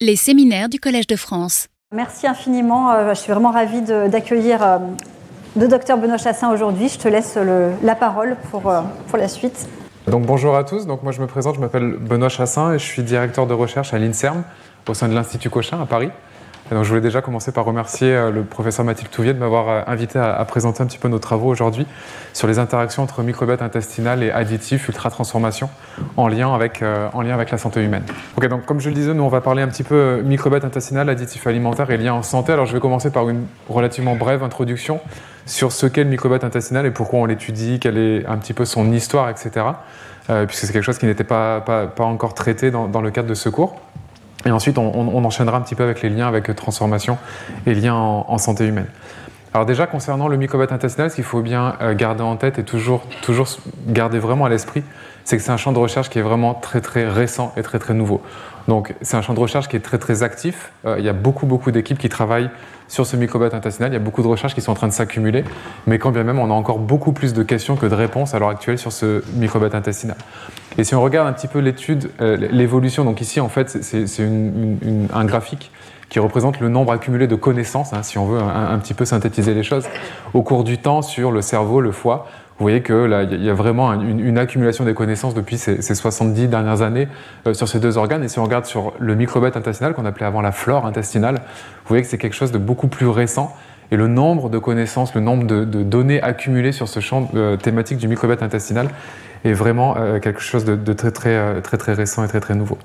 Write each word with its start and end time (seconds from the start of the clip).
Les 0.00 0.14
séminaires 0.14 0.68
du 0.68 0.78
Collège 0.78 1.08
de 1.08 1.16
France. 1.16 1.66
Merci 1.92 2.28
infiniment. 2.28 2.92
Euh, 2.92 3.14
je 3.14 3.18
suis 3.18 3.32
vraiment 3.32 3.50
ravie 3.50 3.82
d'accueillir 3.82 4.62
euh, 4.62 4.78
le 5.56 5.66
docteur 5.66 5.98
Benoît 5.98 6.18
Chassin 6.18 6.52
aujourd'hui. 6.52 6.88
Je 6.88 6.98
te 6.98 7.08
laisse 7.08 7.36
la 7.82 7.94
parole 7.96 8.36
pour, 8.52 8.70
euh, 8.70 8.82
pour 9.08 9.18
la 9.18 9.26
suite. 9.26 9.68
Donc 10.06 10.24
bonjour 10.24 10.54
à 10.54 10.62
tous. 10.62 10.86
Donc 10.86 11.02
moi 11.02 11.10
je 11.10 11.20
me 11.20 11.26
présente, 11.26 11.56
je 11.56 11.60
m'appelle 11.60 11.96
Benoît 11.98 12.28
Chassin 12.28 12.74
et 12.74 12.78
je 12.78 12.84
suis 12.84 13.02
directeur 13.02 13.48
de 13.48 13.54
recherche 13.54 13.92
à 13.92 13.98
l'INSERM 13.98 14.44
au 14.88 14.94
sein 14.94 15.08
de 15.08 15.14
l'Institut 15.14 15.50
Cochin 15.50 15.82
à 15.82 15.86
Paris 15.86 16.10
je 16.70 16.88
voulais 16.88 17.00
déjà 17.00 17.22
commencer 17.22 17.50
par 17.52 17.64
remercier 17.64 18.12
euh, 18.12 18.30
le 18.30 18.42
professeur 18.42 18.84
Mathilde 18.84 19.10
Touvier 19.10 19.32
de 19.32 19.38
m'avoir 19.38 19.68
euh, 19.68 19.82
invité 19.86 20.18
à, 20.18 20.44
présenter 20.44 20.82
un 20.82 20.86
petit 20.86 20.98
peu 20.98 21.08
nos 21.08 21.18
travaux 21.18 21.48
aujourd'hui 21.48 21.86
sur 22.34 22.46
les 22.46 22.58
interactions 22.58 23.02
entre 23.02 23.22
microbiote 23.22 23.62
intestinal 23.62 24.22
et 24.22 24.30
additifs 24.30 24.88
ultra-transformation 24.88 25.70
en, 26.16 26.28
lien 26.28 26.54
avec, 26.54 26.82
euh, 26.82 27.08
en 27.14 27.22
lien 27.22 27.34
avec 27.34 27.50
la 27.50 27.58
santé 27.58 27.82
humaine. 27.82 28.04
Donc 28.40 28.66
comme 28.66 28.80
je 28.80 28.88
le 28.88 28.94
disais, 28.94 29.14
nous 29.14 29.22
on 29.22 29.28
va 29.28 29.40
parler 29.40 29.62
un 29.62 29.68
petit 29.68 29.82
peu 29.82 30.20
microbiote 30.22 30.64
intestinal, 30.64 31.08
additifs 31.08 31.46
alimentaires 31.46 31.90
et 31.90 31.96
liens 31.96 32.14
en 32.14 32.22
santé. 32.22 32.52
Alors 32.52 32.66
je 32.66 32.74
vais 32.74 32.80
commencer 32.80 33.10
par 33.10 33.28
une 33.28 33.46
relativement 33.68 34.14
brève 34.14 34.42
introduction 34.42 35.00
sur 35.46 35.72
ce 35.72 35.86
qu'est 35.86 36.04
le 36.04 36.10
microbiote 36.10 36.44
intestinal 36.44 36.84
et 36.84 36.90
pourquoi 36.90 37.20
on 37.20 37.24
l'étudie, 37.24 37.80
quelle 37.80 37.96
est 37.96 38.26
un 38.26 38.36
petit 38.36 38.52
peu 38.52 38.66
son 38.66 38.92
histoire, 38.92 39.30
etc. 39.30 39.64
puisque 40.46 40.66
c'est 40.66 40.72
quelque 40.74 40.82
chose 40.82 40.98
qui 40.98 41.06
n'était 41.06 41.24
pas, 41.24 41.62
pas, 41.62 42.04
encore 42.04 42.34
traité 42.34 42.70
dans 42.70 43.00
le 43.00 43.10
cadre 43.10 43.28
de 43.28 43.34
ce 43.34 43.48
cours. 43.48 43.80
Et 44.46 44.50
ensuite, 44.50 44.78
on, 44.78 45.24
enchaînera 45.24 45.56
un 45.56 45.60
petit 45.60 45.74
peu 45.74 45.82
avec 45.82 46.02
les 46.02 46.08
liens 46.08 46.28
avec 46.28 46.54
transformation 46.54 47.18
et 47.66 47.74
liens 47.74 47.94
en, 47.94 48.38
santé 48.38 48.66
humaine. 48.66 48.86
Alors 49.52 49.66
déjà, 49.66 49.86
concernant 49.86 50.28
le 50.28 50.36
microbiote 50.36 50.72
intestinal, 50.72 51.10
ce 51.10 51.16
qu'il 51.16 51.24
faut 51.24 51.40
bien 51.40 51.76
euh, 51.80 51.94
garder 51.94 52.22
en 52.22 52.36
tête 52.36 52.58
et 52.58 52.64
toujours, 52.64 53.02
toujours 53.22 53.48
garder 53.86 54.18
vraiment 54.18 54.44
à 54.44 54.48
l'esprit, 54.48 54.84
c'est 55.24 55.36
que 55.36 55.42
c'est 55.42 55.50
un 55.50 55.56
champ 55.56 55.72
de 55.72 55.78
recherche 55.78 56.10
qui 56.10 56.18
est 56.18 56.22
vraiment 56.22 56.54
très 56.54 56.80
très 56.80 57.08
récent 57.08 57.52
et 57.56 57.62
très 57.62 57.78
très 57.78 57.94
nouveau. 57.94 58.22
Donc 58.68 58.94
c'est 59.00 59.16
un 59.16 59.22
champ 59.22 59.34
de 59.34 59.40
recherche 59.40 59.68
qui 59.68 59.76
est 59.76 59.80
très 59.80 59.98
très 59.98 60.22
actif. 60.22 60.70
Euh, 60.84 60.96
il 60.98 61.04
y 61.04 61.08
a 61.08 61.14
beaucoup 61.14 61.46
beaucoup 61.46 61.70
d'équipes 61.70 61.98
qui 61.98 62.10
travaillent 62.10 62.50
sur 62.86 63.06
ce 63.06 63.16
microbiote 63.16 63.54
intestinal. 63.54 63.90
Il 63.90 63.94
y 63.94 63.96
a 63.96 64.00
beaucoup 64.00 64.22
de 64.22 64.28
recherches 64.28 64.54
qui 64.54 64.60
sont 64.60 64.72
en 64.72 64.74
train 64.74 64.88
de 64.88 64.92
s'accumuler, 64.92 65.44
mais 65.86 65.98
quand 65.98 66.10
bien 66.10 66.24
même 66.24 66.38
on 66.38 66.50
a 66.50 66.54
encore 66.54 66.78
beaucoup 66.78 67.12
plus 67.12 67.32
de 67.32 67.42
questions 67.42 67.76
que 67.76 67.86
de 67.86 67.94
réponses 67.94 68.34
à 68.34 68.38
l'heure 68.38 68.50
actuelle 68.50 68.78
sur 68.78 68.92
ce 68.92 69.24
microbiote 69.34 69.74
intestinal. 69.74 70.16
Et 70.78 70.84
si 70.84 70.94
on 70.94 71.02
regarde 71.02 71.28
un 71.28 71.32
petit 71.32 71.48
peu 71.48 71.58
l'étude, 71.58 72.08
euh, 72.20 72.36
l'évolution, 72.36 73.04
donc 73.04 73.20
ici 73.20 73.40
en 73.40 73.48
fait 73.48 73.68
c'est 73.82 74.28
un 75.12 75.24
graphique 75.24 75.72
qui 76.08 76.20
représente 76.20 76.60
le 76.60 76.68
nombre 76.68 76.92
accumulé 76.92 77.26
de 77.26 77.34
connaissances, 77.34 77.92
hein, 77.92 78.04
si 78.04 78.16
on 78.16 78.26
veut 78.26 78.40
un, 78.40 78.78
petit 78.78 78.94
peu 78.94 79.04
synthétiser 79.04 79.54
les 79.54 79.64
choses, 79.64 79.86
au 80.32 80.42
cours 80.42 80.64
du 80.64 80.78
temps 80.78 81.02
sur 81.02 81.32
le 81.32 81.42
cerveau, 81.42 81.80
le 81.80 81.90
foie. 81.92 82.28
Vous 82.58 82.64
voyez 82.64 82.80
que 82.80 82.92
là, 82.92 83.24
il 83.24 83.44
y 83.44 83.50
a 83.50 83.54
vraiment 83.54 83.92
une, 83.92 84.38
accumulation 84.38 84.84
des 84.84 84.94
connaissances 84.94 85.34
depuis 85.34 85.58
ces, 85.58 85.80
70 85.80 86.48
dernières 86.48 86.82
années 86.82 87.08
euh, 87.46 87.54
sur 87.54 87.68
ces 87.68 87.78
deux 87.78 87.98
organes. 87.98 88.24
Et 88.24 88.28
si 88.28 88.38
on 88.38 88.44
regarde 88.44 88.64
sur 88.64 88.94
le 88.98 89.14
microbiote 89.14 89.56
intestinal, 89.56 89.94
qu'on 89.94 90.06
appelait 90.06 90.26
avant 90.26 90.40
la 90.40 90.50
flore 90.50 90.86
intestinale, 90.86 91.34
vous 91.34 91.88
voyez 91.88 92.02
que 92.02 92.08
c'est 92.08 92.18
quelque 92.18 92.34
chose 92.34 92.50
de 92.50 92.58
beaucoup 92.58 92.88
plus 92.88 93.06
récent. 93.06 93.54
Et 93.90 93.96
le 93.96 94.08
nombre 94.08 94.50
de 94.50 94.58
connaissances, 94.58 95.14
le 95.14 95.20
nombre 95.20 95.46
de, 95.46 95.64
données 95.64 96.20
accumulées 96.20 96.72
sur 96.72 96.88
ce 96.88 97.00
champ 97.00 97.30
euh, 97.34 97.56
thématique 97.56 97.98
du 97.98 98.08
microbiote 98.08 98.42
intestinal 98.42 98.88
est 99.44 99.52
vraiment 99.52 99.96
euh, 99.96 100.18
quelque 100.18 100.40
chose 100.40 100.64
de, 100.64 100.92
très, 100.92 101.10
très, 101.10 101.60
très, 101.62 101.76
très 101.76 101.92
récent 101.92 102.24
et 102.24 102.28
très, 102.28 102.40
très 102.40 102.54
nouveau. 102.54 102.78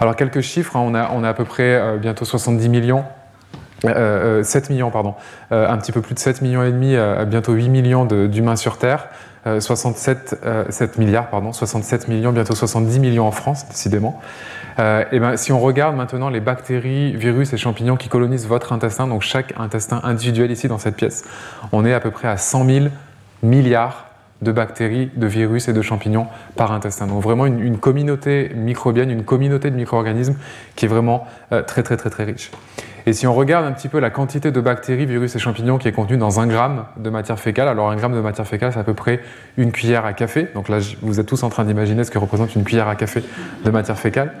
Alors 0.00 0.16
quelques 0.16 0.40
chiffres, 0.40 0.76
hein. 0.76 0.82
on, 0.84 0.94
a, 0.94 1.10
on 1.12 1.24
a 1.24 1.28
à 1.28 1.34
peu 1.34 1.44
près 1.44 1.98
bientôt 1.98 2.24
70 2.24 2.68
millions 2.68 3.04
7 3.82 3.90
euh, 3.96 4.42
euh, 4.42 4.60
millions, 4.70 4.90
pardon, 4.90 5.14
euh, 5.52 5.68
un 5.68 5.78
petit 5.78 5.92
peu 5.92 6.00
plus 6.00 6.14
de 6.14 6.18
7 6.18 6.42
millions 6.42 6.64
et 6.64 6.72
demi, 6.72 6.96
bientôt 7.26 7.52
8 7.52 7.68
millions 7.68 8.04
d'humains 8.04 8.56
sur 8.56 8.78
Terre, 8.78 9.08
67 9.60 10.36
7 10.68 10.98
milliards, 10.98 11.28
pardon, 11.28 11.52
67 11.52 12.08
millions, 12.08 12.32
bientôt 12.32 12.54
70 12.54 12.98
millions 12.98 13.26
en 13.26 13.30
France, 13.30 13.66
décidément. 13.68 14.20
et 14.78 15.18
ben, 15.20 15.36
si 15.36 15.52
on 15.52 15.60
regarde 15.60 15.96
maintenant 15.96 16.28
les 16.28 16.40
bactéries, 16.40 17.14
virus 17.14 17.52
et 17.52 17.56
champignons 17.56 17.96
qui 17.96 18.08
colonisent 18.08 18.46
votre 18.46 18.72
intestin, 18.72 19.06
donc 19.06 19.22
chaque 19.22 19.54
intestin 19.56 20.00
individuel 20.02 20.50
ici 20.50 20.66
dans 20.68 20.78
cette 20.78 20.96
pièce, 20.96 21.24
on 21.72 21.84
est 21.84 21.94
à 21.94 22.00
peu 22.00 22.10
près 22.10 22.28
à 22.28 22.36
100 22.36 22.66
000 22.66 22.86
milliards 23.42 24.07
de 24.42 24.52
bactéries, 24.52 25.10
de 25.16 25.26
virus 25.26 25.68
et 25.68 25.72
de 25.72 25.82
champignons 25.82 26.26
par 26.56 26.72
intestin. 26.72 27.06
Donc 27.06 27.22
vraiment 27.22 27.46
une, 27.46 27.78
communauté 27.78 28.50
microbienne, 28.54 29.10
une 29.10 29.24
communauté 29.24 29.70
de 29.70 29.76
micro-organismes 29.76 30.36
qui 30.76 30.84
est 30.84 30.88
vraiment 30.88 31.26
très 31.66 31.82
très 31.82 31.96
très 31.96 32.10
très 32.10 32.24
riche. 32.24 32.50
Et 33.08 33.14
si 33.14 33.26
on 33.26 33.32
regarde 33.32 33.64
un 33.64 33.72
petit 33.72 33.88
peu 33.88 34.00
la 34.00 34.10
quantité 34.10 34.50
de 34.50 34.60
bactéries, 34.60 35.06
virus 35.06 35.34
et 35.34 35.38
champignons 35.38 35.78
qui 35.78 35.88
est 35.88 35.92
contenue 35.92 36.18
dans 36.18 36.40
un 36.40 36.46
gramme 36.46 36.84
de 36.98 37.08
matière 37.08 37.38
fécale, 37.38 37.66
alors 37.66 37.90
un 37.90 37.96
gramme 37.96 38.12
de 38.12 38.20
matière 38.20 38.46
fécale, 38.46 38.70
c'est 38.70 38.78
à 38.78 38.84
peu 38.84 38.92
près 38.92 39.20
une 39.56 39.72
cuillère 39.72 40.04
à 40.04 40.12
café. 40.12 40.48
Donc 40.54 40.68
là, 40.68 40.78
vous 41.00 41.18
êtes 41.18 41.24
tous 41.24 41.42
en 41.42 41.48
train 41.48 41.64
d'imaginer 41.64 42.04
ce 42.04 42.10
que 42.10 42.18
représente 42.18 42.54
une 42.54 42.64
cuillère 42.64 42.86
à 42.86 42.96
café 42.96 43.22
de 43.64 43.70
matière 43.70 43.98
fécale. 43.98 44.34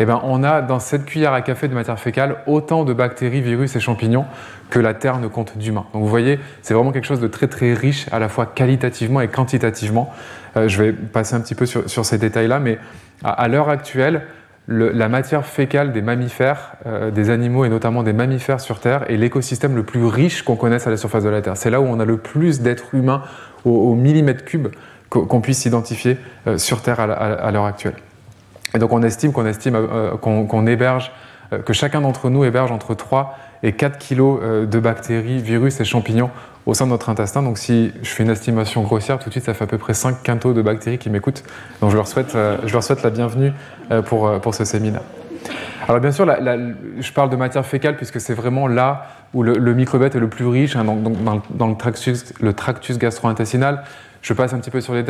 Eh 0.00 0.04
bien, 0.04 0.20
on 0.24 0.42
a 0.42 0.60
dans 0.60 0.80
cette 0.80 1.04
cuillère 1.04 1.32
à 1.32 1.42
café 1.42 1.68
de 1.68 1.74
matière 1.74 1.98
fécale 1.98 2.36
autant 2.46 2.84
de 2.84 2.92
bactéries, 2.92 3.40
virus 3.40 3.76
et 3.76 3.80
champignons 3.80 4.26
que 4.70 4.78
la 4.78 4.94
Terre 4.94 5.18
ne 5.18 5.28
compte 5.28 5.56
d'humains. 5.56 5.86
Donc 5.92 6.02
vous 6.02 6.08
voyez, 6.08 6.40
c'est 6.62 6.74
vraiment 6.74 6.92
quelque 6.92 7.06
chose 7.06 7.20
de 7.20 7.28
très 7.28 7.46
très 7.46 7.74
riche 7.74 8.06
à 8.12 8.18
la 8.18 8.28
fois 8.28 8.46
qualitativement 8.46 9.20
et 9.20 9.28
quantitativement. 9.28 10.12
Euh, 10.56 10.68
je 10.68 10.82
vais 10.82 10.92
passer 10.92 11.34
un 11.34 11.40
petit 11.40 11.54
peu 11.54 11.66
sur, 11.66 12.04
ces 12.04 12.18
détails-là, 12.18 12.58
mais 12.58 12.78
à 13.22 13.48
l'heure 13.48 13.68
actuelle, 13.68 14.22
la 14.66 15.08
matière 15.08 15.44
fécale 15.44 15.92
des 15.92 16.00
mammifères, 16.00 16.72
euh, 16.86 17.10
des 17.10 17.30
animaux 17.30 17.64
et 17.64 17.68
notamment 17.68 18.02
des 18.02 18.14
mammifères 18.14 18.60
sur 18.60 18.80
Terre 18.80 19.10
est 19.10 19.16
l'écosystème 19.16 19.76
le 19.76 19.82
plus 19.82 20.04
riche 20.04 20.42
qu'on 20.42 20.56
connaisse 20.56 20.86
à 20.86 20.90
la 20.90 20.96
surface 20.96 21.24
de 21.24 21.28
la 21.28 21.42
Terre. 21.42 21.56
C'est 21.56 21.70
là 21.70 21.80
où 21.80 21.84
on 21.84 22.00
a 22.00 22.04
le 22.04 22.16
plus 22.16 22.60
d'êtres 22.60 22.94
humains 22.94 23.22
au, 23.64 23.94
millimètre 23.94 24.44
cube 24.44 24.68
qu'on 25.10 25.40
puisse 25.40 25.64
identifier 25.64 26.18
euh, 26.46 26.58
sur 26.58 26.82
Terre 26.82 26.98
à, 26.98 27.50
l'heure 27.52 27.66
actuelle. 27.66 27.94
Et 28.74 28.78
donc 28.78 28.92
on 28.92 29.02
estime 29.02 29.32
qu'on 29.32 29.46
estime 29.46 29.74
euh, 29.76 30.16
qu'on 30.16 30.66
héberge, 30.66 31.12
que 31.64 31.72
chacun 31.72 32.00
d'entre 32.00 32.30
nous 32.30 32.44
héberge 32.44 32.72
entre 32.72 32.94
3 32.94 33.38
et 33.62 33.72
4 33.72 33.98
kilos 33.98 34.40
de 34.42 34.78
bactéries, 34.80 35.38
virus 35.38 35.78
et 35.80 35.84
champignons 35.84 36.30
au 36.66 36.74
sein 36.74 36.86
de 36.86 36.90
notre 36.90 37.08
intestin. 37.08 37.42
Donc 37.42 37.58
si 37.58 37.92
je 38.02 38.08
fais 38.08 38.22
une 38.22 38.30
estimation 38.30 38.82
grossière, 38.82 39.18
tout 39.18 39.28
de 39.28 39.32
suite 39.32 39.44
ça 39.44 39.54
fait 39.54 39.64
à 39.64 39.66
peu 39.66 39.78
près 39.78 39.94
5 39.94 40.22
quintaux 40.22 40.52
de 40.52 40.62
bactéries 40.62 40.98
qui 40.98 41.10
m'écoutent. 41.10 41.44
Donc 41.80 41.90
je 41.90 41.96
leur 41.96 42.08
souhaite, 42.08 42.34
euh, 42.34 42.58
je 42.64 42.72
leur 42.72 42.82
souhaite 42.82 43.02
la 43.02 43.10
bienvenue 43.10 43.52
euh, 43.90 44.02
pour, 44.02 44.26
euh, 44.26 44.38
pour 44.38 44.54
ce 44.54 44.64
séminaire. 44.64 45.02
Alors 45.86 46.00
bien 46.00 46.12
sûr, 46.12 46.24
je 46.24 47.12
parle 47.12 47.28
de 47.28 47.36
matière 47.36 47.66
fécale 47.66 47.96
puisque 47.96 48.18
c'est 48.18 48.32
vraiment 48.32 48.66
là 48.66 49.06
où 49.34 49.42
le, 49.42 49.74
microbiote 49.74 50.14
est 50.14 50.20
le 50.20 50.28
plus 50.28 50.46
riche, 50.46 50.76
hein, 50.76 50.84
dans, 50.84 51.66
le 51.68 51.76
tractus, 51.76 52.32
le 52.40 52.54
tractus 52.54 52.96
gastro-intestinal. 52.96 53.82
Je 54.24 54.32
passe 54.32 54.54
un 54.54 54.58
petit 54.58 54.70
peu 54.70 54.80
sur 54.80 54.94
les 54.94 55.02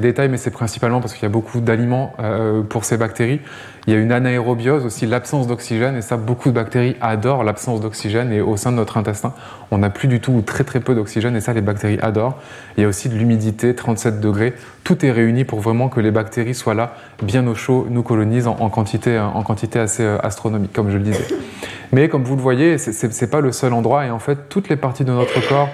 détails, 0.00 0.28
mais 0.28 0.36
c'est 0.36 0.52
principalement 0.52 1.00
parce 1.00 1.14
qu'il 1.14 1.24
y 1.24 1.26
a 1.26 1.28
beaucoup 1.28 1.60
d'aliments 1.60 2.12
euh, 2.20 2.62
pour 2.62 2.84
ces 2.84 2.96
bactéries. 2.96 3.40
Il 3.88 3.92
y 3.92 3.96
a 3.96 3.98
une 3.98 4.12
anaérobiose, 4.12 4.86
aussi 4.86 5.06
l'absence 5.06 5.48
d'oxygène, 5.48 5.96
et 5.96 6.02
ça, 6.02 6.16
beaucoup 6.16 6.50
de 6.50 6.54
bactéries 6.54 6.94
adorent 7.00 7.42
l'absence 7.42 7.80
d'oxygène, 7.80 8.32
et 8.32 8.40
au 8.40 8.56
sein 8.56 8.70
de 8.70 8.76
notre 8.76 8.96
intestin, 8.96 9.34
on 9.72 9.78
n'a 9.78 9.90
plus 9.90 10.06
du 10.06 10.20
tout 10.20 10.30
ou 10.30 10.42
très 10.42 10.62
très 10.62 10.78
peu 10.78 10.94
d'oxygène, 10.94 11.34
et 11.34 11.40
ça, 11.40 11.52
les 11.52 11.62
bactéries 11.62 11.98
adorent. 12.00 12.38
Il 12.76 12.84
y 12.84 12.86
a 12.86 12.88
aussi 12.88 13.08
de 13.08 13.16
l'humidité, 13.16 13.74
37 13.74 14.20
degrés. 14.20 14.54
Tout 14.84 15.04
est 15.04 15.10
réuni 15.10 15.44
pour 15.44 15.58
vraiment 15.58 15.88
que 15.88 15.98
les 15.98 16.12
bactéries 16.12 16.54
soient 16.54 16.74
là, 16.74 16.94
bien 17.24 17.44
au 17.48 17.56
chaud, 17.56 17.88
nous 17.90 18.04
colonisent 18.04 18.46
en, 18.46 18.70
quantité, 18.70 19.18
en 19.18 19.42
quantité 19.42 19.80
assez 19.80 20.04
euh, 20.04 20.18
astronomique, 20.22 20.72
comme 20.72 20.92
je 20.92 20.98
le 20.98 21.02
disais. 21.02 21.26
Mais 21.90 22.08
comme 22.08 22.22
vous 22.22 22.36
le 22.36 22.42
voyez, 22.42 22.78
ce 22.78 23.04
n'est 23.04 23.30
pas 23.30 23.40
le 23.40 23.50
seul 23.50 23.72
endroit, 23.72 24.06
et 24.06 24.12
en 24.12 24.20
fait, 24.20 24.48
toutes 24.48 24.68
les 24.68 24.76
parties 24.76 25.04
de 25.04 25.10
notre 25.10 25.44
corps 25.48 25.70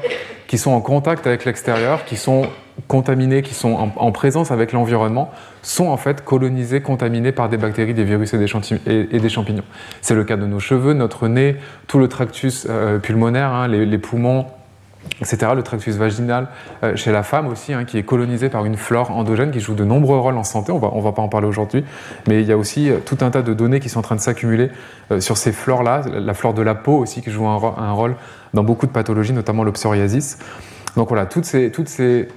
qui 0.46 0.58
sont 0.58 0.70
en 0.70 0.80
contact 0.80 1.26
avec 1.26 1.44
l'extérieur, 1.44 2.04
qui 2.04 2.16
sont 2.16 2.46
contaminés, 2.88 3.42
qui 3.42 3.54
sont 3.54 3.92
en, 3.96 4.12
présence 4.12 4.50
avec 4.50 4.72
l'environnement, 4.72 5.30
sont 5.62 5.86
en 5.86 5.96
fait 5.96 6.24
colonisés, 6.24 6.82
contaminés 6.82 7.32
par 7.32 7.48
des 7.48 7.56
bactéries, 7.56 7.94
des 7.94 8.04
virus 8.04 8.34
et 8.34 8.38
des, 8.38 8.46
champignons. 8.46 9.64
C'est 10.02 10.14
le 10.14 10.24
cas 10.24 10.36
de 10.36 10.46
nos 10.46 10.60
cheveux, 10.60 10.92
notre 10.92 11.26
nez, 11.28 11.56
tout 11.86 11.98
le 11.98 12.08
tractus 12.08 12.66
euh, 12.68 12.98
pulmonaire, 12.98 13.50
hein, 13.50 13.66
les, 13.66 13.98
poumons, 13.98 14.46
etc., 15.20 15.52
le 15.54 15.62
tractus 15.62 15.96
vaginal, 15.96 16.48
euh, 16.82 16.96
chez 16.96 17.12
la 17.12 17.22
femme 17.22 17.48
aussi, 17.48 17.72
hein, 17.72 17.84
qui 17.84 17.98
est 17.98 18.02
colonisé 18.02 18.48
par 18.48 18.64
une 18.64 18.76
flore 18.76 19.10
endogène 19.10 19.50
qui 19.50 19.60
joue 19.60 19.74
de 19.74 19.84
nombreux 19.84 20.18
rôles 20.18 20.36
en 20.36 20.44
santé, 20.44 20.72
on 20.72 20.78
va, 20.78 20.90
ne 20.94 21.00
va 21.00 21.12
pas 21.12 21.22
en 21.22 21.28
parler 21.28 21.46
aujourd'hui, 21.46 21.84
mais 22.28 22.40
il 22.42 22.46
y 22.46 22.52
a 22.52 22.56
aussi 22.56 22.90
euh, 22.90 22.98
tout 23.04 23.18
un 23.20 23.30
tas 23.30 23.42
de 23.42 23.54
données 23.54 23.80
qui 23.80 23.88
sont 23.88 24.00
en 24.00 24.02
train 24.02 24.16
de 24.16 24.20
s'accumuler 24.20 24.70
sur 25.20 25.36
ces 25.36 25.52
flores-là, 25.52 26.02
la 26.12 26.34
flore 26.34 26.52
de 26.52 26.62
la 26.62 26.74
peau 26.74 26.98
aussi 26.98 27.22
qui 27.22 27.30
joue 27.30 27.46
un, 27.46 27.92
rôle 27.92 28.16
dans 28.54 28.64
beaucoup 28.64 28.86
de 28.86 28.90
pathologies, 28.90 29.32
notamment 29.32 29.62
le 29.62 29.70
psoriasis. 29.70 30.38
Donc 30.96 31.08
voilà, 31.08 31.26
toutes 31.26 31.44
ces, 31.44 31.70
toutes 31.70 31.88
ces 31.88 32.28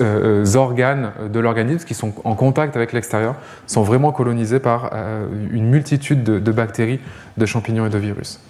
euh, 0.00 0.44
organes 0.56 1.12
de 1.30 1.38
l'organisme 1.38 1.86
qui 1.86 1.94
sont 1.94 2.12
en 2.24 2.34
contact 2.34 2.74
avec 2.74 2.92
l'extérieur 2.92 3.36
sont 3.66 3.82
vraiment 3.82 4.10
colonisés 4.10 4.58
par 4.58 4.90
euh, 4.92 5.28
une 5.52 5.68
multitude 5.68 6.24
de, 6.24 6.52
bactéries, 6.52 6.98
de 7.36 7.46
champignons 7.46 7.86
et 7.86 7.90
de 7.90 7.98
virus. 7.98 8.40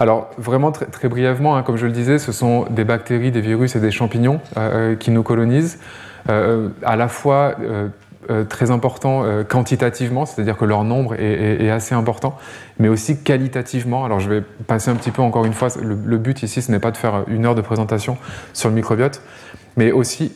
Alors 0.00 0.30
vraiment 0.38 0.72
très, 0.72 1.08
brièvement, 1.08 1.56
hein, 1.56 1.62
comme 1.62 1.76
je 1.76 1.86
le 1.86 1.92
disais, 1.92 2.18
ce 2.18 2.32
sont 2.32 2.64
des 2.70 2.84
bactéries, 2.84 3.30
des 3.30 3.40
virus 3.42 3.76
et 3.76 3.80
des 3.80 3.90
champignons 3.90 4.40
euh, 4.56 4.96
qui 4.96 5.10
nous 5.10 5.22
colonisent, 5.22 5.78
à 6.26 6.96
la 6.96 7.08
fois 7.08 7.56
très 8.48 8.70
importants 8.70 9.24
quantitativement, 9.48 10.26
c'est-à-dire 10.26 10.56
que 10.56 10.64
leur 10.64 10.84
nombre 10.84 11.14
est, 11.14 11.70
assez 11.70 11.94
important, 11.94 12.36
mais 12.78 12.88
aussi 12.88 13.22
qualitativement. 13.22 14.04
Alors 14.04 14.20
je 14.20 14.28
vais 14.28 14.42
passer 14.66 14.90
un 14.90 14.96
petit 14.96 15.10
peu 15.10 15.22
encore 15.22 15.44
une 15.44 15.54
fois, 15.54 15.68
le, 15.82 15.94
le 15.94 16.18
but 16.18 16.42
ici 16.42 16.62
ce 16.62 16.70
n'est 16.70 16.78
pas 16.78 16.90
de 16.90 16.96
faire 16.96 17.24
une 17.26 17.46
heure 17.46 17.54
de 17.54 17.62
présentation 17.62 18.16
sur 18.52 18.68
le 18.68 18.74
microbiote, 18.74 19.22
mais 19.76 19.92
aussi, 19.92 20.32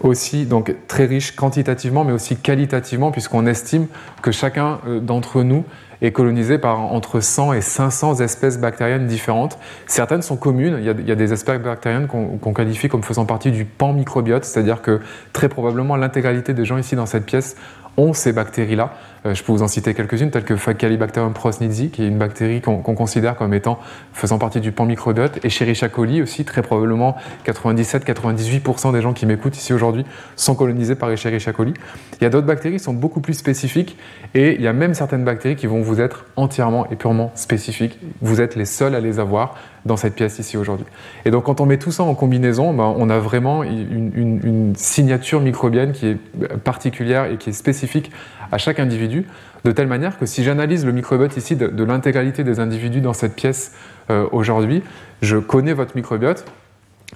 aussi 0.00 0.46
donc 0.46 0.74
très 0.88 1.04
riche 1.04 1.36
quantitativement 1.36 2.04
mais 2.04 2.12
aussi 2.12 2.36
qualitativement 2.36 3.10
puisqu'on 3.10 3.46
estime 3.46 3.86
que 4.22 4.32
chacun 4.32 4.80
euh, 4.86 5.00
d'entre 5.00 5.42
nous 5.42 5.64
est 6.02 6.12
colonisé 6.12 6.58
par 6.58 6.80
entre 6.80 7.20
100 7.20 7.52
et 7.52 7.60
500 7.60 8.20
espèces 8.20 8.58
bactériennes 8.58 9.06
différentes. 9.06 9.58
Certaines 9.86 10.22
sont 10.22 10.36
communes, 10.36 10.78
il 10.78 10.84
y 10.84 11.12
a, 11.12 11.14
des 11.14 11.32
espèces 11.32 11.60
bactériennes 11.60 12.06
qu'on 12.06 12.54
qualifie 12.54 12.88
comme 12.88 13.02
faisant 13.02 13.26
partie 13.26 13.50
du 13.50 13.66
pan 13.66 13.92
microbiote, 13.92 14.44
c'est-à-dire 14.44 14.80
que 14.80 15.00
très 15.32 15.48
probablement 15.48 15.96
l'intégralité 15.96 16.54
des 16.54 16.64
gens 16.64 16.78
ici 16.78 16.96
dans 16.96 17.06
cette 17.06 17.26
pièce 17.26 17.56
ont 17.96 18.12
ces 18.12 18.32
bactéries-là. 18.32 18.94
Euh, 19.26 19.34
je 19.34 19.42
peux 19.44 19.52
vous 19.52 19.62
en 19.62 19.68
citer 19.68 19.94
quelques-unes, 19.94 20.30
telles 20.30 20.44
que 20.44 20.56
Faecalibacterium 20.56 21.32
prosnitzi, 21.32 21.90
qui 21.90 22.02
est 22.02 22.08
une 22.08 22.18
bactérie 22.18 22.60
qu'on 22.60 22.82
considère 22.82 23.36
comme 23.36 23.52
étant 23.52 23.78
faisant 24.12 24.38
partie 24.38 24.60
du 24.60 24.72
pan 24.72 24.86
microbiote, 24.86 25.44
et 25.44 25.48
Escherichia 25.48 25.88
coli 25.88 26.22
aussi, 26.22 26.44
très 26.44 26.62
probablement 26.62 27.16
97-98% 27.46 28.92
des 28.92 29.02
gens 29.02 29.12
qui 29.12 29.26
m'écoutent 29.26 29.56
ici 29.56 29.72
aujourd'hui 29.72 30.04
sont 30.36 30.54
colonisés 30.54 30.94
par 30.94 31.10
Escherichia 31.10 31.52
coli. 31.52 31.74
Il 32.20 32.24
y 32.24 32.26
a 32.26 32.30
d'autres 32.30 32.46
bactéries 32.46 32.76
qui 32.76 32.82
sont 32.82 32.94
beaucoup 32.94 33.20
plus 33.20 33.34
spécifiques, 33.34 33.96
et 34.34 34.54
il 34.54 34.62
y 34.62 34.68
a 34.68 34.72
même 34.72 34.94
certaines 34.94 35.24
bactéries 35.24 35.56
qui 35.56 35.66
vont 35.66 35.82
vous 35.82 36.00
être 36.00 36.24
entièrement 36.36 36.88
et 36.90 36.96
purement 36.96 37.32
spécifiques. 37.34 37.98
Vous 38.22 38.40
êtes 38.40 38.56
les 38.56 38.64
seuls 38.64 38.94
à 38.94 39.00
les 39.00 39.18
avoir 39.18 39.56
dans 39.86 39.96
cette 39.96 40.14
pièce 40.14 40.38
ici 40.38 40.56
aujourd'hui. 40.56 40.86
Et 41.24 41.30
donc 41.30 41.44
quand 41.44 41.60
on 41.60 41.66
met 41.66 41.78
tout 41.78 41.90
ça 41.90 42.02
en 42.02 42.14
combinaison, 42.14 42.74
ben, 42.74 42.94
on 42.96 43.08
a 43.08 43.18
vraiment 43.18 43.62
une 43.64 44.74
signature 44.76 45.40
microbienne 45.40 45.92
qui 45.92 46.06
est 46.08 46.18
particulière 46.64 47.26
et 47.26 47.38
qui 47.38 47.50
est 47.50 47.54
spécifique 47.54 48.10
à 48.52 48.58
chaque 48.58 48.80
individu, 48.80 49.26
de 49.64 49.72
telle 49.72 49.86
manière 49.86 50.18
que 50.18 50.26
si 50.26 50.44
j'analyse 50.44 50.84
le 50.84 50.92
microbiote 50.92 51.36
ici 51.36 51.56
de, 51.56 51.84
l'intégralité 51.84 52.44
des 52.44 52.60
individus 52.60 53.00
dans 53.00 53.12
cette 53.12 53.34
pièce 53.34 53.72
euh, 54.10 54.26
aujourd'hui, 54.32 54.82
je 55.22 55.36
connais 55.36 55.72
votre 55.72 55.96
microbiote. 55.96 56.44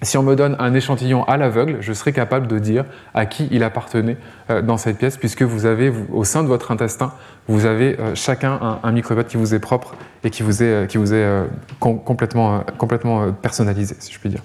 Si 0.03 0.19
on 0.19 0.25
me 0.25 0.35
donne 0.35 0.57
un 0.59 0.75
échantillon 0.75 1.23
à 1.25 1.37
l'aveugle, 1.37 1.77
je 1.81 1.93
serai 1.93 2.13
capable 2.13 2.49
de 2.49 2.59
dire 2.59 2.85
à 3.15 3.27
qui 3.27 3.49
il 3.53 3.63
appartenait 3.63 4.17
euh, 4.51 4.61
dans 4.61 4.77
cette 4.77 4.99
pièce, 4.99 5.17
puisque 5.17 5.43
vous 5.43 5.67
avez, 5.67 5.93
au 6.13 6.25
sein 6.25 6.43
de 6.43 6.49
votre 6.49 6.73
intestin, 6.73 7.13
vous 7.47 7.65
avez 7.65 7.99
euh, 8.01 8.15
chacun 8.15 8.79
un, 8.83 8.93
microbiote 8.93 9.29
qui 9.29 9.37
vous 9.37 9.55
est 9.55 9.61
propre 9.61 9.95
et 10.25 10.31
qui 10.31 10.43
vous 10.43 10.63
est, 10.63 10.89
qui 10.89 10.99
vous 10.99 11.15
est 11.15 11.45
complètement, 11.79 12.65
complètement 12.77 13.31
personnalisé, 13.33 13.95
si 14.01 14.13
je 14.13 14.19
puis 14.19 14.31
dire. 14.31 14.41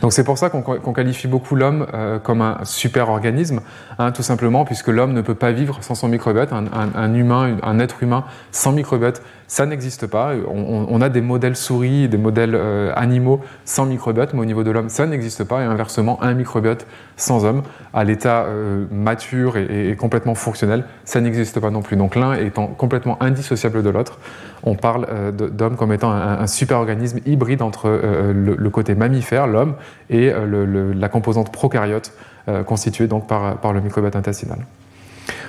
Donc 0.00 0.12
c'est 0.12 0.24
pour 0.24 0.38
ça 0.38 0.50
qu'on 0.50 0.92
qualifie 0.92 1.28
beaucoup 1.28 1.54
l'homme 1.54 1.86
euh, 1.94 2.18
comme 2.18 2.42
un 2.42 2.58
super 2.64 3.08
organisme, 3.08 3.60
hein, 3.98 4.12
tout 4.12 4.22
simplement 4.22 4.64
puisque 4.64 4.88
l'homme 4.88 5.12
ne 5.12 5.20
peut 5.20 5.34
pas 5.34 5.52
vivre 5.52 5.78
sans 5.82 5.94
son 5.94 6.08
microbiote. 6.08 6.50
Un, 6.52 7.14
humain, 7.14 7.56
un 7.62 7.78
être 7.78 8.02
humain 8.02 8.24
sans 8.50 8.72
microbiote, 8.72 9.22
ça 9.46 9.66
n'existe 9.66 10.06
pas. 10.06 10.32
On, 10.48 11.00
a 11.00 11.08
des 11.08 11.20
modèles 11.20 11.56
souris, 11.56 12.08
des 12.08 12.16
modèles 12.16 12.54
euh, 12.54 12.92
animaux 12.96 13.40
sans 13.64 13.86
microbiote, 13.86 14.32
mais 14.34 14.40
au 14.40 14.44
niveau 14.44 14.64
de 14.64 14.70
l'homme, 14.70 14.88
ça 14.88 15.06
n'existe 15.06 15.44
pas. 15.44 15.62
Et 15.62 15.64
inversement, 15.64 16.22
un 16.22 16.34
microbiote 16.34 16.86
sans 17.16 17.44
homme, 17.44 17.62
à 17.92 18.04
l'état 18.04 18.44
euh, 18.44 18.86
mature 18.90 19.56
et, 19.56 19.94
complètement 19.96 20.34
fonctionnel, 20.34 20.84
ça 21.04 21.20
n'existe 21.20 21.60
pas 21.60 21.70
non 21.70 21.82
plus. 21.82 21.96
Donc 21.96 22.16
l'un 22.16 22.32
étant 22.34 22.66
complètement 22.66 23.22
indissociable 23.22 23.82
de 23.82 23.90
l'autre, 23.90 24.18
on 24.64 24.74
parle 24.74 25.06
d'homme 25.32 25.76
comme 25.76 25.92
étant 25.92 26.12
un, 26.12 26.46
super 26.46 26.78
organisme 26.78 27.18
hybride 27.26 27.62
entre 27.62 27.88
le, 27.88 28.70
côté 28.70 28.94
mammifère, 28.94 29.46
l'homme, 29.46 29.74
et 30.10 30.30
euh, 30.32 30.92
la 30.94 31.08
composante 31.08 31.52
prokaryote 31.52 32.12
euh, 32.48 32.62
constituée 32.62 33.06
donc 33.06 33.26
par, 33.26 33.72
le 33.72 33.80
microbiote 33.80 34.16
intestinal. 34.16 34.58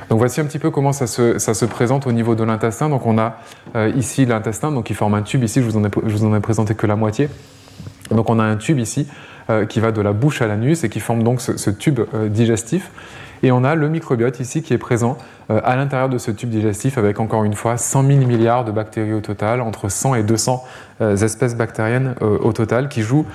Donc 0.09 0.19
voici 0.19 0.41
un 0.41 0.45
petit 0.45 0.59
peu 0.59 0.69
comment 0.69 0.93
ça 0.93 1.07
se, 1.07 1.65
présente 1.65 2.07
au 2.07 2.11
niveau 2.11 2.35
de 2.35 2.43
l'intestin. 2.43 2.89
Donc 2.89 3.05
on 3.05 3.17
a 3.17 3.37
euh, 3.75 3.91
ici 3.95 4.25
l'intestin, 4.25 4.71
donc 4.71 4.85
qui 4.85 4.93
forme 4.93 5.13
un 5.15 5.21
tube. 5.21 5.43
Ici, 5.43 5.61
je 5.61 5.65
vous 5.65 5.77
en 5.77 5.83
ai, 5.83 5.89
vous 5.91 6.25
en 6.25 6.35
ai 6.35 6.39
présenté 6.39 6.75
que 6.75 6.87
la 6.87 6.95
moitié. 6.95 7.29
Donc 8.11 8.29
on 8.29 8.39
a 8.39 8.43
un 8.43 8.55
tube 8.57 8.79
ici 8.79 9.07
qui 9.67 9.81
va 9.81 9.91
de 9.91 9.99
la 9.99 10.13
bouche 10.13 10.41
à 10.41 10.47
l'anus 10.47 10.85
et 10.85 10.89
qui 10.89 11.01
forme 11.01 11.21
donc 11.21 11.41
ce, 11.41 11.69
tube 11.69 11.99
digestif. 12.29 12.91
Et 13.43 13.51
on 13.51 13.65
a 13.65 13.75
le 13.75 13.89
microbiote 13.89 14.39
ici 14.39 14.63
qui 14.63 14.73
est 14.73 14.77
présent 14.77 15.17
euh, 15.51 15.59
à 15.65 15.75
l'intérieur 15.75 16.07
de 16.07 16.17
ce 16.17 16.31
tube 16.31 16.49
digestif 16.49 16.97
avec 16.97 17.19
encore 17.19 17.43
une 17.43 17.53
fois 17.53 17.75
100 17.75 18.07
000 18.07 18.19
milliards 18.25 18.63
de 18.63 18.71
bactéries 18.71 19.13
au 19.13 19.19
total, 19.19 19.59
entre 19.59 19.89
100 19.89 20.15
et 20.15 20.23
200 20.23 20.63
euh, 21.01 21.17
espèces 21.17 21.55
bactériennes 21.55 22.15
euh, 22.21 22.37
au 22.39 22.53
total 22.53 22.87
qui 22.87 23.01
jouent 23.01 23.25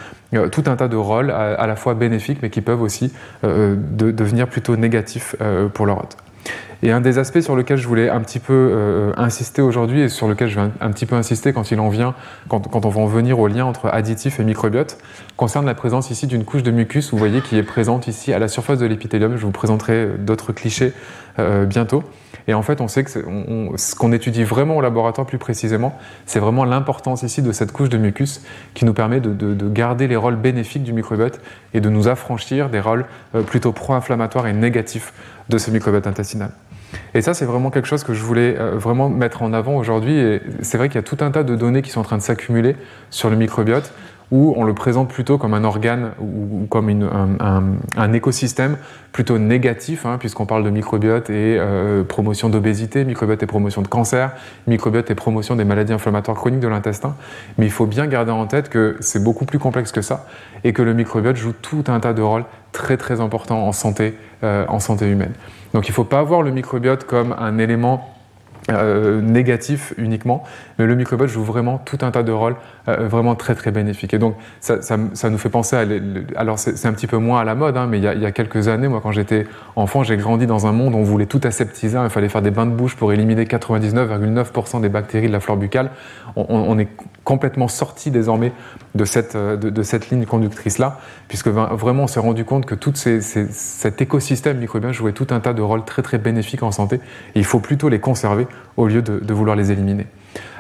tout 0.53 0.65
un 0.67 0.77
tas 0.77 0.89
de 0.89 0.97
rôles 0.97 1.31
à, 1.31 1.67
la 1.67 1.75
fois 1.75 1.95
bénéfiques 1.95 2.41
mais 2.43 2.51
qui 2.51 2.61
peuvent 2.61 2.83
aussi 2.83 3.15
devenir 3.43 4.47
plutôt 4.47 4.77
négatifs 4.77 5.35
pour 5.73 5.87
leur 5.87 5.97
hôte. 6.01 6.19
Et 6.83 6.93
un 6.93 7.01
des 7.01 7.17
aspects 7.19 7.41
sur 7.41 7.57
lequel 7.57 7.79
je 7.79 7.89
voulais 7.89 8.11
un 8.11 8.21
petit 8.21 8.39
peu 8.39 9.11
insister 9.17 9.63
aujourd'hui 9.63 10.03
et 10.03 10.09
sur 10.11 10.29
lequel 10.29 10.49
je 10.49 10.61
vais 10.61 10.69
un, 10.83 10.91
petit 10.91 11.07
peu 11.07 11.17
insister 11.17 11.55
quand 11.55 11.71
il 11.71 11.81
en 11.81 11.89
vient, 11.89 12.15
quand, 12.51 12.85
on 12.85 12.91
va 12.91 13.01
en 13.01 13.07
venir 13.07 13.39
au 13.41 13.49
lien 13.49 13.65
entre 13.65 13.87
additif 13.87 14.39
et 14.39 14.45
microbiote, 14.45 14.99
concerne 15.39 15.67
la 15.67 15.75
présence 15.75 16.11
ici 16.11 16.27
d'une 16.27 16.45
couche 16.45 16.65
de 16.65 16.73
mucus, 16.73 17.13
vous 17.13 17.17
voyez, 17.17 17.41
qui 17.41 17.57
est 17.57 17.63
présente 17.63 18.09
ici 18.09 18.33
à 18.33 18.41
la 18.41 18.49
surface 18.49 18.81
de 18.81 18.87
l'épithélium. 18.87 19.37
Je 19.37 19.47
vous 19.47 19.53
présenterai 19.53 20.09
d'autres 20.19 20.53
clichés 20.53 20.93
euh, 21.39 21.65
bientôt. 21.65 22.03
Et 22.49 22.55
en 22.55 22.63
fait, 22.63 22.81
on 22.81 22.89
sait 22.89 23.05
que 23.05 23.11
ce 23.11 23.95
qu'on 23.95 24.13
étudie 24.13 24.43
vraiment 24.43 24.77
au 24.77 24.81
laboratoire 24.81 25.29
plus 25.29 25.39
précisément, 25.39 25.97
c'est 26.27 26.41
vraiment 26.41 26.65
l'importance 26.65 27.23
ici 27.23 27.41
de 27.41 27.53
cette 27.53 27.71
couche 27.71 27.89
de 27.89 27.99
mucus 27.99 28.43
qui 28.75 28.85
nous 28.85 28.95
permet 28.95 29.21
de, 29.21 29.69
garder 29.69 30.09
les 30.09 30.17
rôles 30.17 30.35
bénéfiques 30.35 30.83
du 30.83 30.93
microbiote 30.93 31.41
et 31.73 31.81
de 31.81 31.89
nous 31.89 32.09
affranchir 32.09 32.69
des 32.69 32.81
rôles 32.81 33.07
euh, 33.37 33.43
plutôt 33.43 33.71
pro-inflammatoires 33.71 34.49
et 34.49 34.53
négatifs 34.53 35.13
de 35.49 35.57
ce 35.57 35.71
microbiote 35.71 36.09
intestinal. 36.09 36.51
Et 37.15 37.23
ça, 37.23 37.33
c'est 37.33 37.45
vraiment 37.45 37.71
quelque 37.71 37.87
chose 37.87 38.03
que 38.03 38.13
je 38.13 38.25
voulais 38.25 38.57
euh, 38.59 38.77
vraiment 38.77 39.09
mettre 39.09 39.43
en 39.43 39.53
avant 39.53 39.77
aujourd'hui. 39.77 40.19
Et 40.19 40.43
c'est 40.63 40.79
vrai 40.79 40.89
qu'il 40.89 40.97
y 40.97 40.99
a 40.99 41.03
tout 41.03 41.19
un 41.21 41.31
tas 41.31 41.45
de 41.45 41.55
données 41.55 41.83
qui 41.83 41.91
sont 41.91 42.01
en 42.01 42.05
train 42.05 42.17
de 42.17 42.23
s'accumuler 42.23 42.75
sur 43.11 43.31
le 43.31 43.37
microbiote 43.37 43.93
où 44.31 44.53
on 44.57 44.65
le 44.65 44.75
présente 44.75 45.09
plutôt 45.09 45.39
comme 45.39 45.55
un 45.55 45.65
organe 45.65 46.13
ou 46.21 46.67
comme 46.69 46.91
un, 47.97 48.13
écosystème 48.13 48.77
plutôt 49.13 49.39
négatif, 49.39 50.05
hein, 50.05 50.17
puisqu'on 50.19 50.45
parle 50.45 50.65
de 50.65 50.71
microbiote 50.71 51.31
et 51.31 51.57
euh, 51.59 52.05
promotion 52.05 52.51
d'obésité, 52.51 53.05
microbiote 53.05 53.43
et 53.43 53.47
promotion 53.47 53.81
de 53.81 53.89
cancer, 53.89 54.33
microbiote 54.67 55.11
et 55.11 55.15
promotion 55.15 55.57
des 55.57 55.65
maladies 55.65 55.95
inflammatoires 55.95 56.37
chroniques 56.37 56.61
de 56.61 56.69
l'intestin. 56.69 57.17
Mais 57.57 57.65
il 57.65 57.73
faut 57.73 57.87
bien 57.87 58.07
garder 58.07 58.33
en 58.33 58.47
tête 58.47 58.69
que 58.69 58.97
c'est 59.01 59.23
beaucoup 59.23 59.47
plus 59.47 59.59
complexe 59.59 59.93
que 59.93 60.03
ça 60.03 60.27
et 60.63 60.73
que 60.73 60.83
le 60.83 60.93
microbiote 60.93 61.37
joue 61.37 61.53
tout 61.53 61.85
un 61.89 62.01
tas 62.01 62.13
de 62.13 62.23
rôles 62.23 62.45
très 62.73 62.99
très 62.99 63.21
importants 63.21 63.67
en 63.67 63.73
santé, 63.73 64.15
euh, 64.45 64.67
humaine. 65.01 65.33
Donc 65.73 65.89
il 65.89 65.91
ne 65.91 65.95
faut 65.95 66.05
pas 66.05 66.23
voir 66.23 66.43
le 66.43 66.51
microbiote 66.51 67.05
comme 67.05 67.35
un 67.39 67.59
élément 67.59 68.15
euh, 68.71 69.23
négatif 69.23 69.95
uniquement, 69.97 70.45
mais 70.79 70.85
le 70.85 70.95
microbiote 70.95 71.31
joue 71.31 71.43
vraiment 71.43 71.79
tout 71.79 71.99
un 72.03 72.11
tas 72.11 72.23
de 72.23 72.33
rôles 72.33 72.57
vraiment 72.97 73.35
très 73.35 73.55
très 73.55 73.71
bénéfiques. 73.71 74.15
Et 74.15 74.19
donc 74.19 74.37
ça, 74.61 74.97
nous 74.97 75.39
fait 75.39 75.49
penser 75.49 75.77
à... 75.77 75.85
alors 76.41 76.59
c'est 76.59 76.87
un 76.87 76.93
petit 76.93 77.07
peu 77.07 77.19
moins 77.19 77.41
à 77.41 77.45
la 77.45 77.55
mode, 77.55 77.77
hein, 77.77 77.87
mais 77.89 77.99
il 77.99 78.05
y, 78.05 78.27
a, 78.27 78.33
quelques 78.33 78.69
années, 78.69 78.89
moi 78.89 79.01
quand 79.03 79.13
j'étais 79.13 79.47
enfant, 79.77 80.03
j'ai 80.03 80.17
grandi 80.17 80.47
dans 80.47 80.67
un 80.67 80.73
monde 80.73 80.95
où 80.95 80.99
on 80.99 81.03
voulait 81.03 81.27
tout 81.27 81.41
aseptiser, 81.45 81.97
hein. 81.97 82.05
il 82.05 82.11
fallait 82.11 82.29
faire 82.29 82.43
des 82.43 82.51
bains 82.51 82.67
de 82.67 82.71
bouche 82.71 82.97
pour 82.97 83.13
éliminer 83.13 83.45
99,9% 83.45 84.81
des 84.81 84.89
bactéries 84.89 85.29
de 85.29 85.33
la 85.33 85.41
flore 85.41 85.57
buccale. 85.57 85.91
On, 86.37 86.79
est 86.79 86.89
complètement 87.25 87.67
sorti 87.67 88.11
désormais 88.11 88.53
de 88.95 89.05
cette, 89.05 89.35
euh, 89.35 89.57
de, 89.57 89.83
cette 89.83 90.11
ligne 90.11 90.25
conductrice-là, 90.25 91.01
puisque 91.27 91.49
vraiment 91.49 92.05
on 92.05 92.07
s'est 92.07 92.21
rendu 92.21 92.45
compte 92.45 92.65
que 92.65 92.75
tout 92.75 92.93
cet 92.95 94.01
écosystème 94.01 94.59
microbien 94.59 94.93
jouait 94.93 95.13
tout 95.13 95.27
un 95.31 95.41
tas 95.41 95.53
de 95.53 95.63
rôles 95.63 95.85
très 95.85 96.03
très 96.03 96.19
bénéfiques 96.19 96.63
en 96.63 96.71
santé, 96.71 97.01
il 97.35 97.45
faut 97.45 97.61
plutôt 97.61 97.89
les 97.89 97.99
conserver 97.99 98.47
au 98.77 98.87
lieu 98.87 99.03
de, 99.03 99.33
vouloir 99.33 99.57
les 99.57 99.73
éliminer. 99.73 100.07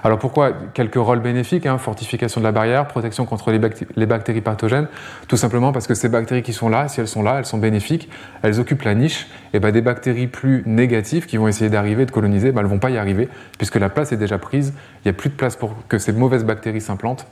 Alors 0.04 0.18
pourquoi 0.18 0.52
quelques 0.74 0.96
rôles 0.96 1.20
bénéfiques 1.20 1.66
hein, 1.66 1.78
Fortification 1.78 2.40
de 2.40 2.46
la 2.46 2.52
barrière, 2.52 2.86
protection 2.86 3.26
contre 3.26 3.50
les, 3.50 4.06
bactéries 4.06 4.40
pathogènes, 4.40 4.88
tout 5.26 5.36
simplement 5.36 5.72
parce 5.72 5.86
que 5.86 5.94
ces 5.94 6.08
bactéries 6.08 6.42
qui 6.42 6.52
sont 6.52 6.68
là, 6.68 6.88
si 6.88 7.00
elles 7.00 7.08
sont 7.08 7.22
là, 7.22 7.36
elles 7.38 7.46
sont 7.46 7.58
bénéfiques, 7.58 8.08
elles 8.42 8.60
occupent 8.60 8.82
la 8.82 8.94
niche, 8.94 9.26
et 9.52 9.60
ben 9.60 9.72
des 9.72 9.80
bactéries 9.80 10.26
plus 10.26 10.62
négatives 10.66 11.26
qui 11.26 11.36
vont 11.36 11.48
essayer 11.48 11.70
d'arriver, 11.70 12.06
de 12.06 12.10
coloniser, 12.10 12.52
ben 12.52 12.60
elles 12.60 12.66
ne 12.66 12.70
vont 12.70 12.78
pas 12.78 12.90
y 12.90 12.98
arriver, 12.98 13.28
puisque 13.58 13.76
la 13.76 13.88
place 13.88 14.12
est 14.12 14.16
déjà 14.16 14.38
prise, 14.38 14.72
il 15.04 15.08
n'y 15.08 15.10
a 15.10 15.14
plus 15.14 15.30
de 15.30 15.34
place 15.34 15.56
pour 15.56 15.74
que 15.88 15.98
ces 15.98 16.12
mauvaises 16.12 16.44
bactéries 16.44 16.80
s'implantent, 16.80 17.26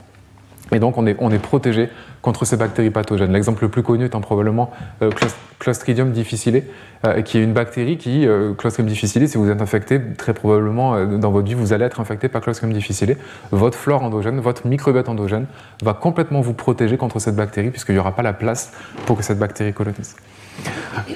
et 0.72 0.78
donc 0.78 0.98
on 0.98 1.06
est, 1.06 1.16
on 1.20 1.30
est 1.30 1.38
protégé 1.38 1.88
contre 2.22 2.44
ces 2.44 2.56
bactéries 2.56 2.90
pathogènes. 2.90 3.32
L'exemple 3.32 3.62
le 3.62 3.68
plus 3.68 3.82
connu 3.82 4.04
étant 4.04 4.20
probablement 4.20 4.70
euh, 5.02 5.10
Clostridium 5.58 6.10
difficile, 6.10 6.64
euh, 7.04 7.22
qui 7.22 7.38
est 7.38 7.42
une 7.42 7.52
bactérie 7.52 7.98
qui, 7.98 8.26
euh, 8.26 8.52
Clostridium 8.54 8.92
difficile, 8.92 9.28
si 9.28 9.38
vous 9.38 9.48
êtes 9.48 9.62
infecté, 9.62 10.00
très 10.16 10.34
probablement 10.34 11.04
dans 11.04 11.30
votre 11.30 11.46
vie, 11.46 11.54
vous 11.54 11.72
allez 11.72 11.84
être 11.84 12.00
infecté 12.00 12.28
par 12.28 12.42
Clostridium 12.42 12.76
difficile. 12.76 13.16
Votre 13.52 13.78
flore 13.78 14.02
endogène, 14.02 14.40
votre 14.40 14.66
microbiote 14.66 15.08
endogène 15.08 15.46
va 15.82 15.94
complètement 15.94 16.40
vous 16.40 16.54
protéger 16.54 16.96
contre 16.96 17.20
cette 17.20 17.36
bactérie 17.36 17.70
puisqu'il 17.70 17.92
n'y 17.92 18.00
aura 18.00 18.14
pas 18.14 18.22
la 18.22 18.32
place 18.32 18.72
pour 19.06 19.16
que 19.16 19.22
cette 19.22 19.38
bactérie 19.38 19.72
colonise. 19.72 20.16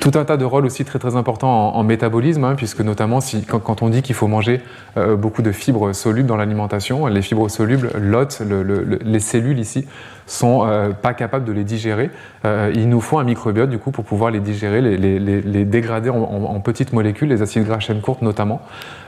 Tout 0.00 0.12
un 0.14 0.24
tas 0.24 0.36
de 0.36 0.44
rôles 0.44 0.66
aussi 0.66 0.84
très 0.84 0.98
très 0.98 1.16
importants 1.16 1.74
en, 1.74 1.82
métabolisme, 1.82 2.44
hein, 2.44 2.54
puisque 2.56 2.80
notamment 2.80 3.18
quand, 3.48 3.82
on 3.82 3.88
dit 3.88 4.02
qu'il 4.02 4.14
faut 4.14 4.28
manger 4.28 4.60
euh, 4.96 5.16
beaucoup 5.16 5.42
de 5.42 5.52
fibres 5.52 5.92
solubles 5.92 6.28
dans 6.28 6.36
l'alimentation, 6.36 7.06
les 7.06 7.22
fibres 7.22 7.48
solubles, 7.48 7.90
l'hôte, 7.98 8.42
les 9.02 9.20
cellules 9.20 9.58
ici, 9.58 9.86
sont 10.26 10.64
euh, 10.64 10.90
pas 10.90 11.12
capables 11.12 11.44
de 11.44 11.52
les 11.52 11.64
digérer. 11.64 12.10
Euh, 12.44 12.72
il 12.74 12.88
nous 12.88 13.00
faut 13.00 13.18
un 13.18 13.24
microbiote 13.24 13.68
du 13.68 13.78
coup 13.78 13.90
pour 13.90 14.04
pouvoir 14.04 14.30
les 14.30 14.40
digérer, 14.40 14.80
les, 14.80 15.64
dégrader 15.64 16.10
en, 16.10 16.60
petites 16.60 16.92
molécules, 16.92 17.28
les 17.28 17.42
acides 17.42 17.64
gras 17.64 17.80
chaîne 17.80 18.00
courte 18.00 18.22
notamment. 18.22 18.62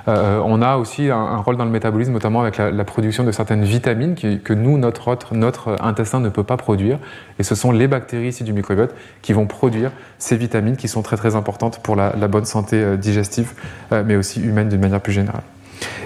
Euh, 0.09 0.40
on 0.44 0.62
a 0.62 0.76
aussi 0.76 1.11
un, 1.11 1.37
rôle 1.38 1.56
dans 1.56 1.64
le 1.64 1.71
métabolisme, 1.71 2.12
notamment 2.12 2.40
avec 2.42 2.59
la, 2.59 2.85
production 2.85 3.25
de 3.25 3.32
certaines 3.32 3.64
vitamines 3.64 4.14
que 4.14 4.52
nous, 4.52 4.78
notre, 4.78 5.16
notre 5.32 5.76
intestin 5.80 6.21
ne 6.21 6.28
peut 6.28 6.44
pas 6.44 6.56
produire. 6.56 6.99
Et 7.38 7.42
ce 7.42 7.54
sont 7.54 7.73
les 7.73 7.88
bactéries 7.88 8.28
ici 8.28 8.44
du 8.44 8.52
microbiote 8.52 8.94
qui 9.23 9.32
vont 9.32 9.47
produire 9.47 9.92
ces 10.18 10.37
vitamines 10.37 10.76
qui 10.76 10.88
sont 10.88 11.02
très 11.02 11.16
très 11.16 11.37
importantes 11.37 11.80
pour 11.82 11.97
la, 11.97 12.12
bonne 12.28 12.44
santé 12.44 12.76
euh, 12.76 12.97
digestive, 12.97 13.52
euh, 13.92 14.02
mais 14.06 14.16
aussi 14.16 14.40
humaine 14.40 14.68
d'une 14.68 14.80
manière 14.80 15.00
plus 15.00 15.12
générale. 15.12 15.42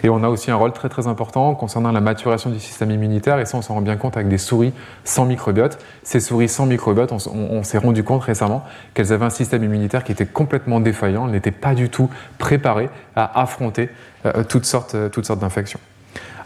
Et 0.03 0.09
on 0.09 0.23
a 0.23 0.29
aussi 0.29 0.51
un 0.51 0.57
rôle 0.57 0.73
très 0.73 0.89
très 0.89 1.07
important 1.07 1.55
concernant 1.55 1.93
la 1.93 2.01
maturation 2.01 2.51
du 2.51 2.61
système 2.61 2.91
immunitaire, 2.91 3.39
et 3.39 3.47
ça 3.47 3.59
on 3.59 3.63
s'en 3.63 3.75
rend 3.75 3.81
bien 3.81 3.97
compte 3.97 4.17
avec 4.17 4.29
des 4.29 4.39
souris 4.39 4.73
sans 5.05 5.25
microbiote. 5.25 5.79
Ces 6.03 6.21
souris 6.21 6.49
sans 6.49 6.67
microbiote, 6.67 7.13
on, 7.13 7.63
s'est 7.63 7.79
rendu 7.79 8.05
compte 8.05 8.23
récemment 8.23 8.65
qu'elles 8.95 9.13
avaient 9.13 9.25
un 9.25 9.31
système 9.31 9.65
immunitaire 9.65 10.05
qui 10.05 10.13
était 10.13 10.27
complètement 10.27 10.81
défaillant, 10.81 11.27
elles 11.27 11.33
n'étaient 11.33 11.51
pas 11.51 11.75
du 11.75 11.89
tout 11.89 12.11
préparées 12.39 12.91
à 13.15 13.41
affronter 13.41 13.91
euh, 14.25 14.45
toutes 14.45 14.65
sortes, 14.65 14.95
euh, 14.95 15.09
toutes 15.09 15.27
sortes 15.27 15.41
d'infections. 15.41 15.81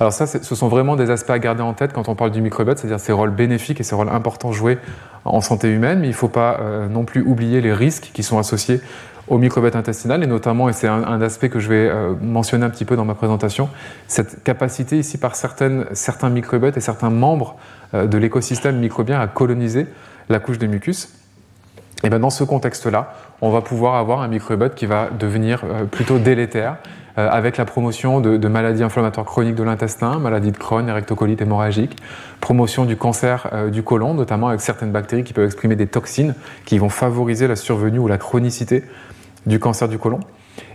Alors 0.00 0.14
ça, 0.14 0.26
ce 0.26 0.54
sont 0.54 0.68
vraiment 0.68 0.96
des 0.96 1.10
aspects 1.10 1.30
à 1.30 1.38
garder 1.38 1.62
en 1.62 1.75
tête 1.75 1.92
quand 1.92 2.08
on 2.08 2.14
parle 2.14 2.30
du 2.30 2.40
microbiote, 2.40 2.78
c'est-à-dire 2.78 2.99
ces 2.99 3.12
rôles 3.12 3.30
bénéfiques 3.30 3.80
et 3.80 3.82
ces 3.82 3.94
rôles 3.94 4.08
importants 4.08 4.50
joués 4.50 4.78
en 5.26 5.42
santé 5.42 5.68
humaine, 5.68 5.99
mais 6.00 6.06
il 6.06 6.12
ne 6.12 6.14
faut 6.14 6.28
pas 6.28 6.58
euh, 6.60 6.88
non 6.88 7.04
plus 7.04 7.20
oublier 7.20 7.60
les 7.60 7.75
risques 7.75 8.10
qui 8.14 8.22
sont 8.22 8.38
associés 8.38 8.80
au 9.30 9.38
microbiote 9.38 9.76
intestinal, 9.76 10.25
et 10.25 10.26
notamment, 10.26 10.68
et 10.68 10.72
c'est 10.72 10.88
un, 10.88 11.22
aspect 11.22 11.49
que 11.49 11.60
je 11.60 11.68
vais 11.68 11.88
euh, 11.88 12.14
mentionner 12.20 12.66
un 12.66 12.70
petit 12.70 12.84
peu 12.84 12.96
dans 12.96 13.04
ma 13.04 13.14
présentation, 13.14 13.68
cette 14.08 14.42
capacité 14.42 14.99
ici 14.99 15.18
par 15.18 15.37
certaines, 15.37 15.87
certains 15.92 16.28
microbiotes 16.28 16.76
et 16.76 16.80
certains 16.80 17.10
membres 17.10 17.56
euh, 17.94 18.06
de 18.06 18.18
l'écosystème 18.18 18.78
microbien 18.78 19.20
à 19.20 19.28
coloniser 19.28 19.87
la 20.28 20.40
couche 20.40 20.58
de 20.58 20.66
mucus. 20.66 21.10
Et 22.02 22.08
bien 22.08 22.18
dans 22.18 22.30
ce 22.30 22.42
contexte-là, 22.42 23.14
on 23.40 23.50
va 23.50 23.60
pouvoir 23.60 23.94
avoir 23.94 24.20
un 24.20 24.28
microbiote 24.28 24.75
qui 24.75 24.87
va 24.87 25.10
devenir 25.16 25.62
euh, 25.64 25.84
plutôt 25.84 26.18
délétère, 26.18 26.76
avec 27.16 27.58
la 27.58 27.66
promotion 27.66 28.20
de, 28.20 28.49
maladies 28.49 28.82
inflammatoires 28.82 29.26
chroniques 29.26 29.56
de 29.56 29.64
l'intestin, 29.64 30.18
maladies 30.20 30.52
de 30.52 30.56
Crohn, 30.56 30.88
rectocolite 30.88 31.42
hémorragique, 31.42 31.96
promotion 32.40 32.87
du 32.87 32.96
cancer 32.96 33.50
du 33.70 33.82
côlon, 33.82 34.14
notamment 34.14 34.49
avec 34.49 34.62
certaines 34.62 34.92
bactéries 34.92 35.25
qui 35.25 35.34
peuvent 35.34 35.44
exprimer 35.44 35.76
des 35.76 35.88
toxines 35.88 36.34
qui 36.64 36.78
vont 36.78 36.88
favoriser 36.88 37.46
la 37.46 37.56
survenue 37.56 37.99
ou 37.99 38.06
la 38.06 38.16
chronicité 38.16 38.84
du 39.47 39.59
cancer 39.59 39.88
du 39.88 39.99
côlon. 39.99 40.20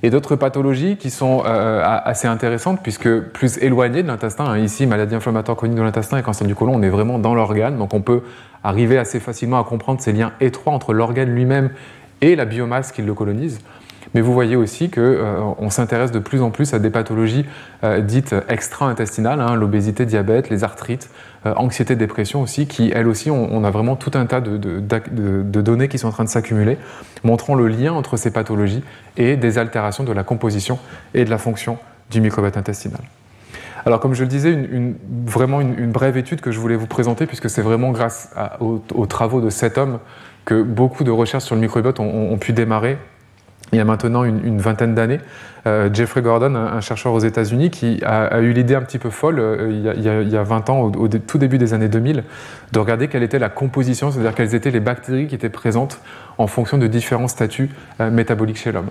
Et 0.04 0.10
d'autres 0.10 0.36
pathologies 0.36 0.98
qui 0.98 1.10
sont 1.10 1.44
euh, 1.46 1.82
assez 1.84 2.28
intéressantes 2.28 2.80
puisque 2.82 3.20
plus 3.20 3.58
éloignées 3.60 4.04
de 4.04 4.08
l'intestin, 4.08 4.46
hein, 4.46 4.58
ici 4.58 4.88
maladie 4.88 5.16
inflammatoire 5.16 5.58
chronique 5.58 5.78
de 5.78 5.82
l'intestin 5.82 6.18
et 6.18 6.24
cancer 6.24 6.48
du 6.48 6.56
côlon, 6.56 6.74
on 6.76 6.82
est 6.82 6.90
vraiment 6.90 7.20
dans 7.20 7.36
l'organe, 7.36 7.78
donc 7.78 7.94
on 7.94 8.02
peut 8.02 8.22
arriver 8.64 8.98
assez 8.98 9.20
facilement 9.20 9.60
à 9.60 9.64
comprendre 9.64 10.02
ces 10.02 10.14
liens 10.14 10.32
étroits 10.40 10.74
entre 10.74 10.94
l'organe 10.94 11.30
lui-même 11.30 11.70
et 12.22 12.36
la 12.36 12.46
biomasse 12.46 12.92
qui 12.92 13.02
le 13.02 13.14
colonise. 13.14 13.60
Mais 14.14 14.22
vous 14.22 14.34
voyez 14.34 14.56
aussi 14.56 14.90
qu'on 14.90 15.02
euh, 15.02 15.70
s'intéresse 15.70 16.12
de 16.12 16.20
plus 16.20 16.42
en 16.42 16.52
plus 16.52 16.74
à 16.74 16.80
des 16.80 16.90
pathologies 16.90 17.46
euh, 17.84 18.02
dites 18.02 18.36
extra-intestinales, 18.48 19.42
hein, 19.42 19.56
l'obésité, 19.56 20.06
diabète, 20.06 20.50
les 20.50 20.64
arthrites, 20.64 21.10
euh, 21.46 21.54
anxiété, 21.56 21.96
dépression 21.96 22.42
aussi, 22.42 22.68
qui 22.68 22.92
elles 22.94 23.08
aussi, 23.08 23.32
on, 23.32 23.64
a 23.64 23.72
vraiment 23.72 23.96
tout 23.96 24.12
un 24.14 24.26
tas 24.26 24.42
de, 24.42 24.60
données 25.62 25.88
qui 25.88 25.98
sont 25.98 26.08
en 26.08 26.12
train 26.12 26.24
de 26.24 26.30
s'accumuler, 26.30 26.78
montrant 27.24 27.56
le 27.56 27.68
lien 27.68 27.94
entre 27.94 28.18
ces 28.18 28.32
pathologies 28.32 28.84
et 29.18 29.38
des 29.38 29.58
altérations 29.58 30.04
de 30.04 30.14
la 30.14 30.24
composition 30.24 30.80
et 31.14 31.26
de 31.26 31.30
la 31.30 31.38
fonction 31.38 31.78
du 32.12 32.22
microbiote 32.22 32.58
intestinal. 32.58 33.02
Alors, 33.86 34.00
comme 34.00 34.16
je 34.16 34.24
le 34.24 34.30
disais, 34.30 34.58
vraiment 35.26 35.62
une, 35.62 35.92
brève 35.92 36.18
étude 36.18 36.42
que 36.42 36.52
je 36.52 36.60
voulais 36.60 36.76
vous 36.76 36.88
présenter, 36.88 37.28
puisque 37.28 37.52
c'est 37.52 37.62
vraiment 37.62 37.92
grâce 37.92 38.32
aux, 38.60 39.06
travaux 39.06 39.42
de 39.42 39.52
cet 39.52 39.78
homme 39.78 40.00
que 40.44 40.64
beaucoup 40.64 41.04
de 41.04 41.12
recherches 41.12 41.44
sur 41.44 41.56
le 41.56 41.62
microbiote 41.62 42.00
ont 42.00 42.38
pu 42.38 42.52
démarrer 42.52 42.98
il 43.72 43.78
y 43.78 43.82
a 43.82 43.86
maintenant 43.86 44.24
une, 44.24 44.60
vingtaine 44.60 44.94
d'années, 44.94 45.20
euh, 45.66 45.90
Jeffrey 45.92 46.22
Gordon, 46.22 46.56
un, 46.56 46.82
chercheur 46.82 47.14
aux 47.14 47.20
États-Unis, 47.20 47.72
qui 47.72 48.02
a, 48.06 48.40
eu 48.40 48.54
l'idée 48.54 48.76
un 48.76 48.82
petit 48.82 49.00
peu 49.00 49.10
folle 49.10 49.40
euh, 49.40 49.94
il, 49.98 50.32
y 50.32 50.38
a, 50.38 50.44
20 50.44 50.70
ans, 50.70 50.82
au, 50.82 51.08
tout 51.08 51.38
début 51.38 51.58
des 51.58 51.74
années 51.74 51.88
2000, 51.88 52.24
de 52.72 52.80
regarder 52.80 53.08
quelle 53.08 53.24
était 53.24 53.40
la 53.40 53.50
composition, 53.50 54.12
c'est-à-dire 54.12 54.36
quelles 54.36 54.56
étaient 54.56 54.72
les 54.72 54.80
bactéries 54.80 55.28
qui 55.28 55.36
étaient 55.36 55.50
présentes 55.50 56.00
en 56.38 56.48
fonction 56.48 56.78
de 56.78 56.88
différents 56.88 57.28
statuts 57.28 57.70
euh, 58.00 58.12
métaboliques 58.12 58.58
chez 58.58 58.72
l'homme. 58.72 58.90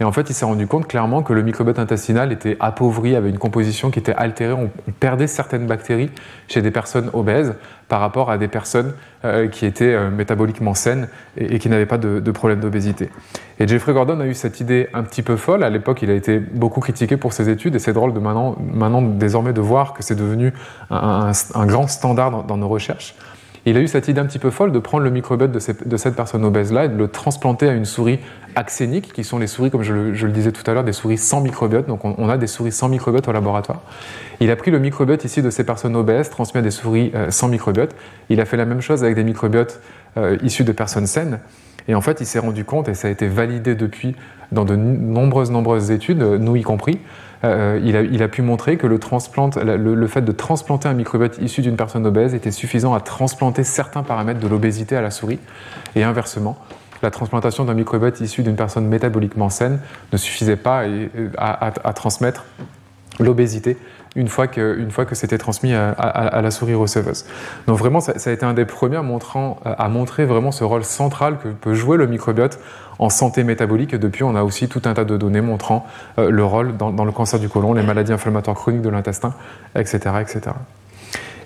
Et 0.00 0.04
en 0.04 0.12
fait, 0.12 0.30
il 0.30 0.34
s'est 0.34 0.46
rendu 0.46 0.66
compte 0.66 0.86
clairement 0.86 1.22
que 1.22 1.34
le 1.34 1.42
microbiote 1.42 1.78
intestinal 1.78 2.32
était 2.32 2.56
appauvri, 2.58 3.16
avait 3.16 3.28
une 3.28 3.38
composition 3.38 3.90
qui 3.90 3.98
était 3.98 4.14
altérée. 4.14 4.54
On, 4.54 4.70
perdait 4.98 5.26
certaines 5.26 5.66
bactéries 5.66 6.10
chez 6.48 6.62
des 6.62 6.70
personnes 6.70 7.10
obèses 7.12 7.54
par 7.88 8.00
rapport 8.00 8.30
à 8.30 8.38
des 8.38 8.48
personnes 8.48 8.94
euh, 9.24 9.48
qui 9.48 9.66
étaient 9.66 9.94
euh, 9.94 10.10
métaboliquement 10.10 10.74
saines 10.74 11.08
et, 11.36 11.58
qui 11.58 11.68
n'avaient 11.68 11.86
pas 11.86 11.98
de, 11.98 12.30
problème 12.30 12.60
d'obésité. 12.60 13.10
Et 13.58 13.68
Jeffrey 13.68 13.92
Gordon 13.92 14.20
a 14.20 14.26
eu 14.26 14.34
cette 14.34 14.60
idée 14.60 14.88
un 14.94 15.02
petit 15.02 15.22
peu 15.22 15.36
folle. 15.36 15.62
À 15.62 15.70
l'époque, 15.70 16.02
il 16.02 16.10
a 16.10 16.14
été 16.14 16.38
beaucoup 16.38 16.80
critiqué 16.80 17.16
pour 17.16 17.32
ses 17.32 17.48
études 17.48 17.74
et 17.74 17.78
c'est 17.78 17.92
drôle 17.92 18.14
de 18.14 18.20
maintenant, 18.20 18.56
maintenant 18.72 19.02
désormais 19.02 19.52
de 19.52 19.60
voir 19.60 19.92
que 19.92 20.02
c'est 20.02 20.14
devenu 20.14 20.52
un, 20.90 21.32
grand 21.66 21.88
standard 21.88 22.44
dans 22.44 22.56
nos 22.56 22.68
recherches. 22.68 23.14
Il 23.70 23.76
a 23.76 23.80
eu 23.80 23.86
cette 23.86 24.08
idée 24.08 24.20
un 24.20 24.26
petit 24.26 24.40
peu 24.40 24.50
folle 24.50 24.72
de 24.72 24.80
prendre 24.80 25.04
le 25.04 25.10
microbiote 25.10 25.52
de, 25.52 25.60
cette 25.96 26.16
personne 26.16 26.44
obèse-là 26.44 26.86
et 26.86 26.88
de 26.88 26.96
le 26.96 27.06
transplanter 27.06 27.68
à 27.68 27.72
une 27.72 27.84
souris 27.84 28.18
axénique, 28.56 29.12
qui 29.12 29.22
sont 29.22 29.38
les 29.38 29.46
souris, 29.46 29.70
comme 29.70 29.84
je 29.84 29.92
le, 29.94 30.32
disais 30.32 30.50
tout 30.50 30.68
à 30.68 30.74
l'heure, 30.74 30.82
des 30.82 30.92
souris 30.92 31.18
sans 31.18 31.40
microbiote. 31.40 31.86
Donc 31.86 32.04
on, 32.04 32.28
a 32.28 32.36
des 32.36 32.48
souris 32.48 32.72
sans 32.72 32.88
microbiote 32.88 33.28
au 33.28 33.32
laboratoire. 33.32 33.82
Il 34.40 34.50
a 34.50 34.56
pris 34.56 34.72
le 34.72 34.80
microbiote 34.80 35.24
ici 35.24 35.40
de 35.40 35.50
ces 35.50 35.62
personnes 35.62 35.94
obèses, 35.94 36.30
transmis 36.30 36.58
à 36.58 36.62
des 36.62 36.72
souris 36.72 37.12
euh, 37.14 37.30
sans 37.30 37.46
microbiote. 37.46 37.94
Il 38.28 38.40
a 38.40 38.44
fait 38.44 38.56
la 38.56 38.64
même 38.64 38.80
chose 38.80 39.04
avec 39.04 39.14
des 39.14 39.22
microbiotes 39.22 39.78
euh, 40.16 40.36
issus 40.42 40.64
de 40.64 40.72
personnes 40.72 41.06
saines. 41.06 41.38
Et 41.86 41.94
en 41.94 42.00
fait, 42.00 42.20
il 42.20 42.26
s'est 42.26 42.40
rendu 42.40 42.64
compte, 42.64 42.88
et 42.88 42.94
ça 42.94 43.06
a 43.06 43.10
été 43.12 43.28
validé 43.28 43.76
depuis 43.76 44.16
dans 44.50 44.64
de 44.64 44.74
nombreuses, 44.74 45.52
nombreuses 45.52 45.92
études, 45.92 46.18
nous 46.18 46.56
y 46.56 46.62
compris, 46.62 46.98
euh, 47.42 47.80
il, 47.82 48.22
a, 48.22 48.28
pu 48.28 48.42
montrer 48.42 48.76
que 48.76 48.86
le, 48.86 48.98
le, 49.94 50.06
fait 50.06 50.20
de 50.20 50.32
transplanter 50.32 50.88
un 50.88 50.92
microbiote 50.92 51.38
issu 51.38 51.62
d'une 51.62 51.76
personne 51.76 52.06
obèse 52.06 52.34
était 52.34 52.50
suffisant 52.50 52.92
à 52.92 53.00
transplanter 53.00 53.64
certains 53.64 54.02
paramètres 54.02 54.40
de 54.40 54.48
l'obésité 54.48 54.94
à 54.94 55.00
la 55.00 55.10
souris, 55.10 55.38
et 55.96 56.02
inversement. 56.02 56.58
La 57.02 57.10
transplantation 57.10 57.64
d'un 57.64 57.72
microbiote 57.72 58.20
issu 58.20 58.42
d'une 58.42 58.56
personne 58.56 58.86
métaboliquement 58.86 59.48
saine 59.48 59.80
ne 60.12 60.18
suffisait 60.18 60.56
pas 60.56 60.84
à, 61.38 61.92
transmettre 61.94 62.44
l'obésité 63.18 63.78
une 64.16 64.28
fois 64.28 64.48
que, 64.48 65.04
que 65.04 65.14
c'était 65.14 65.38
transmis 65.38 65.72
à, 65.72 66.40
la 66.42 66.50
souris 66.50 66.74
receveuse. 66.74 67.24
Donc 67.66 67.78
vraiment, 67.78 68.00
ça, 68.00 68.12
a 68.24 68.32
été 68.32 68.44
un 68.44 68.54
des 68.54 68.64
premiers 68.64 68.96
à 68.96 69.88
montrer 69.88 70.24
vraiment 70.24 70.50
ce 70.50 70.64
rôle 70.64 70.84
central 70.84 71.38
que 71.38 71.48
peut 71.48 71.74
jouer 71.74 71.96
le 71.96 72.06
microbiote 72.06 72.58
en 72.98 73.08
santé 73.08 73.44
métabolique. 73.44 73.94
Et 73.94 73.98
depuis, 73.98 74.24
on 74.24 74.34
a 74.34 74.42
aussi 74.42 74.68
tout 74.68 74.82
un 74.84 74.94
tas 74.94 75.04
de 75.04 75.16
données 75.16 75.40
montrant 75.40 75.86
euh, 76.18 76.30
le 76.30 76.44
rôle 76.44 76.76
dans, 76.76 77.04
le 77.04 77.12
cancer 77.12 77.38
du 77.38 77.48
côlon, 77.48 77.72
les 77.72 77.82
maladies 77.82 78.12
inflammatoires 78.12 78.56
chroniques 78.56 78.82
de 78.82 78.90
l'intestin, 78.90 79.34
etc., 79.74 79.98
etc. 80.20 80.40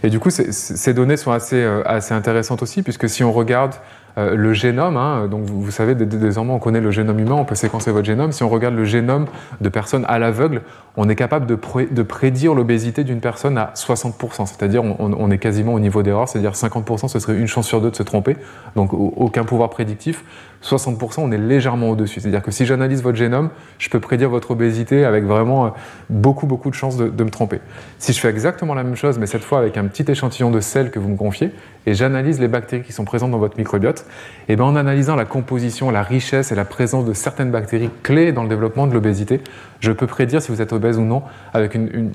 Et 0.03 0.11
du 0.11 0.19
coup, 0.19 0.31
ces 0.31 0.95
données 0.95 1.17
sont 1.17 1.33
assez, 1.33 1.63
euh, 1.63 1.83
assez 1.87 2.13
intéressantes 2.13 2.63
aussi, 2.63 2.83
puisque 2.83 3.09
si 3.09 3.25
on 3.25 3.33
regarde 3.33 3.75
euh, 4.17 4.37
le 4.37 4.53
génome, 4.53 4.97
hein, 4.97 5.27
donc 5.27 5.45
vous, 5.45 5.71
savez, 5.73 5.95
désormais 5.95 6.53
on 6.53 6.61
connaît 6.61 6.81
le 6.81 6.93
génome 6.93 7.19
humain, 7.19 7.35
on 7.35 7.45
peut 7.45 7.57
séquencer 7.57 7.91
votre 7.91 8.07
génome. 8.07 8.31
Si 8.31 8.45
on 8.45 8.49
regarde 8.49 8.75
le 8.75 8.85
génome 8.85 9.27
de 9.61 9.69
personnes 9.69 10.05
à 10.07 10.19
l'aveugle, 10.21 10.63
on 10.97 11.09
est 11.09 11.17
capable 11.17 11.47
de, 11.47 12.03
prédire 12.03 12.55
l'obésité 12.55 13.03
d'une 13.03 13.21
personne 13.21 13.59
à 13.59 13.73
60%, 13.75 14.47
c'est-à-dire 14.47 14.85
on, 14.85 14.97
on, 14.99 15.31
est 15.31 15.39
quasiment 15.39 15.75
au 15.75 15.81
niveau 15.81 16.03
d'erreur, 16.03 16.29
c'est-à-dire 16.29 16.53
50% 16.53 17.09
ce 17.09 17.19
serait 17.19 17.37
une 17.37 17.49
chance 17.49 17.67
sur 17.67 17.81
deux 17.81 17.91
de 17.91 17.97
se 17.97 18.05
tromper, 18.05 18.37
donc 18.77 18.93
aucun 18.93 19.45
pouvoir 19.45 19.71
prédictif. 19.71 20.25
60%, 20.65 21.21
on 21.21 21.31
est 21.31 21.39
légèrement 21.39 21.91
au-dessus. 21.91 22.21
C'est-à-dire 22.21 22.43
que 22.43 22.51
si 22.51 22.65
j'analyse 22.65 23.03
votre 23.03 23.19
génome, 23.19 23.51
je 23.79 23.91
peux 23.91 24.01
prédire 24.01 24.31
votre 24.31 24.53
obésité 24.53 25.05
avec 25.05 25.25
vraiment 25.25 25.67
euh, 25.67 25.69
beaucoup, 26.09 26.47
beaucoup 26.47 26.71
de 26.71 26.75
chances 26.75 26.97
de, 26.97 27.25
me 27.25 27.31
tromper. 27.31 27.61
Si 27.99 28.13
je 28.13 28.21
fais 28.21 28.29
exactement 28.29 28.75
la 28.75 28.83
même 28.83 28.97
chose, 28.97 29.19
mais 29.19 29.27
cette 29.27 29.45
fois 29.45 29.59
avec 29.59 29.77
un 29.77 29.85
petit 29.85 30.11
échantillon 30.11 30.51
de 30.51 30.61
sel 30.61 30.91
que 30.91 30.99
vous 30.99 31.09
me 31.09 31.17
confiez, 31.17 31.53
et 31.87 31.93
j'analyse 31.93 32.41
les 32.41 32.49
bactéries 32.49 32.83
qui 32.83 32.93
sont 32.93 33.05
présentes 33.05 33.31
dans 33.31 33.39
votre 33.39 33.59
microbiote, 33.59 34.07
et 34.49 34.57
bien 34.57 34.65
en 34.65 34.77
analysant 34.77 35.17
la 35.17 35.27
composition, 35.27 35.91
la 35.91 36.03
richesse 36.03 36.51
et 36.51 36.55
la 36.55 36.65
présence 36.65 37.05
de 37.05 37.13
certaines 37.13 37.51
bactéries 37.51 37.91
clés 38.03 38.33
dans 38.33 38.43
le 38.43 38.49
développement 38.49 38.87
de 38.87 38.95
l'obésité, 38.95 39.43
je 39.81 39.93
peux 39.93 40.07
prédire 40.07 40.41
si 40.41 40.51
vous 40.51 40.63
êtes 40.63 40.73
obèse 40.73 40.99
ou 40.99 41.03
non 41.03 41.23
avec 41.53 41.75
une, 41.75 42.13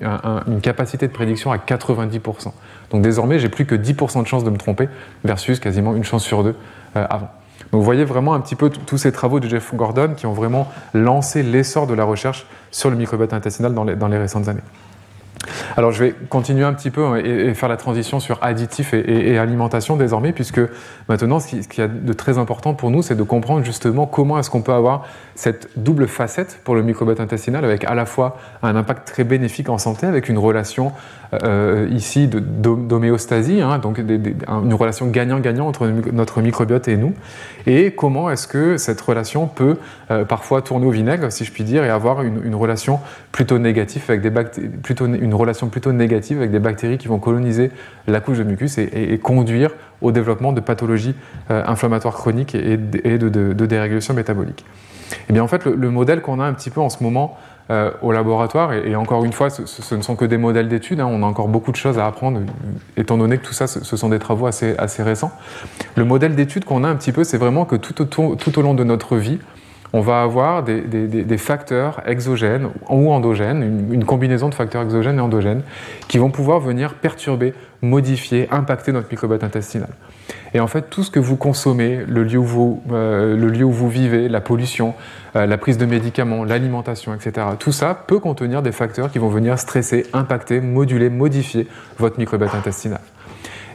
capacité 0.61 1.07
de 1.07 1.13
prédiction 1.13 1.51
à 1.51 1.57
90%. 1.57 2.51
Donc 2.89 3.01
désormais, 3.03 3.37
j'ai 3.37 3.49
plus 3.49 3.65
que 3.65 3.75
10% 3.75 4.23
de 4.23 4.27
chances 4.27 4.43
de 4.43 4.49
me 4.49 4.57
tromper 4.57 4.89
versus 5.23 5.59
quasiment 5.59 5.95
une 5.95 6.03
chance 6.03 6.23
sur 6.23 6.43
deux 6.43 6.55
euh, 6.95 7.05
avant. 7.09 7.29
Vous 7.71 7.83
voyez 7.83 8.03
vraiment 8.03 8.33
un 8.33 8.39
petit 8.39 8.55
peu 8.55 8.69
tous 8.69 8.97
ces 8.97 9.11
travaux 9.11 9.39
de 9.39 9.47
Jeff 9.47 9.73
Gordon 9.75 10.13
qui 10.15 10.25
ont 10.25 10.33
vraiment 10.33 10.67
lancé 10.93 11.43
l'essor 11.43 11.85
de 11.85 11.93
la 11.93 12.03
recherche 12.03 12.47
sur 12.71 12.89
le 12.89 12.95
microbiote 12.95 13.33
intestinal 13.33 13.73
dans 13.73 13.83
les, 13.83 14.17
récentes 14.17 14.47
années. 14.47 14.61
Alors 15.77 15.91
je 15.91 16.03
vais 16.03 16.15
continuer 16.29 16.63
un 16.63 16.73
petit 16.73 16.89
peu 16.89 17.05
hein, 17.05 17.15
et, 17.17 17.53
faire 17.53 17.69
la 17.69 17.77
transition 17.77 18.19
sur 18.19 18.39
additifs 18.43 18.93
et, 18.93 19.37
alimentation 19.37 19.97
désormais, 19.97 20.33
puisque 20.33 20.59
maintenant 21.07 21.39
ce 21.39 21.47
qui, 21.47 21.63
ce 21.63 21.67
qui, 21.67 21.79
y 21.79 21.83
a 21.83 21.87
de 21.87 22.13
très 22.13 22.39
important 22.39 22.73
pour 22.73 22.89
nous, 22.89 23.03
c'est 23.03 23.15
de 23.15 23.23
comprendre 23.23 23.63
justement 23.63 24.07
comment 24.07 24.39
est-ce 24.39 24.49
qu'on 24.49 24.61
peut 24.61 24.73
avoir 24.73 25.05
cette 25.35 25.69
double 25.77 26.07
facette 26.07 26.59
pour 26.63 26.75
le 26.75 26.81
microbiote 26.81 27.19
intestinal, 27.19 27.63
avec 27.63 27.85
à 27.85 27.93
la 27.93 28.05
fois 28.05 28.37
un 28.63 28.75
impact 28.75 29.07
très 29.07 29.23
bénéfique 29.23 29.69
en 29.69 29.77
santé, 29.77 30.07
avec 30.07 30.27
une 30.27 30.39
relation 30.39 30.91
ici 31.91 32.27
d'homéostasie, 32.27 33.61
hein, 33.61 33.77
donc 33.77 33.99
une 33.99 34.73
relation 34.73 35.07
gagnant-gagnant 35.07 35.67
entre 35.67 35.87
notre 35.87 36.41
microbiote 36.41 36.87
et 36.87 36.97
nous, 36.97 37.13
et 37.67 37.91
comment 37.91 38.29
est-ce 38.31 38.47
que 38.47 38.77
cette 38.77 38.99
relation 38.99 39.47
peut 39.47 39.77
euh, 40.11 40.25
parfois 40.25 40.61
tourner 40.61 40.85
au 40.85 40.91
vinaigre, 40.91 41.31
si 41.31 41.45
je 41.45 41.51
puis 41.51 41.63
dire, 41.63 41.83
et 41.83 41.89
avoir 41.89 42.23
une, 42.23 42.55
relation 42.55 42.99
plutôt 43.31 43.59
négative 43.59 44.03
avec 44.09 44.21
des 44.21 44.31
plutôt 44.81 45.05
une 45.05 45.33
relation 45.33 45.69
plutôt 45.69 45.91
négative 45.91 46.39
avec 46.39 46.51
des 46.51 46.59
bactéries 46.59 46.97
qui 46.97 47.07
vont 47.07 47.19
coloniser 47.19 47.71
la 48.07 48.19
couche 48.21 48.37
de 48.37 48.43
mucus 48.43 48.77
et, 48.77 49.19
conduire 49.21 49.71
au 50.01 50.11
développement 50.11 50.51
de 50.51 50.61
pathologies 50.61 51.15
euh, 51.51 51.63
inflammatoires 51.65 52.15
chroniques 52.15 52.55
et, 52.55 52.77
de, 52.77 53.29
de, 53.29 53.65
dérégulation 53.65 54.13
métabolique. 54.13 54.65
Et 55.11 55.15
eh 55.29 55.33
bien 55.33 55.43
en 55.43 55.47
fait, 55.47 55.65
le 55.65 55.89
modèle 55.89 56.21
qu'on 56.21 56.39
a 56.39 56.45
un 56.45 56.53
petit 56.53 56.69
peu 56.69 56.81
en 56.81 56.89
ce 56.89 57.03
moment 57.03 57.37
euh, 57.71 57.91
au 58.01 58.11
laboratoire. 58.11 58.73
Et, 58.73 58.95
encore 58.95 59.23
une 59.25 59.33
fois, 59.33 59.49
ce, 59.49 59.95
ne 59.95 60.01
sont 60.01 60.15
que 60.15 60.25
des 60.25 60.37
modèles 60.37 60.67
d'études. 60.67 60.99
Hein. 60.99 61.07
on 61.09 61.23
a 61.23 61.25
encore 61.25 61.47
beaucoup 61.47 61.71
de 61.71 61.77
choses 61.77 61.99
à 61.99 62.07
apprendre, 62.07 62.41
étant 62.97 63.17
donné 63.17 63.37
que 63.37 63.45
tout 63.45 63.53
ça, 63.53 63.67
ce, 63.67 63.97
sont 63.97 64.09
des 64.09 64.19
travaux 64.19 64.47
assez, 64.47 64.75
récents. 64.99 65.31
Le 65.95 66.03
modèle 66.03 66.35
d'étude 66.35 66.65
qu'on 66.65 66.83
a 66.83 66.87
un 66.87 66.95
petit 66.95 67.11
peu, 67.11 67.23
c'est 67.23 67.37
vraiment 67.37 67.65
que 67.65 67.75
tout 67.75 68.59
au 68.59 68.61
long 68.61 68.73
de 68.73 68.83
notre 68.83 69.17
vie, 69.17 69.39
on 69.93 70.01
va 70.01 70.21
avoir 70.21 70.63
des, 70.63 71.37
facteurs 71.37 72.01
exogènes 72.05 72.69
ou 72.89 73.11
endogènes, 73.11 73.87
une, 73.91 74.05
combinaison 74.05 74.49
de 74.49 74.53
facteurs 74.53 74.83
exogènes 74.83 75.17
et 75.17 75.21
endogènes, 75.21 75.63
qui 76.07 76.17
vont 76.17 76.29
pouvoir 76.29 76.59
venir 76.59 76.93
perturber, 76.93 77.53
modifier, 77.81 78.47
impacter 78.51 78.91
notre 78.91 79.07
microbiote 79.09 79.43
intestinal. 79.43 79.89
Et 80.53 80.59
en 80.59 80.67
fait, 80.67 80.89
tout 80.89 81.03
ce 81.03 81.11
que 81.11 81.19
vous 81.19 81.37
consommez, 81.37 82.03
le 82.07 82.23
lieu 82.23 82.37
où 82.37 82.43
vous, 82.43 82.83
euh, 82.91 83.35
le 83.35 83.87
vivez, 83.89 84.29
la 84.29 84.41
pollution, 84.41 84.93
euh, 85.35 85.45
la 85.45 85.57
prise 85.57 85.77
de 85.77 85.85
médicaments, 85.85 86.43
l'alimentation, 86.43 87.13
etc., 87.13 87.47
tout 87.57 87.71
ça 87.71 87.93
peut 87.95 88.19
contenir 88.19 88.61
des 88.61 88.71
facteurs 88.71 89.11
qui 89.11 89.19
vont 89.19 89.29
venir 89.29 89.57
stresser, 89.57 90.05
impacter, 90.13 90.61
moduler, 90.61 91.09
modifier 91.09 91.67
votre 91.97 92.19
microbiote 92.19 92.53
intestinal. 92.53 93.01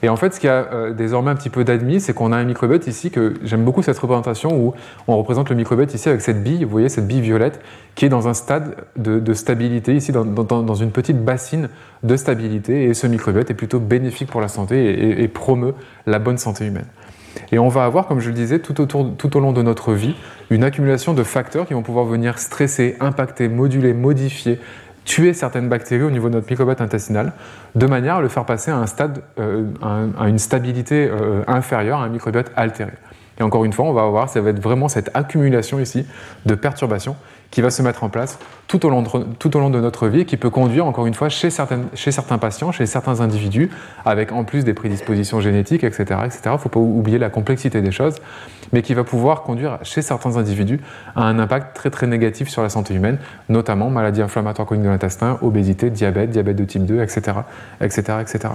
Et 0.02 0.08
en 0.08 0.16
fait, 0.16 0.34
ce 0.34 0.40
qui 0.40 0.48
a 0.48 0.66
euh, 0.72 0.92
désormais 0.92 1.30
un 1.30 1.34
petit 1.34 1.50
peu 1.50 1.64
d'admis, 1.64 2.00
c'est 2.00 2.12
qu'on 2.12 2.32
a 2.32 2.36
un 2.36 2.44
microbiote 2.44 2.86
ici, 2.86 3.10
que 3.10 3.34
j'aime 3.42 3.64
beaucoup 3.64 3.82
cette 3.82 3.98
représentation 3.98 4.56
où 4.56 4.74
on 5.08 5.16
représente 5.16 5.50
le 5.50 5.56
microbiote 5.56 5.94
ici 5.94 6.08
avec 6.08 6.20
cette 6.20 6.42
bille, 6.42 6.64
vous 6.64 6.70
voyez, 6.70 6.88
cette 6.88 7.06
bille 7.06 7.20
violette, 7.20 7.60
qui 7.94 8.04
est 8.04 8.08
dans 8.08 8.28
un 8.28 8.34
stade 8.34 8.76
de, 8.96 9.34
stabilité, 9.34 9.94
ici 9.94 10.12
dans, 10.12 10.74
une 10.74 10.90
petite 10.90 11.24
bassine 11.24 11.68
de 12.02 12.16
stabilité, 12.16 12.84
et 12.84 12.94
ce 12.94 13.06
microbiote 13.06 13.50
est 13.50 13.54
plutôt 13.54 13.80
bénéfique 13.80 14.30
pour 14.30 14.40
la 14.40 14.48
santé 14.48 15.22
et, 15.22 15.28
promeut 15.28 15.74
la 16.06 16.18
bonne 16.18 16.38
santé 16.38 16.66
humaine. 16.66 16.86
Et 17.50 17.58
on 17.58 17.68
va 17.68 17.84
avoir, 17.84 18.06
comme 18.06 18.20
je 18.20 18.28
le 18.28 18.34
disais, 18.34 18.60
tout 18.60 19.36
au 19.36 19.40
long 19.40 19.52
de 19.52 19.62
notre 19.62 19.92
vie, 19.92 20.14
une 20.50 20.64
accumulation 20.64 21.14
de 21.14 21.22
facteurs 21.22 21.66
qui 21.66 21.74
vont 21.74 21.82
pouvoir 21.82 22.04
venir 22.04 22.38
stresser, 22.38 22.96
impacter, 23.00 23.48
moduler, 23.48 23.94
modifier, 23.94 24.60
tuer 25.04 25.34
certaines 25.34 25.68
bactéries 25.68 26.02
au 26.02 26.10
niveau 26.10 26.28
de 26.28 26.34
notre 26.34 26.50
microbiote 26.50 26.80
intestinal, 26.80 27.32
de 27.74 27.86
manière 27.86 28.16
à 28.16 28.20
le 28.20 28.28
faire 28.28 28.44
passer 28.44 28.70
à 28.70 28.76
un 28.76 28.86
stade, 28.86 29.22
euh, 29.38 29.64
à 30.18 30.28
une 30.28 30.38
stabilité 30.38 31.08
euh, 31.08 31.42
inférieure 31.46 32.00
à 32.00 32.04
un 32.04 32.08
microbiote 32.08 32.50
altéré. 32.56 32.92
Et 33.38 33.42
encore 33.42 33.64
une 33.64 33.72
fois, 33.72 33.86
on 33.86 33.92
va 33.92 34.06
voir, 34.06 34.28
ça 34.28 34.40
va 34.40 34.50
être 34.50 34.62
vraiment 34.62 34.88
cette 34.88 35.10
accumulation 35.14 35.80
ici 35.80 36.06
de 36.46 36.54
perturbations 36.54 37.16
qui 37.54 37.62
va 37.62 37.70
se 37.70 37.82
mettre 37.82 38.02
en 38.02 38.08
place 38.08 38.40
tout 38.66 38.84
au 38.84 38.90
long 38.90 39.02
de, 39.02 39.80
notre 39.80 40.08
vie 40.08 40.22
et 40.22 40.24
qui 40.24 40.36
peut 40.36 40.50
conduire, 40.50 40.86
encore 40.86 41.06
une 41.06 41.14
fois, 41.14 41.28
chez, 41.28 41.50
certains 41.50 42.38
patients, 42.38 42.72
chez 42.72 42.84
certains 42.84 43.20
individus, 43.20 43.70
avec 44.04 44.32
en 44.32 44.42
plus 44.42 44.64
des 44.64 44.74
prédispositions 44.74 45.40
génétiques, 45.40 45.84
etc. 45.84 46.04
Il 46.44 46.50
ne 46.50 46.56
faut 46.56 46.68
pas 46.68 46.80
oublier 46.80 47.18
la 47.18 47.30
complexité 47.30 47.80
des 47.80 47.92
choses, 47.92 48.16
mais 48.72 48.82
qui 48.82 48.92
va 48.92 49.04
pouvoir 49.04 49.42
conduire 49.42 49.78
chez 49.82 50.02
certains 50.02 50.36
individus 50.36 50.80
à 51.14 51.22
un 51.22 51.38
impact 51.38 51.76
très 51.76 51.90
très 51.90 52.08
négatif 52.08 52.48
sur 52.48 52.62
la 52.62 52.68
santé 52.68 52.92
humaine, 52.92 53.18
notamment 53.48 53.88
maladie 53.88 54.22
inflammatoire 54.22 54.66
chronique 54.66 54.84
de 54.84 54.90
l'intestin, 54.90 55.38
obésité, 55.40 55.90
diabète, 55.90 56.30
diabète 56.30 56.56
de 56.56 56.64
type 56.64 56.84
2, 56.84 57.02
etc. 57.02 57.38
etc., 57.80 58.18
etc. 58.20 58.48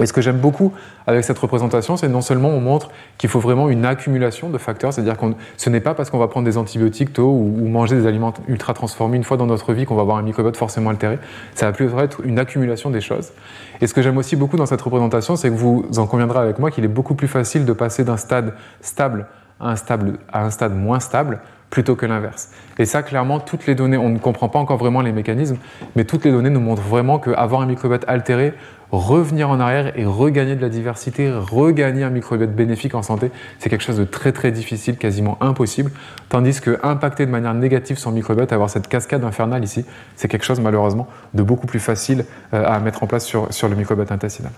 Et 0.00 0.06
ce 0.06 0.12
que 0.14 0.22
j'aime 0.22 0.38
beaucoup 0.38 0.72
avec 1.06 1.22
cette 1.22 1.38
représentation, 1.38 1.98
c'est 1.98 2.08
non 2.08 2.22
seulement 2.22 2.48
on 2.48 2.60
montre 2.60 2.88
qu'il 3.18 3.28
faut 3.28 3.40
vraiment 3.40 3.68
une 3.68 3.84
accumulation 3.84 4.48
de 4.48 4.56
facteurs, 4.56 4.92
c'est-à-dire 4.92 5.18
que 5.18 5.26
ce 5.58 5.68
n'est 5.68 5.80
pas 5.80 5.92
parce 5.92 6.08
qu'on 6.08 6.18
va 6.18 6.28
prendre 6.28 6.46
des 6.46 6.56
antibiotiques 6.56 7.12
tôt 7.12 7.30
ou, 7.30 7.68
manger 7.68 7.96
des 7.96 8.06
aliments 8.06 8.32
ultra 8.48 8.72
transformés 8.72 9.18
une 9.18 9.24
fois 9.24 9.36
dans 9.36 9.46
notre 9.46 9.74
vie 9.74 9.84
qu'on 9.84 9.94
va 9.94 10.02
avoir 10.02 10.16
un 10.16 10.22
microbiote 10.22 10.56
forcément 10.56 10.90
altéré. 10.90 11.18
Ça 11.54 11.66
va 11.66 11.72
plutôt 11.72 11.98
être 11.98 12.22
une 12.24 12.38
accumulation 12.38 12.88
des 12.88 13.02
choses. 13.02 13.32
Et 13.82 13.86
ce 13.86 13.92
que 13.92 14.00
j'aime 14.00 14.16
aussi 14.16 14.34
beaucoup 14.34 14.56
dans 14.56 14.66
cette 14.66 14.80
représentation, 14.80 15.36
c'est 15.36 15.50
que 15.50 15.54
vous 15.54 15.84
en 15.98 16.06
conviendrez 16.06 16.38
avec 16.38 16.58
moi 16.58 16.70
qu'il 16.70 16.84
est 16.84 16.88
beaucoup 16.88 17.14
plus 17.14 17.28
facile 17.28 17.66
de 17.66 17.72
passer 17.74 18.02
d'un 18.02 18.16
stade 18.16 18.54
stable 18.80 19.26
à 19.60 19.70
un, 19.70 19.76
stable, 19.76 20.18
à 20.32 20.44
un 20.44 20.50
stade 20.50 20.74
moins 20.74 21.00
stable 21.00 21.40
plutôt 21.72 21.96
que 21.96 22.04
l'inverse. 22.04 22.50
Et 22.78 22.84
ça, 22.84 23.02
clairement, 23.02 23.40
toutes 23.40 23.66
les 23.66 23.74
données, 23.74 23.96
on 23.96 24.10
ne 24.10 24.18
comprend 24.18 24.50
pas 24.50 24.58
encore 24.58 24.76
vraiment 24.76 25.00
les 25.00 25.10
mécanismes, 25.10 25.56
mais 25.96 26.04
toutes 26.04 26.22
les 26.26 26.30
données 26.30 26.50
nous 26.50 26.60
montrent 26.60 26.82
vraiment 26.82 27.18
qu'avoir 27.18 27.62
un 27.62 27.66
microbiote 27.66 28.04
altéré, 28.06 28.52
revenir 28.90 29.48
en 29.48 29.58
arrière 29.58 29.98
et 29.98 30.04
regagner 30.04 30.54
de 30.54 30.60
la 30.60 30.68
diversité, 30.68 31.32
regagner 31.32 32.04
un 32.04 32.10
microbiote 32.10 32.54
bénéfique 32.54 32.94
en 32.94 33.00
santé, 33.00 33.30
c'est 33.58 33.70
quelque 33.70 33.84
chose 33.84 33.96
de 33.96 34.04
très 34.04 34.32
très 34.32 34.52
difficile, 34.52 34.98
quasiment 34.98 35.38
impossible. 35.40 35.90
Tandis 36.28 36.60
que 36.60 36.78
impacter 36.82 37.24
de 37.24 37.30
manière 37.30 37.54
négative 37.54 37.96
son 37.96 38.12
microbiote, 38.12 38.52
avoir 38.52 38.68
cette 38.68 38.86
cascade 38.86 39.24
infernale 39.24 39.64
ici, 39.64 39.86
c'est 40.14 40.28
quelque 40.28 40.44
chose 40.44 40.60
malheureusement 40.60 41.08
de 41.32 41.42
beaucoup 41.42 41.66
plus 41.66 41.80
facile 41.80 42.26
euh, 42.52 42.66
à 42.66 42.80
mettre 42.80 43.02
en 43.02 43.06
place 43.06 43.24
sur, 43.24 43.50
sur 43.50 43.70
le 43.70 43.76
microbiote 43.76 44.12
intestinal. 44.12 44.52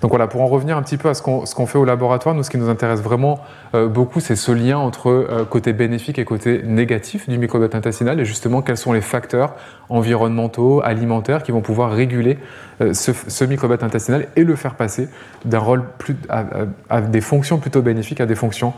Donc 0.00 0.10
voilà, 0.10 0.26
pour 0.26 0.42
en 0.42 0.46
revenir 0.46 0.76
un 0.76 0.82
petit 0.82 0.96
peu 0.96 1.08
à 1.08 1.14
ce 1.14 1.22
qu'on 1.22 1.66
fait 1.66 1.78
au 1.78 1.84
laboratoire, 1.84 2.34
nous, 2.34 2.42
ce 2.42 2.50
qui 2.50 2.58
nous 2.58 2.68
intéresse 2.68 3.00
vraiment 3.00 3.40
euh, 3.74 3.88
beaucoup, 3.88 4.20
c'est 4.20 4.36
ce 4.36 4.52
lien 4.52 4.78
entre 4.78 5.08
euh, 5.08 5.44
côté 5.44 5.72
bénéfique 5.72 6.18
et 6.18 6.24
côté 6.24 6.62
négatif 6.64 7.28
du 7.28 7.38
microbiote 7.38 7.74
intestinal, 7.74 8.20
et 8.20 8.24
justement 8.24 8.62
quels 8.62 8.76
sont 8.76 8.92
les 8.92 9.00
facteurs 9.00 9.54
environnementaux, 9.88 10.82
alimentaires, 10.82 11.42
qui 11.42 11.52
vont 11.52 11.60
pouvoir 11.60 11.92
réguler 11.92 12.38
euh, 12.80 12.92
ce, 12.92 13.44
microbiote 13.44 13.82
intestinal 13.82 14.28
et 14.36 14.44
le 14.44 14.56
faire 14.56 14.74
passer 14.74 15.08
d'un 15.44 15.58
rôle 15.58 15.84
plus, 15.98 16.16
à, 16.28 17.00
des 17.00 17.20
fonctions 17.20 17.58
plutôt 17.58 17.82
bénéfiques 17.82 18.20
à 18.20 18.26
des 18.26 18.34
fonctions 18.34 18.72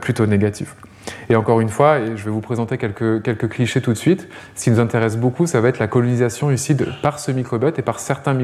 plutôt 0.00 0.26
négatives. 0.26 0.74
Et 1.30 1.36
encore 1.36 1.60
une 1.60 1.68
fois, 1.68 1.98
je 2.16 2.24
vais 2.24 2.30
vous 2.30 2.40
présenter 2.40 2.78
quelques, 2.78 3.22
quelques 3.22 3.48
clichés 3.48 3.80
tout 3.80 3.92
de 3.92 3.98
suite, 3.98 4.28
ce 4.54 4.64
qui 4.64 4.70
nous 4.70 4.80
intéresse 4.80 5.16
beaucoup, 5.16 5.46
ça 5.46 5.60
va 5.60 5.68
être 5.68 5.78
la 5.78 5.86
colonisation 5.86 6.50
ici 6.50 6.76
par 7.02 7.18
ce 7.18 7.30
microbiote 7.30 7.78
et 7.78 7.82
par 7.82 8.00
certains 8.00 8.34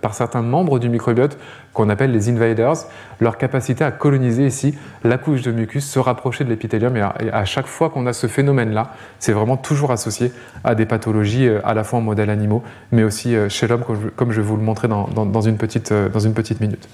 par 0.00 0.14
certains 0.14 0.42
membres 0.42 0.78
du 0.78 0.88
microbiote 0.88 1.38
qu'on 1.72 1.88
appelle 1.88 2.12
les 2.12 2.28
invaders, 2.28 2.74
leur 3.20 3.38
capacité 3.38 3.84
à 3.84 3.90
coloniser 3.90 4.46
ici 4.46 4.74
la 5.04 5.18
couche 5.18 5.42
de 5.42 5.52
mucus, 5.52 5.84
se 5.84 5.98
rapprocher 5.98 6.44
de 6.44 6.50
l'épithélium. 6.50 6.96
Et, 6.96 7.02
à, 7.02 7.44
chaque 7.44 7.66
fois 7.66 7.90
qu'on 7.90 8.06
a 8.06 8.12
ce 8.12 8.26
phénomène-là, 8.26 8.92
c'est 9.18 9.32
vraiment 9.32 9.56
toujours 9.56 9.90
associé 9.90 10.32
à 10.64 10.74
des 10.74 10.86
pathologies 10.86 11.48
euh, 11.48 11.60
à 11.64 11.74
la 11.74 11.84
fois 11.84 11.98
en 11.98 12.02
modèle 12.02 12.30
animaux, 12.30 12.62
mais 12.92 13.04
aussi 13.04 13.34
euh, 13.34 13.48
chez 13.48 13.66
l'homme, 13.66 13.84
comme, 14.16 14.32
je 14.32 14.40
vais 14.40 14.46
vous 14.46 14.56
le 14.56 14.62
montrer 14.62 14.88
dans, 14.88 15.06
dans, 15.06 15.40
une, 15.40 15.56
petite, 15.56 15.92
euh, 15.92 16.08
dans 16.08 16.20
une 16.20 16.34
petite 16.34 16.60
minute. 16.60 16.88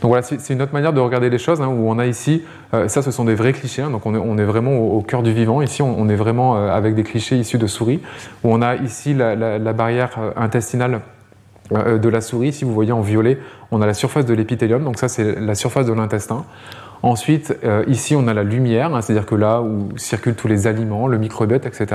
Donc 0.00 0.10
voilà, 0.10 0.22
c'est 0.22 0.52
une 0.52 0.62
autre 0.62 0.72
manière 0.72 0.92
de 0.92 1.00
regarder 1.00 1.30
les 1.30 1.38
choses, 1.38 1.60
hein, 1.60 1.68
où 1.68 1.90
on 1.90 1.98
a 1.98 2.06
ici, 2.06 2.42
ça 2.72 3.02
ce 3.02 3.10
sont 3.10 3.24
des 3.24 3.34
vrais 3.34 3.52
clichés, 3.52 3.82
hein, 3.82 3.90
donc 3.90 4.06
on 4.06 4.38
est, 4.38 4.44
vraiment 4.44 4.76
au, 4.76 5.00
cœur 5.02 5.22
du 5.22 5.32
vivant. 5.32 5.60
Ici, 5.62 5.82
on, 5.82 6.08
est 6.08 6.14
vraiment 6.14 6.56
euh, 6.56 6.70
avec 6.70 6.94
des 6.94 7.02
clichés 7.02 7.36
issus 7.36 7.58
de 7.58 7.66
souris, 7.66 8.00
où 8.44 8.52
on 8.52 8.62
a 8.62 8.76
ici 8.76 9.14
la, 9.14 9.58
barrière 9.72 10.10
euh, 10.18 10.30
intestinale 10.36 11.00
euh, 11.72 11.98
de 11.98 12.08
la 12.08 12.20
souris. 12.20 12.52
Si 12.52 12.64
vous 12.64 12.72
voyez 12.72 12.92
en 12.92 13.00
violet, 13.00 13.38
on 13.70 13.82
a 13.82 13.86
la 13.86 13.94
surface 13.94 14.26
de 14.26 14.34
l'épithélium, 14.34 14.84
donc 14.84 14.98
ça 14.98 15.08
c'est 15.08 15.40
la 15.40 15.54
surface 15.54 15.86
de 15.86 15.92
l'intestin. 15.92 16.44
Ensuite, 17.00 17.56
ici, 17.86 18.16
on 18.16 18.26
a 18.26 18.34
la 18.34 18.42
lumière, 18.42 18.92
hein, 18.92 19.02
c'est-à-dire 19.02 19.24
que 19.24 19.36
là 19.36 19.62
où 19.62 19.90
circulent 19.96 20.34
tous 20.34 20.48
les 20.48 20.66
aliments, 20.66 21.06
le 21.06 21.16
microbiote, 21.16 21.64
etc. 21.64 21.86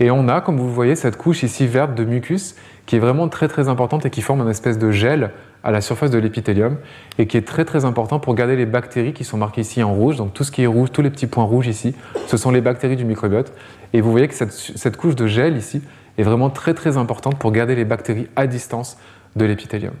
Et 0.00 0.10
on 0.10 0.26
a, 0.26 0.40
comme 0.40 0.56
vous 0.56 0.72
voyez, 0.72 0.96
cette 0.96 1.18
couche 1.18 1.42
ici 1.42 1.66
verte 1.66 1.94
de 1.94 2.04
mucus 2.04 2.56
qui 2.86 2.96
est 2.96 2.98
vraiment 2.98 3.28
très 3.28 3.46
très 3.46 3.68
importante 3.68 4.06
et 4.06 4.10
qui 4.10 4.22
forme 4.22 4.40
une 4.40 4.48
espèce 4.48 4.78
de 4.78 4.90
gel 4.90 5.32
à 5.64 5.70
la 5.70 5.80
surface 5.80 6.10
de 6.10 6.18
l'épithélium 6.18 6.76
et 7.18 7.26
qui 7.26 7.36
est 7.36 7.46
très 7.46 7.64
très 7.64 7.84
important 7.84 8.18
pour 8.18 8.34
garder 8.34 8.56
les 8.56 8.66
bactéries 8.66 9.12
qui 9.12 9.24
sont 9.24 9.36
marquées 9.36 9.60
ici 9.60 9.82
en 9.82 9.94
rouge. 9.94 10.16
Donc 10.16 10.34
tout 10.34 10.44
ce 10.44 10.50
qui 10.50 10.62
est 10.62 10.66
rouge, 10.66 10.90
tous 10.92 11.02
les 11.02 11.10
petits 11.10 11.26
points 11.26 11.44
rouges 11.44 11.68
ici, 11.68 11.94
ce 12.26 12.36
sont 12.36 12.50
les 12.50 12.60
bactéries 12.60 12.96
du 12.96 13.04
microbiote. 13.04 13.52
Et 13.92 14.00
vous 14.00 14.10
voyez 14.10 14.28
que 14.28 14.34
cette, 14.34 14.96
couche 14.96 15.14
de 15.14 15.26
gel 15.26 15.56
ici 15.56 15.82
est 16.18 16.22
vraiment 16.22 16.50
très 16.50 16.74
très 16.74 16.96
importante 16.96 17.38
pour 17.38 17.52
garder 17.52 17.74
les 17.74 17.84
bactéries 17.84 18.28
à 18.36 18.46
distance 18.46 18.98
de 19.36 19.44
l'épithélium. 19.44 19.94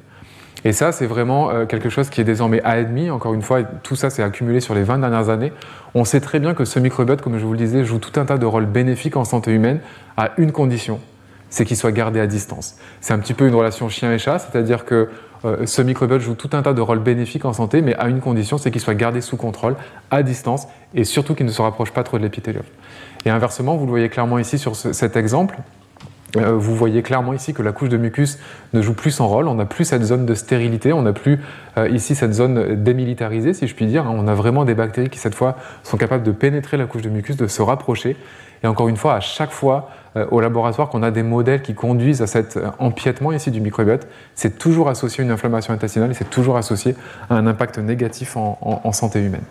Et 0.64 0.72
ça, 0.72 0.92
c'est 0.92 1.06
vraiment 1.06 1.50
euh, 1.50 1.66
quelque 1.66 1.88
chose 1.88 2.08
qui 2.08 2.20
est 2.20 2.24
désormais 2.24 2.62
admis. 2.62 3.10
Encore 3.10 3.34
une 3.34 3.42
fois, 3.42 3.64
tout 3.64 3.96
ça 3.96 4.10
s'est 4.10 4.22
accumulé 4.22 4.60
sur 4.60 4.74
les 4.74 4.84
20 4.84 4.98
dernières 4.98 5.28
années. 5.28 5.52
On 5.94 6.04
sait 6.04 6.20
très 6.20 6.38
bien 6.38 6.54
que 6.54 6.64
ce 6.64 6.78
microbiote, 6.78 7.20
comme 7.20 7.36
je 7.38 7.44
vous 7.44 7.52
le 7.52 7.58
disais, 7.58 7.84
joue 7.84 7.98
tout 7.98 8.18
un 8.20 8.24
tas 8.24 8.38
de 8.38 8.46
rôles 8.46 8.66
bénéfiques 8.66 9.16
en 9.16 9.24
santé 9.24 9.50
humaine 9.50 9.80
à 10.16 10.30
une 10.36 10.52
condition, 10.52 11.00
c'est 11.50 11.64
qu'il 11.64 11.76
soit 11.76 11.90
gardé 11.90 12.20
à 12.20 12.26
distance. 12.26 12.76
C'est 13.00 13.12
un 13.12 13.18
petit 13.18 13.34
peu 13.34 13.48
une 13.48 13.54
relation 13.54 13.88
chien 13.88 14.12
et 14.12 14.18
chat, 14.18 14.38
c'est-à-dire 14.38 14.84
que 14.84 15.08
euh, 15.44 15.66
ce 15.66 15.82
microbiote 15.82 16.20
joue 16.20 16.34
tout 16.34 16.50
un 16.52 16.62
tas 16.62 16.72
de 16.72 16.80
rôles 16.80 17.00
bénéfiques 17.00 17.44
en 17.44 17.52
santé, 17.52 17.82
mais 17.82 17.94
à 17.96 18.08
une 18.08 18.20
condition, 18.20 18.58
c'est 18.58 18.70
qu'il 18.70 18.80
soit 18.80 18.94
gardé 18.94 19.20
sous 19.20 19.36
contrôle, 19.36 19.76
à 20.10 20.22
distance, 20.22 20.68
et 20.94 21.04
surtout 21.04 21.34
qu'il 21.34 21.46
ne 21.46 21.50
se 21.52 21.62
rapproche 21.62 21.90
pas 21.90 22.02
trop 22.02 22.18
de 22.18 22.22
l'épithélium. 22.22 22.64
Et 23.24 23.30
inversement, 23.30 23.76
vous 23.76 23.84
le 23.84 23.90
voyez 23.90 24.08
clairement 24.08 24.38
ici 24.38 24.58
sur 24.58 24.76
cet 24.76 25.16
exemple, 25.16 25.56
euh, 26.36 26.52
vous 26.52 26.74
voyez 26.74 27.02
clairement 27.02 27.34
ici 27.34 27.52
que 27.52 27.62
la 27.62 27.72
couche 27.72 27.90
de 27.90 27.98
mucus 27.98 28.38
ne 28.72 28.80
joue 28.80 28.94
plus 28.94 29.10
son 29.10 29.28
rôle, 29.28 29.48
on 29.48 29.54
n'a 29.54 29.66
plus 29.66 29.84
cette 29.84 30.02
zone 30.02 30.24
de 30.24 30.34
stérilité, 30.34 30.92
on 30.92 31.02
n'a 31.02 31.12
plus 31.12 31.40
euh, 31.76 31.88
ici 31.88 32.14
cette 32.14 32.32
zone 32.32 32.82
démilitarisée, 32.82 33.52
si 33.52 33.66
je 33.66 33.74
puis 33.74 33.86
dire. 33.86 34.06
On 34.08 34.26
a 34.26 34.34
vraiment 34.34 34.64
des 34.64 34.74
bactéries 34.74 35.10
qui, 35.10 35.18
cette 35.18 35.34
fois, 35.34 35.56
sont 35.82 35.98
capables 35.98 36.22
de 36.22 36.32
pénétrer 36.32 36.78
la 36.78 36.86
couche 36.86 37.02
de 37.02 37.10
mucus, 37.10 37.36
de 37.36 37.46
se 37.46 37.60
rapprocher. 37.60 38.16
Et 38.64 38.66
encore 38.66 38.88
une 38.88 38.96
fois, 38.96 39.14
à 39.14 39.20
chaque 39.20 39.50
fois 39.50 39.90
au 40.30 40.40
laboratoire 40.40 40.88
qu'on 40.88 41.02
a 41.02 41.10
des 41.10 41.22
modèles 41.22 41.62
qui 41.62 41.74
conduisent 41.74 42.22
à 42.22 42.26
cet 42.26 42.58
empiètement 42.78 43.32
ici 43.32 43.50
du 43.50 43.60
microbiote, 43.60 44.06
c'est 44.34 44.58
toujours 44.58 44.88
associé 44.88 45.22
à 45.22 45.24
une 45.24 45.32
inflammation 45.32 45.72
intestinale 45.72 46.10
et 46.10 46.14
c'est 46.14 46.28
toujours 46.28 46.56
associé 46.56 46.94
à 47.30 47.34
un 47.34 47.46
impact 47.46 47.78
négatif 47.78 48.36
en 48.36 48.92
santé 48.92 49.20
humaine. 49.20 49.44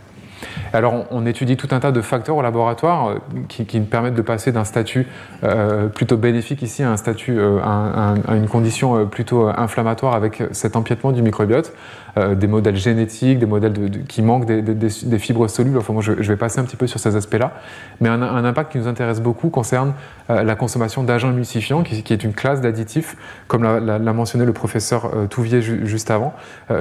Alors, 0.73 1.05
on, 1.11 1.25
étudie 1.25 1.57
tout 1.57 1.67
un 1.71 1.79
tas 1.79 1.91
de 1.91 2.01
facteurs 2.01 2.37
au 2.37 2.41
laboratoire 2.41 3.09
euh, 3.09 3.19
qui, 3.47 3.79
permettent 3.79 4.15
de 4.15 4.21
passer 4.21 4.51
d'un 4.51 4.63
statut 4.63 5.07
euh, 5.43 5.87
plutôt 5.87 6.17
bénéfique 6.17 6.61
ici 6.61 6.83
à 6.83 6.91
un 6.91 6.97
statut, 6.97 7.39
euh, 7.39 7.59
à, 7.63 8.35
une 8.35 8.47
condition 8.47 9.05
plutôt 9.05 9.47
inflammatoire 9.47 10.15
avec 10.15 10.43
cet 10.51 10.75
empiètement 10.75 11.11
du 11.11 11.21
microbiote. 11.21 11.73
Des 12.17 12.47
modèles 12.47 12.75
génétiques, 12.75 13.39
des 13.39 13.45
modèles 13.45 14.03
qui 14.07 14.21
manquent 14.21 14.45
des, 14.45 15.19
fibres 15.19 15.47
solubles. 15.47 15.77
Enfin, 15.77 15.93
moi, 15.93 16.01
je, 16.01 16.11
vais 16.13 16.35
passer 16.35 16.59
un 16.59 16.63
petit 16.63 16.75
peu 16.75 16.87
sur 16.87 16.99
ces 16.99 17.15
aspects-là. 17.15 17.53
Mais 17.99 18.09
un, 18.09 18.21
impact 18.21 18.71
qui 18.71 18.77
nous 18.77 18.87
intéresse 18.87 19.21
beaucoup 19.21 19.49
concerne 19.49 19.93
la 20.27 20.55
consommation 20.55 21.03
d'agents 21.03 21.31
émulsifiants, 21.31 21.83
qui, 21.83 22.13
est 22.13 22.23
une 22.23 22.33
classe 22.33 22.61
d'additifs, 22.61 23.15
comme 23.47 23.63
l'a 23.63 24.13
mentionné 24.13 24.45
le 24.45 24.53
professeur 24.53 25.11
Touvier 25.29 25.61
juste 25.61 26.11
avant, 26.11 26.33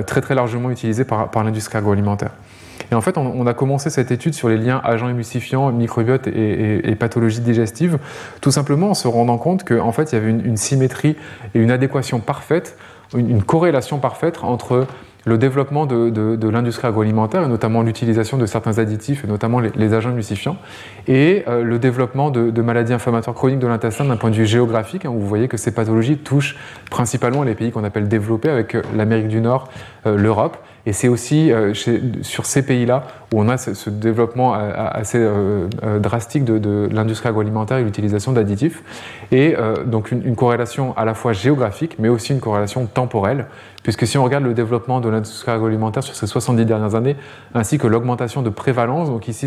très 0.06 0.20
très 0.20 0.34
largement 0.34 0.70
utilisé 0.70 1.04
par, 1.04 1.44
l'industrie 1.44 1.78
agroalimentaire. 1.78 2.30
Et 2.90 2.94
en 2.94 3.00
fait, 3.00 3.18
on, 3.18 3.46
a 3.46 3.54
commencé 3.54 3.90
cette 3.90 4.10
étude 4.10 4.34
sur 4.34 4.48
les 4.48 4.56
liens 4.56 4.80
agents 4.82 5.08
émulsifiants, 5.08 5.70
microbiote 5.70 6.26
et, 6.26 6.96
pathologie 6.98 7.40
digestive, 7.40 7.98
tout 8.40 8.50
simplement 8.50 8.90
en 8.90 8.94
se 8.94 9.06
rendant 9.06 9.38
compte 9.38 9.64
qu'en 9.64 9.92
fait, 9.92 10.12
il 10.12 10.14
y 10.16 10.18
avait 10.18 10.30
une, 10.30 10.56
symétrie 10.56 11.16
et 11.54 11.60
une 11.60 11.70
adéquation 11.70 12.20
parfaite, 12.20 12.76
une 13.14 13.42
corrélation 13.42 13.98
parfaite 13.98 14.38
entre 14.42 14.86
le 15.26 15.38
développement 15.38 15.86
de, 15.86 16.48
l'industrie 16.48 16.86
agroalimentaire, 16.86 17.46
notamment 17.48 17.82
l'utilisation 17.82 18.38
de 18.38 18.46
certains 18.46 18.78
additifs, 18.78 19.24
et 19.24 19.26
notamment 19.26 19.60
les, 19.60 19.94
agents 19.94 20.10
emulsifiants, 20.10 20.56
et 21.06 21.44
euh, 21.48 21.62
le 21.62 21.78
développement 21.78 22.30
de, 22.30 22.62
maladies 22.62 22.92
inflammatoires 22.92 23.36
chroniques 23.36 23.58
de 23.58 23.66
l'intestin 23.66 24.04
d'un 24.04 24.16
point 24.16 24.30
de 24.30 24.36
vue 24.36 24.46
géographique. 24.46 25.04
Hein, 25.04 25.10
où 25.10 25.18
vous 25.18 25.28
voyez 25.28 25.48
que 25.48 25.56
ces 25.56 25.72
pathologies 25.72 26.18
touchent 26.18 26.56
principalement 26.90 27.42
les 27.42 27.54
pays 27.54 27.70
qu'on 27.70 27.84
appelle 27.84 28.08
développés, 28.08 28.48
avec 28.48 28.74
euh, 28.74 28.82
l'Amérique 28.96 29.28
du 29.28 29.40
Nord, 29.40 29.68
euh, 30.06 30.16
l'Europe. 30.16 30.56
Et 30.86 30.92
c'est 30.92 31.08
aussi 31.08 31.52
sur 32.22 32.46
ces 32.46 32.62
pays-là 32.62 33.04
où 33.32 33.40
on 33.40 33.48
a 33.48 33.58
ce, 33.58 33.90
développement 33.90 34.54
assez 34.54 35.22
drastique 36.00 36.44
de, 36.44 36.88
l'industrie 36.90 37.28
agroalimentaire 37.28 37.78
et 37.78 37.84
l'utilisation 37.84 38.32
d'additifs. 38.32 38.82
Et 39.30 39.54
donc 39.86 40.10
une 40.10 40.34
corrélation 40.36 40.96
à 40.96 41.04
la 41.04 41.14
fois 41.14 41.32
géographique, 41.32 41.96
mais 41.98 42.08
aussi 42.08 42.32
une 42.32 42.40
corrélation 42.40 42.86
temporelle 42.86 43.46
Puisque 43.82 44.06
si 44.06 44.18
on 44.18 44.24
regarde 44.24 44.44
le 44.44 44.52
développement 44.52 45.00
de 45.00 45.08
l'industrie 45.08 45.50
agroalimentaire 45.52 46.02
sur 46.02 46.14
ces 46.14 46.26
70 46.26 46.66
dernières 46.66 46.94
années, 46.94 47.16
ainsi 47.54 47.78
que 47.78 47.86
l'augmentation 47.86 48.42
de 48.42 48.50
prévalence, 48.50 49.08
donc 49.08 49.26
ici 49.26 49.46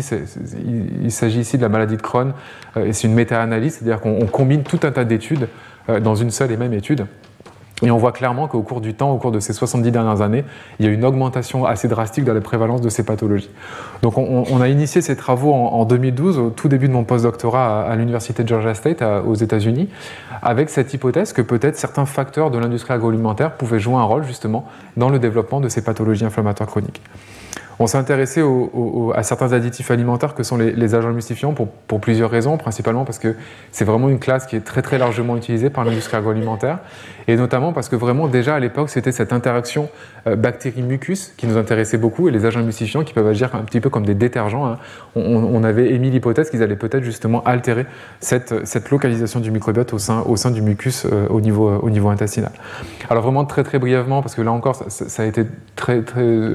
il, 1.02 1.12
s'agit 1.12 1.40
ici 1.40 1.56
de 1.56 1.62
la 1.62 1.68
maladie 1.68 1.96
de 1.96 2.02
Crohn, 2.02 2.32
euh, 2.76 2.86
et 2.86 2.92
c'est 2.92 3.06
une 3.06 3.14
méta-analyse, 3.14 3.74
c'est-à-dire 3.74 4.00
qu'on 4.00 4.26
combine 4.26 4.64
tout 4.64 4.80
un 4.82 4.90
tas 4.90 5.04
d'études 5.04 5.48
euh, 5.88 6.00
dans 6.00 6.16
une 6.16 6.30
seule 6.30 6.50
et 6.50 6.56
même 6.56 6.72
étude. 6.72 7.06
Et 7.84 7.90
on 7.90 7.98
voit 7.98 8.12
clairement 8.12 8.48
qu'au 8.48 8.62
cours 8.62 8.80
du 8.80 8.94
temps, 8.94 9.12
au 9.12 9.18
cours 9.18 9.32
de 9.32 9.40
ces 9.40 9.52
70 9.52 9.90
dernières 9.90 10.20
années, 10.20 10.44
il 10.78 10.86
y 10.86 10.88
a 10.88 10.92
une 10.92 11.04
augmentation 11.04 11.66
assez 11.66 11.88
drastique 11.88 12.24
de 12.24 12.32
la 12.32 12.40
prévalence 12.40 12.80
de 12.80 12.88
ces 12.88 13.04
pathologies. 13.04 13.50
Donc 14.02 14.18
on, 14.18 14.60
a 14.60 14.68
initié 14.68 15.00
ces 15.00 15.16
travaux 15.16 15.52
en, 15.52 15.84
2012, 15.84 16.38
au 16.38 16.50
tout 16.50 16.68
début 16.68 16.88
de 16.88 16.92
mon 16.92 17.04
postdoctorat 17.04 17.82
à, 17.82 17.90
à 17.90 17.96
l'Université 17.96 18.42
de 18.42 18.48
Georgia 18.48 18.74
State 18.74 19.02
aux 19.26 19.34
États-Unis, 19.34 19.88
avec 20.42 20.70
cette 20.70 20.92
hypothèse 20.94 21.32
que 21.32 21.42
peut-être 21.42 21.76
certains 21.76 22.06
facteurs 22.06 22.50
de 22.50 22.58
l'industrie 22.58 22.94
agroalimentaire 22.94 23.52
pouvaient 23.52 23.80
jouer 23.80 23.96
un 23.96 24.04
rôle 24.04 24.24
justement 24.24 24.66
dans 24.96 25.08
le 25.08 25.18
développement 25.18 25.60
de 25.60 25.68
ces 25.68 25.82
pathologies 25.82 26.24
inflammatoires 26.24 26.68
chroniques. 26.68 27.00
On 27.78 27.86
s'est 27.86 27.98
intéressé 27.98 28.42
à 29.14 29.22
certains 29.22 29.52
additifs 29.52 29.90
alimentaires 29.90 30.34
que 30.34 30.42
sont 30.42 30.56
les, 30.56 30.94
agents 30.94 31.10
émulsifiants 31.10 31.54
pour, 31.54 32.00
plusieurs 32.00 32.30
raisons, 32.30 32.56
principalement 32.56 33.04
parce 33.04 33.18
que 33.18 33.34
c'est 33.72 33.84
vraiment 33.84 34.08
une 34.08 34.18
classe 34.18 34.46
qui 34.46 34.56
est 34.56 34.60
très 34.60 34.82
très 34.82 34.98
largement 34.98 35.36
utilisée 35.36 35.70
par 35.70 35.84
l'industrie 35.84 36.16
agroalimentaire 36.16 36.78
et 37.28 37.36
notamment 37.36 37.72
parce 37.72 37.88
que 37.88 37.96
vraiment 37.96 38.28
déjà 38.28 38.56
à 38.56 38.60
l'époque 38.60 38.90
c'était 38.90 39.12
cette 39.12 39.32
interaction 39.32 39.88
euh, 40.26 40.36
bactérie-mucus 40.36 41.32
qui 41.36 41.46
nous 41.46 41.56
intéressait 41.56 41.96
beaucoup 41.96 42.28
et 42.28 42.30
les 42.30 42.44
agents 42.44 42.60
émulsifiants 42.60 43.04
qui 43.04 43.14
peuvent 43.14 43.26
agir 43.26 43.54
un 43.54 43.62
petit 43.62 43.80
peu 43.80 43.90
comme 43.90 44.04
des 44.04 44.14
détergents. 44.14 44.66
Hein. 44.66 44.78
On, 45.14 45.64
avait 45.64 45.92
émis 45.92 46.10
l'hypothèse 46.10 46.50
qu'ils 46.50 46.62
allaient 46.62 46.76
peut-être 46.76 47.04
justement 47.04 47.42
altérer 47.44 47.86
cette, 48.20 48.90
localisation 48.90 49.40
du 49.40 49.50
microbiote 49.50 49.94
au 49.94 49.98
sein, 49.98 50.50
du 50.50 50.60
mucus 50.60 51.06
euh, 51.06 51.26
au, 51.30 51.40
niveau, 51.40 51.70
au 51.70 51.88
niveau 51.88 52.10
intestinal. 52.10 52.52
Alors 53.08 53.22
vraiment 53.22 53.44
très 53.44 53.62
très 53.62 53.78
brièvement 53.78 54.20
parce 54.20 54.34
que 54.34 54.42
là 54.42 54.52
encore 54.52 54.74
ça, 54.88 55.22
a 55.22 55.26
été 55.26 55.44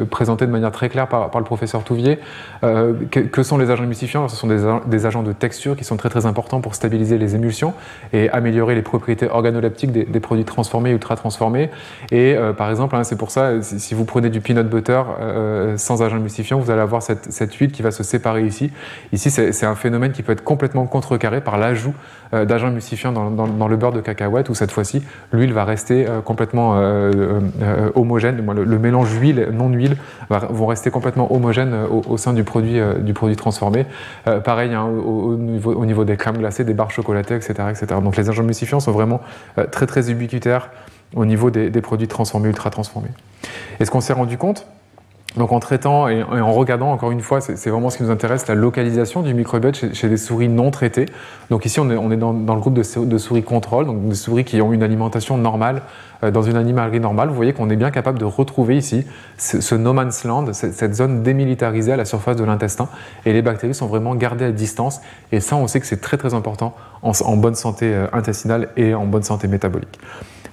présenté 0.09 0.45
de 0.45 0.51
manière 0.51 0.71
très 0.71 0.89
claire 0.89 1.07
par, 1.09 1.37
le 1.37 1.43
professeur 1.43 1.83
Touvier. 1.83 2.19
Euh, 2.63 2.93
que, 3.09 3.43
sont 3.43 3.57
les 3.57 3.71
agents 3.71 3.83
émulsifiants? 3.83 4.27
Ce 4.27 4.35
sont 4.35 4.47
des, 4.47 5.05
agents 5.05 5.23
de 5.23 5.33
texture 5.33 5.75
qui 5.75 5.83
sont 5.83 5.97
très 5.97 6.09
très 6.09 6.25
importants 6.25 6.61
pour 6.61 6.75
stabiliser 6.75 7.17
les 7.17 7.35
émulsions 7.35 7.73
et 8.13 8.29
améliorer 8.29 8.75
les 8.75 8.81
propriétés 8.81 9.29
organoleptiques 9.29 9.91
des, 9.91 10.19
produits 10.19 10.45
transformés, 10.45 10.91
ultra 10.91 11.15
transformés. 11.15 11.69
Et 12.11 12.35
euh, 12.35 12.53
par 12.53 12.69
exemple, 12.69 12.95
hein, 12.95 13.03
c'est 13.03 13.17
pour 13.17 13.31
ça, 13.31 13.61
si 13.61 13.93
vous 13.93 14.05
prenez 14.05 14.29
du 14.29 14.41
peanut 14.41 14.67
butter 14.67 15.01
euh, 15.19 15.77
sans 15.77 16.01
agent 16.01 16.17
émulsifiant, 16.17 16.59
vous 16.59 16.71
allez 16.71 16.81
avoir 16.81 17.01
cette, 17.01 17.31
cette, 17.31 17.53
huile 17.55 17.71
qui 17.71 17.81
va 17.81 17.91
se 17.91 18.03
séparer 18.03 18.45
ici. 18.45 18.71
Ici, 19.11 19.31
c'est 19.31 19.65
un 19.65 19.75
phénomène 19.75 20.11
qui 20.11 20.23
peut 20.23 20.33
être 20.33 20.43
complètement 20.43 20.85
contrecarré 20.85 21.41
par 21.41 21.57
l'ajout 21.57 21.93
euh, 22.33 22.45
d'agents 22.45 22.67
émulsifiants 22.67 23.11
dans, 23.11 23.29
dans, 23.31 23.67
le 23.67 23.77
beurre 23.77 23.91
de 23.91 24.01
cacahuète, 24.01 24.49
où 24.49 24.55
cette 24.55 24.71
fois-ci, 24.71 25.01
l'huile 25.31 25.53
va 25.53 25.65
rester 25.65 26.05
complètement 26.25 26.79
homogène. 27.95 28.45
Le, 28.53 28.79
mélange 28.79 29.11
huile, 29.19 29.49
non-huile, 29.51 29.97
vont 30.29 30.65
rester 30.65 30.89
complètement 30.89 30.98
homogènes 31.29 31.75
au, 31.89 32.17
sein 32.17 32.33
du 32.33 32.43
produit, 32.43 32.79
du 32.99 33.13
produit 33.13 33.35
transformé. 33.35 33.85
pareil 34.43 34.73
hein, 34.73 34.85
au, 34.85 35.35
niveau, 35.35 35.73
au, 35.73 35.85
niveau, 35.85 36.05
des 36.05 36.17
crèmes 36.17 36.37
glacées, 36.37 36.63
des 36.63 36.73
barres 36.73 36.91
chocolatées, 36.91 37.35
etc. 37.35 37.53
etc. 37.69 37.87
Donc 38.03 38.17
les 38.17 38.29
agents 38.29 38.43
émulsifiants 38.43 38.79
sont 38.79 38.91
vraiment 38.91 39.21
très 39.71 39.85
très 39.85 40.11
ubiquitaires 40.11 40.69
au 41.15 41.25
niveau 41.25 41.49
des, 41.49 41.81
produits 41.81 42.07
transformés, 42.07 42.49
ultra 42.49 42.69
transformés. 42.69 43.09
Et 43.79 43.85
ce 43.85 43.91
qu'on 43.91 44.01
s'est 44.01 44.13
rendu 44.13 44.37
compte, 44.37 44.67
donc 45.37 45.51
en 45.51 45.59
traitant 45.59 46.07
et, 46.07 46.23
en 46.23 46.51
regardant, 46.53 46.91
encore 46.91 47.11
une 47.11 47.21
fois, 47.21 47.39
c'est 47.39 47.69
vraiment 47.69 47.91
ce 47.91 47.97
qui 47.97 48.03
nous 48.03 48.09
intéresse, 48.09 48.47
la 48.47 48.55
localisation 48.55 49.21
du 49.21 49.35
microbiote 49.35 49.93
chez, 49.93 50.09
des 50.09 50.17
souris 50.17 50.49
non 50.49 50.71
traitées. 50.71 51.05
Donc 51.51 51.65
ici, 51.65 51.79
on 51.79 51.89
est, 52.11 52.17
dans, 52.17 52.33
le 52.33 52.59
groupe 52.59 52.73
de, 52.73 53.17
souris 53.17 53.43
contrôle, 53.43 53.85
donc 53.85 54.07
des 54.07 54.15
souris 54.15 54.43
qui 54.43 54.59
ont 54.59 54.73
une 54.73 54.81
alimentation 54.81 55.37
normale 55.37 55.83
euh, 56.23 56.31
dans 56.31 56.41
une 56.41 56.55
animalerie 56.55 56.99
normale. 56.99 57.29
Vous 57.29 57.35
voyez 57.35 57.53
qu'on 57.53 57.69
est 57.69 57.75
bien 57.75 57.91
capable 57.91 58.17
de 58.17 58.25
retrouver 58.25 58.75
ici 58.75 59.05
ce, 59.37 59.75
no 59.75 59.93
man's 59.93 60.23
land, 60.23 60.51
cette, 60.53 60.95
zone 60.95 61.21
démilitarisée 61.21 61.93
à 61.93 61.97
la 61.97 62.05
surface 62.05 62.35
de 62.35 62.43
l'intestin. 62.43 62.89
Et 63.25 63.33
les 63.33 63.43
bactéries 63.43 63.75
sont 63.75 63.87
vraiment 63.87 64.15
gardées 64.15 64.45
à 64.45 64.51
distance. 64.51 64.99
Et 65.31 65.41
ça, 65.41 65.55
on 65.55 65.67
sait 65.67 65.79
que 65.79 65.85
c'est 65.85 66.01
très 66.01 66.17
très 66.17 66.33
important 66.33 66.73
en, 67.03 67.37
bonne 67.37 67.55
santé 67.55 67.93
euh, 67.93 68.07
intestinale 68.13 68.69
et 68.77 68.95
en 68.95 69.05
bonne 69.05 69.23
santé 69.23 69.47
métabolique. 69.47 69.99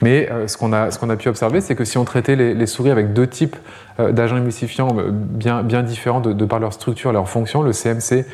Mais 0.03 0.29
euh, 0.31 0.47
ce 0.47 0.57
qu'on 0.57 0.73
a, 0.73 1.17
pu 1.17 1.29
observer, 1.29 1.61
c'est 1.61 1.75
que 1.75 1.85
si 1.85 1.99
on 1.99 2.05
traitait 2.05 2.37
les, 2.37 2.67
souris 2.67 2.91
avec 2.91 3.13
deux 3.13 3.27
types 3.27 3.57
euh, 3.99 4.13
d'agents 4.13 4.37
émulsifiants 4.37 4.97
euh, 4.99 5.11
bien, 5.11 5.83
différents 5.83 6.21
de, 6.21 6.45
par 6.45 6.61
leur 6.61 6.73
structure, 6.73 7.13
leur 7.13 7.29
fonction, 7.29 7.63
le 7.63 7.73
CMC 7.73 8.25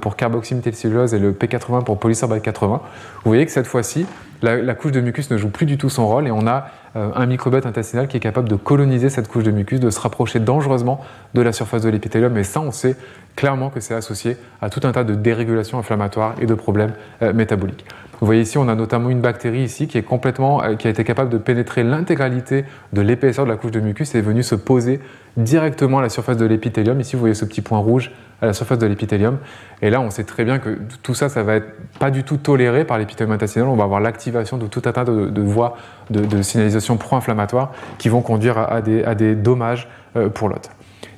pour 0.00 0.14
carboxyméthylcellulose 0.14 1.14
et 1.14 1.18
le 1.18 1.32
P80 1.32 1.84
pour 1.84 1.98
polysorbate 1.98 2.42
80, 2.42 2.80
vous 3.24 3.30
voyez 3.30 3.44
que 3.44 3.50
cette 3.50 3.66
fois-ci, 3.66 4.06
la, 4.42 4.74
couche 4.74 4.92
de 4.92 5.00
mucus 5.00 5.30
ne 5.30 5.36
joue 5.36 5.48
plus 5.48 5.66
du 5.66 5.78
tout 5.78 5.90
son 5.90 6.06
rôle 6.06 6.28
et 6.28 6.30
on 6.30 6.46
a 6.46 6.68
un 6.94 7.26
microbiote 7.26 7.66
intestinal 7.66 8.06
qui 8.06 8.16
est 8.16 8.20
capable 8.20 8.48
de 8.48 8.54
coloniser 8.54 9.10
cette 9.10 9.26
couche 9.26 9.42
de 9.42 9.50
mucus, 9.50 9.80
de 9.80 9.90
se 9.90 9.98
rapprocher 9.98 10.38
dangereusement 10.38 11.04
de 11.34 11.42
la 11.42 11.52
surface 11.52 11.82
de 11.82 11.88
l'épithélium. 11.88 12.36
Et 12.36 12.44
ça, 12.44 12.60
on 12.60 12.70
sait 12.70 12.94
clairement 13.36 13.70
que 13.70 13.80
c'est 13.80 13.94
associé 13.94 14.36
à 14.62 14.70
tout 14.70 14.80
un 14.84 14.92
tas 14.92 15.02
de 15.02 15.14
dérégulations 15.14 15.78
inflammatoires 15.78 16.34
et 16.40 16.46
de 16.46 16.54
problèmes 16.54 16.92
métaboliques. 17.34 17.84
Vous 18.20 18.26
voyez 18.26 18.42
ici, 18.42 18.58
on 18.58 18.68
a 18.68 18.74
notamment 18.74 19.08
une 19.08 19.22
bactérie 19.22 19.62
ici 19.62 19.88
qui 19.88 19.96
est 19.96 20.02
complètement, 20.02 20.62
euh, 20.62 20.74
qui 20.74 20.86
a 20.86 20.90
été 20.90 21.04
capable 21.04 21.30
de 21.30 21.38
pénétrer 21.38 21.82
l'intégralité 21.82 22.66
de 22.92 23.00
l'épaisseur 23.00 23.46
de 23.46 23.50
la 23.50 23.56
couche 23.56 23.70
de 23.70 23.80
mucus 23.80 24.14
et 24.14 24.18
est 24.18 24.20
venue 24.20 24.42
se 24.42 24.54
poser 24.54 25.00
directement 25.38 26.00
à 26.00 26.02
la 26.02 26.10
surface 26.10 26.36
de 26.36 26.44
l'épithélium. 26.44 27.00
Ici, 27.00 27.16
vous 27.16 27.20
voyez 27.20 27.34
ce 27.34 27.46
petit 27.46 27.62
point 27.62 27.78
rouge 27.78 28.10
à 28.42 28.46
la 28.46 28.52
surface 28.52 28.78
de 28.78 28.86
l'épithélium. 28.86 29.38
Et 29.80 29.88
là, 29.88 30.02
on 30.02 30.10
sait 30.10 30.24
très 30.24 30.44
bien 30.44 30.58
que 30.58 30.78
tout 31.02 31.14
ça, 31.14 31.30
ça 31.30 31.42
va 31.42 31.54
être 31.54 31.72
pas 31.98 32.10
du 32.10 32.22
tout 32.22 32.36
toléré 32.36 32.84
par 32.84 32.98
l'épithélium 32.98 33.32
intestinal. 33.32 33.68
On 33.68 33.76
va 33.76 33.84
avoir 33.84 34.00
l'activation 34.00 34.58
de 34.58 34.66
tout 34.66 34.82
un 34.84 34.92
tas 34.92 35.04
de, 35.04 35.40
voies 35.40 35.78
de, 36.10 36.42
signalisation 36.42 36.98
pro-inflammatoire 36.98 37.72
qui 37.96 38.10
vont 38.10 38.20
conduire 38.20 38.58
à, 38.58 38.82
des, 38.82 39.02
à 39.02 39.14
des 39.14 39.34
dommages 39.34 39.88
euh, 40.16 40.28
pour 40.28 40.50
l'hôte. 40.50 40.70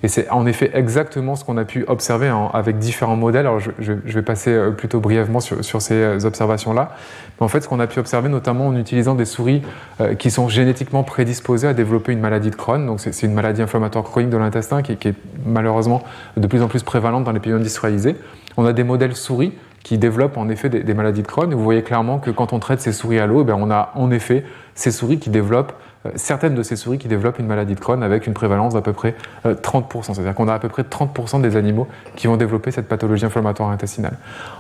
Et 0.03 0.09
c'est 0.09 0.29
en 0.31 0.47
effet 0.47 0.71
exactement 0.75 1.37
ce 1.37 1.45
qu'on 1.45 1.57
a 1.57 1.65
pu 1.65 1.85
observer 1.87 2.33
avec 2.53 2.79
différents 2.79 3.17
modèles. 3.17 3.47
Alors 3.47 3.61
je, 3.61 3.93
vais 4.05 4.23
passer 4.23 4.51
euh, 4.51 4.71
plutôt 4.71 5.01
brièvement 5.01 5.41
sur, 5.41 5.83
ces 5.83 5.95
euh, 5.95 6.25
observations-là. 6.25 6.97
Mais 7.39 7.45
en 7.45 7.49
fait, 7.49 7.61
ce 7.61 7.69
qu'on 7.69 7.79
a 7.79 7.87
pu 7.87 8.01
observer, 8.01 8.29
notamment 8.29 8.67
en 8.67 8.77
utilisant 8.77 9.15
des 9.15 9.25
souris 9.25 9.63
euh, 10.01 10.15
qui 10.15 10.31
sont 10.31 10.49
génétiquement 10.49 11.05
prédisposées 11.05 11.69
à 11.69 11.75
développer 11.75 12.13
une 12.13 12.21
maladie 12.21 12.51
de 12.51 12.57
Crohn. 12.57 12.85
Donc 12.85 13.01
c'est 13.01 13.27
une 13.27 13.35
maladie 13.35 13.63
inflammatoire 13.63 14.05
chronique 14.05 14.31
de 14.31 14.37
l'intestin 14.37 14.83
qui, 14.83 14.93
est 14.93 15.15
malheureusement 15.47 16.03
de 16.37 16.47
plus 16.47 16.63
en 16.63 16.69
plus 16.69 16.83
prévalente 16.83 17.25
dans 17.25 17.33
les 17.33 17.41
pays 17.41 17.53
industrialisés. 17.53 18.17
On 18.57 18.67
a 18.67 18.73
des 18.73 18.85
modèles 18.85 19.15
souris 19.15 19.53
qui 19.85 19.99
développent 19.99 20.37
en 20.37 20.49
effet 20.49 20.69
des, 20.69 20.95
maladies 20.95 21.23
de 21.23 21.27
Crohn. 21.27 21.51
Et 21.51 21.55
vous 21.55 21.63
voyez 21.63 21.83
clairement 21.83 22.19
que 22.19 22.31
quand 22.31 22.53
on 22.53 22.59
traite 22.59 22.81
ces 22.81 22.93
souris 22.93 23.19
à 23.19 23.27
l'eau, 23.27 23.45
eh 23.47 23.53
on 23.53 23.71
a 23.71 23.93
en 23.95 24.11
effet 24.11 24.45
ces 24.75 24.91
souris 24.91 25.19
qui 25.19 25.31
développent 25.31 25.73
certaines 26.17 26.55
de 26.55 26.63
ces 26.63 26.77
souris 26.77 26.99
qui 26.99 27.09
développent 27.09 27.39
une 27.39 27.47
maladie 27.47 27.75
de 27.75 27.81
Crohn 27.81 28.03
avec 28.03 28.27
une 28.27 28.35
prévalence 28.35 28.75
d'à 28.75 28.81
peu 28.81 28.93
près 28.93 29.15
30%. 29.45 29.47
Euh, 29.47 30.13
C'est-à-dire 30.15 30.35
qu'on 30.35 30.49
a 30.49 30.55
à 30.55 30.59
peu 30.59 30.69
près 30.69 30.83
30% 30.83 31.41
des 31.41 31.57
animaux 31.57 31.87
qui 32.17 32.27
vont 32.27 32.37
développer 32.37 32.71
cette 32.71 32.89
pathologie 32.89 33.25
inflammatoire 33.25 33.71
intestinale. 33.71 34.17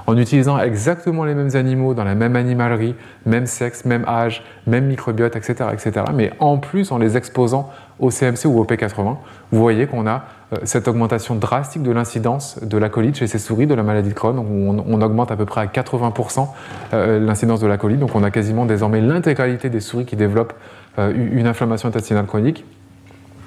En 0.06 0.16
utilisant 0.16 0.58
exactement 0.58 1.24
les 1.24 1.34
mêmes 1.34 1.54
animaux 1.56 1.94
dans 1.94 2.04
la 2.04 2.14
même 2.14 2.36
animalerie, 2.36 2.94
même 3.26 3.46
sexe, 3.46 3.84
même 3.84 4.04
âge, 4.06 4.44
même 4.66 4.86
microbiote, 4.86 5.34
etc., 5.36 5.70
etc., 5.72 6.06
mais 6.14 6.32
en 6.38 6.58
plus 6.58 6.92
en 6.92 6.98
les 6.98 7.16
exposant 7.16 7.70
au 7.98 8.10
CMC 8.10 8.46
ou 8.46 8.58
au 8.58 8.64
P80, 8.64 9.16
vous 9.52 9.60
voyez 9.60 9.86
qu'on 9.86 10.06
a 10.06 10.24
euh, 10.52 10.56
cette 10.64 10.88
augmentation 10.88 11.34
drastique 11.34 11.82
de 11.82 11.92
l'incidence 11.92 12.58
de 12.62 12.78
la 12.78 12.88
colite 12.88 13.16
chez 13.16 13.26
ces 13.26 13.38
souris 13.38 13.66
de 13.66 13.74
la 13.74 13.82
maladie 13.82 14.08
de 14.08 14.14
Crohn. 14.14 14.38
On, 14.38 15.02
augmente 15.02 15.30
à 15.32 15.36
peu 15.36 15.44
près 15.44 15.60
à 15.60 15.66
80% 15.66 16.48
l'incidence 16.92 17.60
de 17.60 17.66
la 17.66 17.76
colite. 17.76 17.98
Donc 17.98 18.14
on 18.14 18.22
a 18.22 18.30
quasiment 18.30 18.66
désormais 18.66 19.00
l'intégralité 19.00 19.70
des 19.70 19.80
souris 19.80 20.04
qui 20.04 20.16
développent 20.16 20.52
euh, 20.52 20.81
une 20.98 21.46
inflammation 21.46 21.88
intestinale 21.88 22.26
chronique. 22.26 22.64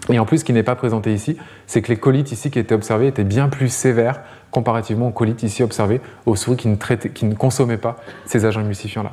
Et 0.09 0.19
en 0.19 0.25
plus, 0.25 0.39
ce 0.39 0.45
qui 0.45 0.53
n'est 0.53 0.63
pas 0.63 0.75
présenté 0.75 1.13
ici, 1.13 1.37
c'est 1.67 1.81
que 1.81 1.89
les 1.89 1.97
colites 1.97 2.31
ici 2.31 2.51
qui 2.51 2.59
étaient 2.59 2.75
observées 2.75 3.07
étaient 3.07 3.23
bien 3.23 3.49
plus 3.49 3.69
sévères 3.69 4.21
comparativement 4.55 5.09
aux 5.09 5.11
colites 5.11 5.43
ici 5.43 5.63
observées 5.63 5.99
aux 6.25 6.37
souris 6.37 6.55
qui 6.55 7.25
ne, 7.25 7.35
consommaient 7.35 7.77
pas 7.77 7.97
ces 8.25 8.45
agents 8.45 8.61
émulsifiants-là. 8.61 9.11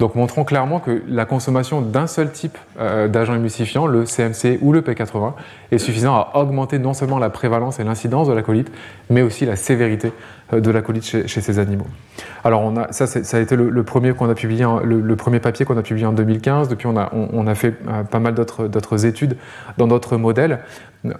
Donc 0.00 0.16
montrons 0.16 0.44
clairement 0.44 0.80
que 0.80 1.02
la 1.08 1.26
consommation 1.26 1.80
d'un 1.80 2.06
seul 2.06 2.32
type 2.32 2.58
euh, 2.80 3.06
d'agent 3.06 3.34
le 3.34 4.04
CMC 4.04 4.58
ou 4.62 4.72
le 4.72 4.80
P80, 4.80 5.34
est 5.70 5.78
suffisant 5.78 6.14
à 6.14 6.32
augmenter 6.34 6.78
non 6.78 6.94
seulement 6.94 7.18
la 7.18 7.30
prévalence 7.30 7.78
et 7.78 7.84
l'incidence 7.84 8.26
de 8.26 8.32
la 8.32 8.42
colite, 8.42 8.72
mais 9.10 9.22
aussi 9.22 9.44
la 9.44 9.56
sévérité 9.56 10.12
euh, 10.52 10.60
de 10.60 10.70
la 10.70 10.82
colite 10.82 11.04
chez, 11.04 11.26
ces 11.28 11.58
animaux. 11.58 11.86
Alors 12.42 12.62
on 12.62 12.76
a, 12.76 12.90
ça, 12.92 13.36
a 13.36 13.40
été 13.40 13.54
le, 13.56 13.82
premier 13.84 14.12
qu'on 14.14 14.28
a 14.28 14.34
publié, 14.34 14.66
le, 14.82 15.16
premier 15.16 15.38
papier 15.38 15.66
qu'on 15.66 15.76
a 15.76 15.82
publié 15.82 16.06
en 16.06 16.12
2015. 16.12 16.68
Depuis, 16.68 16.86
on 16.86 16.96
a, 16.96 17.12
on, 17.12 17.54
fait 17.54 17.74
euh, 17.86 18.02
pas 18.02 18.18
mal 18.18 18.34
d'autres 18.34 19.06
études 19.06 19.36
dans 19.76 19.86
d'autres 19.86 20.16
modèles, 20.16 20.60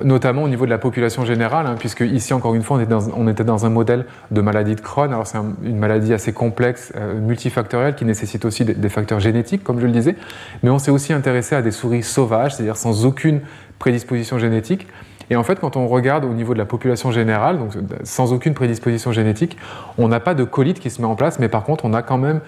notamment 0.02 0.42
au 0.42 0.48
niveau 0.48 0.66
de 0.66 0.70
la 0.70 0.78
population 0.78 1.24
générale, 1.24 1.66
hein, 1.66 1.76
puisque 1.78 2.00
ici 2.00 2.34
encore 2.34 2.54
une 2.54 2.62
fois, 2.62 2.76
on 2.76 2.80
était 2.80 2.90
dans, 2.90 3.10
on 3.16 3.28
était 3.28 3.44
dans 3.44 3.64
un 3.66 3.70
modèle 3.70 4.04
de 4.30 4.40
maladie 4.40 4.74
de 4.74 4.80
Crohn. 4.80 5.12
Alors 5.12 5.26
c'est 5.26 5.38
une 5.62 5.78
maladie 5.78 6.12
assez 6.12 6.32
complexe, 6.32 6.92
multifactorielle, 7.20 7.94
qui 7.94 8.04
nécessite 8.04 8.44
aussi 8.44 8.64
des, 8.64 8.88
facteurs 8.88 9.20
génétiques, 9.20 9.64
comme 9.64 9.80
je 9.80 9.86
le 9.86 9.92
disais, 9.92 10.16
mais 10.62 10.70
on 10.70 10.78
s'est 10.78 10.90
aussi 10.90 11.12
intéressé 11.12 11.54
à 11.54 11.62
des 11.62 11.70
souris 11.70 12.02
sauvages, 12.02 12.54
c'est-à-dire 12.54 12.76
sans 12.76 13.06
aucune 13.06 13.40
prédisposition 13.78 14.38
génétique. 14.38 14.86
Et 15.30 15.36
en 15.36 15.44
fait, 15.44 15.60
quand 15.60 15.76
on 15.76 15.86
regarde 15.86 16.24
au 16.24 16.34
niveau 16.34 16.54
de 16.54 16.58
la 16.58 16.64
population 16.64 17.12
générale, 17.12 17.58
donc 17.58 17.72
sans 18.02 18.32
aucune 18.32 18.52
prédisposition 18.52 19.12
génétique, 19.12 19.56
on 19.96 20.08
n'a 20.08 20.18
pas 20.18 20.34
de 20.34 20.42
colite 20.42 20.80
qui 20.80 20.90
se 20.90 21.00
met 21.00 21.06
en 21.06 21.14
place, 21.14 21.38
mais 21.38 21.48
par 21.48 21.62
contre, 21.62 21.84
on 21.84 21.94
a 21.94 22.02
quand 22.02 22.18
même 22.18 22.40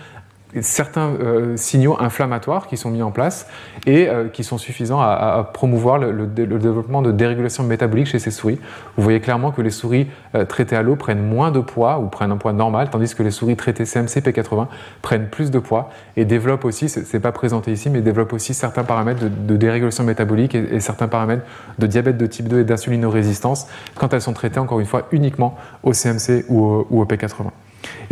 certains 0.61 1.15
euh, 1.21 1.57
signaux 1.57 1.97
inflammatoires 1.99 2.67
qui 2.67 2.77
sont 2.77 2.91
mis 2.91 3.03
en 3.03 3.11
place 3.11 3.47
et 3.87 4.09
euh, 4.09 4.29
qui 4.29 4.45
sont 4.45 4.59
suffisants 4.59 5.01
à, 5.01 5.51
promouvoir 5.53 5.99
le, 5.99 6.27
développement 6.27 7.01
de 7.01 7.11
dérégulation 7.11 7.65
métabolique 7.65 8.07
chez 8.07 8.19
ces 8.19 8.31
souris. 8.31 8.59
Vous 8.97 9.03
voyez 9.03 9.21
clairement 9.21 9.51
que 9.51 9.63
les 9.63 9.71
souris 9.71 10.09
euh, 10.35 10.45
traitées 10.45 10.77
à 10.77 10.83
l'eau 10.83 10.97
prennent 10.97 11.23
moins 11.23 11.51
de 11.51 11.61
poids 11.61 11.99
ou 11.99 12.09
prennent 12.09 12.33
un 12.33 12.37
poids 12.37 12.53
normal, 12.53 12.91
tandis 12.91 13.15
que 13.15 13.23
les 13.23 13.31
souris 13.31 13.57
traitées 13.57 13.85
CMC 13.85 14.21
P80 14.21 14.67
prennent 15.01 15.29
plus 15.29 15.51
de 15.51 15.59
poids 15.59 15.91
et 16.17 16.25
développent 16.25 16.65
aussi, 16.65 16.89
c'est 16.89 17.21
pas 17.21 17.33
présenté 17.33 17.73
ici, 17.73 17.89
mais 17.89 18.03
développent 18.03 18.33
aussi 18.33 18.53
certains 18.53 18.85
paramètres 18.85 19.23
de, 19.25 19.57
dérégulation 19.57 20.05
métabolique 20.05 20.55
et, 20.55 20.81
certains 20.81 21.09
paramètres 21.09 21.45
de 21.79 21.87
diabète 21.87 22.19
de 22.19 22.27
type 22.27 22.49
2 22.49 22.61
et 22.61 22.65
d'insulinorésistance 22.65 23.69
quand 23.95 24.13
elles 24.13 24.21
sont 24.21 24.33
traitées 24.33 24.61
encore 24.61 24.81
une 24.81 24.87
fois 24.87 25.07
uniquement 25.13 25.57
au 25.83 25.93
CMC 25.93 26.45
ou 26.49 26.87
au 26.91 27.05
P80. 27.05 27.47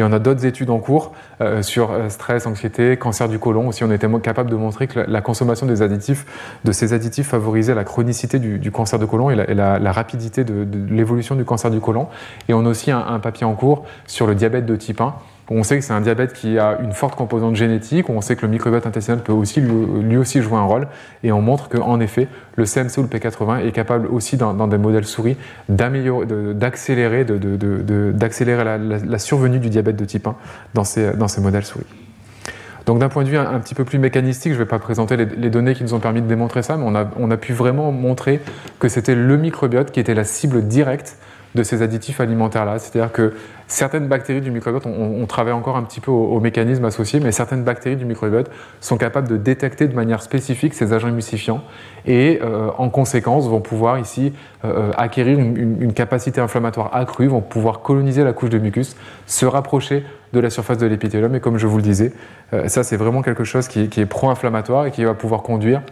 Et 0.01 0.03
on 0.03 0.13
a 0.13 0.19
d'autres 0.19 0.47
études 0.47 0.71
en 0.71 0.79
cours 0.79 1.13
euh, 1.43 1.61
sur 1.61 1.91
euh, 1.91 2.09
stress, 2.09 2.47
anxiété, 2.47 2.97
cancer 2.97 3.29
du 3.29 3.39
côlon. 3.39 3.69
Aussi, 3.69 3.85
on 3.85 3.91
était 3.91 4.09
capable 4.23 4.49
de 4.49 4.57
montrer 4.57 4.87
que 4.87 5.01
la, 5.01 5.21
consommation 5.21 5.67
de 5.67 5.75
ces 5.75 6.93
additifs 6.95 7.29
favorisait 7.29 7.75
la 7.75 7.85
chronicité 7.85 8.39
du, 8.39 8.71
cancer 8.71 8.99
du 8.99 9.07
côlon 9.07 9.29
et 9.29 9.55
la, 9.55 9.93
rapidité 9.93 10.43
de, 10.43 10.67
l'évolution 10.89 11.35
du 11.35 11.45
cancer 11.45 11.71
du 11.71 11.81
côlon. 11.81 12.09
Et 12.49 12.55
on 12.55 12.65
a 12.65 12.69
aussi 12.71 12.91
un 12.91 13.19
papier 13.19 13.45
en 13.45 13.55
cours 13.55 13.85
sur 14.07 14.27
le 14.27 14.35
diabète 14.35 14.65
de 14.65 14.75
type 14.75 15.03
1 15.03 15.15
on 15.51 15.65
sait 15.65 15.79
que 15.79 15.85
c'est 15.85 15.93
un 15.93 16.01
diabète 16.01 16.33
qui 16.33 16.59
a 16.59 16.79
une 16.81 16.93
forte 16.93 17.17
composante 17.17 17.57
génétique, 17.57 18.09
on 18.09 18.21
sait 18.21 18.37
que 18.37 18.43
le 18.43 18.53
microbiote 18.53 18.87
intestinal 18.87 19.21
peut 19.21 19.33
aussi 19.33 19.61
lui, 19.61 20.17
aussi 20.17 20.41
jouer 20.41 20.59
un 20.59 20.65
rôle, 20.65 20.87
et 21.25 21.33
on 21.33 21.43
montre 21.43 21.69
qu'en 21.69 21.99
effet, 21.99 22.29
le 22.57 22.65
CMC 22.65 22.99
ou 22.99 23.03
le 23.03 23.09
P80 23.09 23.67
est 23.67 23.73
capable 23.73 24.07
aussi 24.07 24.37
dans, 24.37 24.69
des 24.69 24.79
modèles 24.79 25.07
souris 25.07 25.37
d'accélérer 25.69 27.25
la, 27.25 29.19
survenue 29.19 29.59
du 29.59 29.69
diabète 29.71 29.97
de 29.97 30.05
type 30.05 30.29
1 30.29 30.37
dans 30.75 30.85
ces, 30.85 31.41
modèles 31.41 31.65
souris. 31.65 31.87
Donc 32.87 33.01
d'un 33.01 33.09
point 33.09 33.25
de 33.25 33.29
vue 33.29 33.37
un, 33.37 33.59
petit 33.59 33.75
peu 33.75 33.85
plus 33.85 33.99
mécanistique, 33.99 34.53
je 34.53 34.59
ne 34.59 34.63
vais 34.63 34.69
pas 34.69 34.79
présenter 34.79 35.17
les, 35.17 35.51
données 35.51 35.75
qui 35.75 35.83
nous 35.83 35.95
ont 35.95 36.01
permis 36.01 36.23
de 36.23 36.29
démontrer 36.29 36.63
ça, 36.63 36.77
mais 36.77 36.85
on 36.87 36.95
a, 36.95 37.11
on 37.19 37.29
a 37.31 37.37
pu 37.37 37.53
vraiment 37.55 37.91
montrer 37.91 38.41
que 38.79 38.89
c'était 38.89 39.17
le 39.17 39.37
microbiote 39.37 39.91
qui 39.91 39.99
était 39.99 40.15
la 40.15 40.25
cible 40.25 40.63
directe 40.63 41.17
de 41.55 41.63
ces 41.63 41.83
additifs 41.83 42.21
alimentaires-là. 42.21 42.79
C'est-à-dire 42.79 43.13
que 43.13 43.35
certaines 43.71 44.09
bactéries 44.09 44.41
du 44.41 44.51
microbiote, 44.51 44.87
on, 44.87 45.27
travaille 45.27 45.53
encore 45.53 45.77
un 45.77 45.83
petit 45.83 46.01
peu 46.01 46.11
au, 46.11 46.41
mécanisme 46.41 46.85
associé, 46.85 47.21
mais 47.21 47.33
certaines 47.33 47.63
bactéries 47.63 47.97
du 47.97 48.05
microbiote 48.05 48.51
sont 48.81 48.97
capables 48.97 49.29
de 49.29 49.37
détecter 49.37 49.87
de 49.87 49.95
manière 49.95 50.23
spécifique 50.23 50.75
ces 50.75 50.93
agents 50.93 51.09
émulsifiants 51.09 51.63
et 52.07 52.41
euh, 52.43 52.71
en 52.79 52.91
conséquence 52.91 53.49
vont 53.49 53.61
pouvoir 53.61 53.99
ici 53.99 54.33
euh, 54.65 54.91
acquérir 54.97 55.39
une, 55.39 55.93
capacité 55.93 56.41
inflammatoire 56.41 56.95
accrue, 56.95 57.29
vont 57.29 57.41
pouvoir 57.41 57.81
coloniser 57.81 58.25
la 58.25 58.33
couche 58.33 58.51
de 58.51 58.59
mucus, 58.59 58.97
se 59.27 59.47
rapprocher 59.47 60.05
de 60.33 60.41
la 60.41 60.51
surface 60.51 60.79
de 60.79 60.87
l'épithélium 60.87 61.35
et 61.35 61.41
comme 61.41 61.59
je 61.59 61.67
vous 61.67 61.77
le 61.77 61.83
disais, 61.83 62.13
euh, 62.53 62.69
ça 62.69 62.83
c'est 62.83 62.97
vraiment 62.97 63.23
quelque 63.23 63.45
chose 63.45 63.69
qui 63.69 63.83
est 63.83 64.07
pro-inflammatoire 64.07 64.87
et 64.87 64.91
qui 64.91 65.05
va 65.05 65.15
pouvoir 65.15 65.43
conduire 65.43 65.83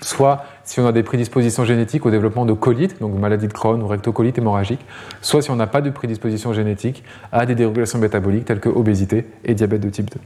soit 0.00 0.44
si 0.64 0.80
on 0.80 0.86
a 0.86 0.92
des 0.92 1.02
prédispositions 1.02 1.64
génétiques 1.64 2.04
au 2.06 2.10
développement 2.10 2.44
de 2.44 2.52
colites, 2.52 3.00
donc 3.00 3.18
maladie 3.18 3.48
de 3.48 3.52
Crohn 3.52 3.82
ou 3.82 3.86
rectocolite 3.86 4.38
hémorragique, 4.38 4.80
soit 5.22 5.42
si 5.42 5.50
on 5.50 5.56
n'a 5.56 5.66
pas 5.66 5.80
de 5.80 5.90
prédisposition 5.90 6.52
génétique 6.52 7.04
à 7.32 7.46
des 7.46 7.54
dérégulations 7.54 7.98
métaboliques 7.98 8.44
telles 8.44 8.60
que 8.60 8.68
obésité 8.68 9.26
et 9.44 9.54
diabète 9.54 9.80
de 9.80 9.90
type 9.90 10.10
2. 10.10 10.20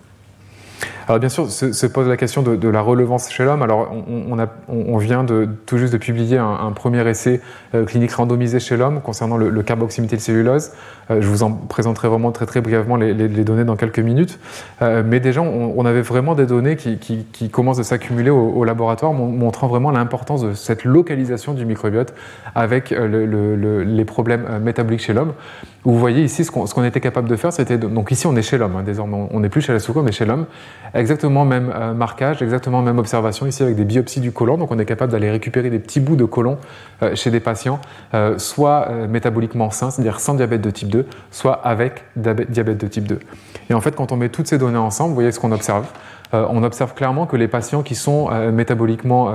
Alors 1.09 1.19
bien 1.19 1.29
sûr, 1.29 1.51
se, 1.51 1.87
pose 1.87 2.09
la 2.09 2.17
question 2.17 2.43
de, 2.43 2.69
la 2.69 2.81
relevance 2.81 3.31
chez 3.31 3.45
l'homme. 3.45 3.63
Alors 3.63 3.93
on, 4.69 4.97
vient 4.99 5.27
tout 5.67 5.79
juste 5.79 5.93
de 5.93 5.99
publier 5.99 6.39
un, 6.39 6.73
premier 6.73 7.07
essai 7.09 7.41
euh, 7.75 7.85
clinique 7.85 8.13
randomisé 8.13 8.61
chez 8.61 8.77
l'homme 8.77 9.01
concernant 9.01 9.37
le, 9.37 9.51
le 9.51 9.63
carboxyméthylcellulose. 9.63 10.73
Euh, 11.11 11.21
je 11.21 11.27
vous 11.27 11.43
en 11.43 11.51
présenterai 11.53 12.09
vraiment 12.09 12.33
très 12.33 12.47
très 12.47 12.61
brièvement 12.61 12.97
les, 12.97 13.29
données 13.29 13.65
dans 13.65 13.77
quelques 13.77 13.99
minutes. 13.99 14.39
Euh, 14.81 15.03
mais 15.05 15.21
déjà, 15.21 15.41
on, 15.43 15.85
avait 15.85 16.03
vraiment 16.03 16.35
des 16.35 16.47
données 16.47 16.77
qui, 16.77 17.51
commencent 17.51 17.81
à 17.81 17.85
s'accumuler 17.85 18.31
au, 18.31 18.65
laboratoire, 18.65 19.13
montrant 19.13 19.67
vraiment 19.67 19.91
l'importance 19.91 20.43
de 20.43 20.55
cette 20.55 20.85
localisation 20.85 21.55
du 21.55 21.67
microbiote 21.67 22.15
avec 22.55 22.91
les 22.91 24.05
problèmes 24.05 24.61
métaboliques 24.63 25.03
chez 25.03 25.13
l'homme. 25.13 25.33
Vous 25.85 25.99
voyez 25.99 26.23
ici 26.23 26.45
ce 26.45 26.53
qu'on 26.53 26.85
était 26.85 27.01
capable 27.01 27.29
de 27.29 27.35
faire, 27.35 27.53
c'était 27.53 27.77
donc 27.77 28.13
ici 28.13 28.29
on 28.29 28.37
est 28.37 28.43
chez 28.43 28.57
l'homme, 28.57 28.77
hein, 28.77 28.85
désormais 28.85 29.27
on 29.33 29.41
n'est 29.41 29.49
plus 29.49 29.63
chez 29.63 29.73
la 29.73 29.81
soucoupe, 29.81 30.05
mais 30.05 30.13
chez 30.13 30.25
l'homme. 30.25 30.47
Exactement 30.95 31.45
même 31.45 31.73
euh, 31.75 31.93
marquage, 31.93 32.41
exactement 32.41 32.83
même 32.83 33.01
observation 33.01 33.47
ici 33.47 33.65
avec 33.65 33.75
des 33.75 33.85
biopsies 33.85 34.21
du 34.21 34.31
côlon. 34.31 34.59
Donc 34.59 34.71
on 34.71 34.79
est 34.79 34.85
capable 34.85 35.11
d'aller 35.11 35.29
récupérer 35.29 35.71
des 35.71 35.81
petits 35.81 35.99
bouts 35.99 36.15
de 36.15 36.25
côlon 36.25 36.59
euh, 37.03 37.17
chez 37.17 37.33
des 37.33 37.41
patients, 37.41 37.81
euh, 38.15 38.39
soit 38.39 38.91
métaboliquement 39.09 39.73
sains, 39.73 39.91
c'est-à-dire 39.91 40.21
sans 40.21 40.35
diabète 40.35 40.61
de 40.61 40.71
type 40.71 40.89
2, 40.89 41.05
soit 41.33 41.55
avec 41.55 42.05
diabète 42.15 42.79
de 42.79 42.87
type 42.87 43.09
2. 43.09 43.19
Et 43.69 43.75
en 43.75 43.81
fait, 43.81 43.97
quand 43.97 44.13
on 44.13 44.17
met 44.17 44.29
toutes 44.29 44.47
ces 44.47 44.59
données 44.59 44.79
ensemble, 44.79 45.09
vous 45.09 45.15
voyez 45.15 45.33
ce 45.33 45.41
qu'on 45.41 45.51
observe. 45.51 45.87
On 46.33 46.63
observe 46.63 46.95
clairement 46.95 47.27
que 47.27 47.37
les 47.37 47.49
patients 47.49 47.83
qui 47.83 47.95
sont 47.95 48.31
métaboliquement 48.53 49.33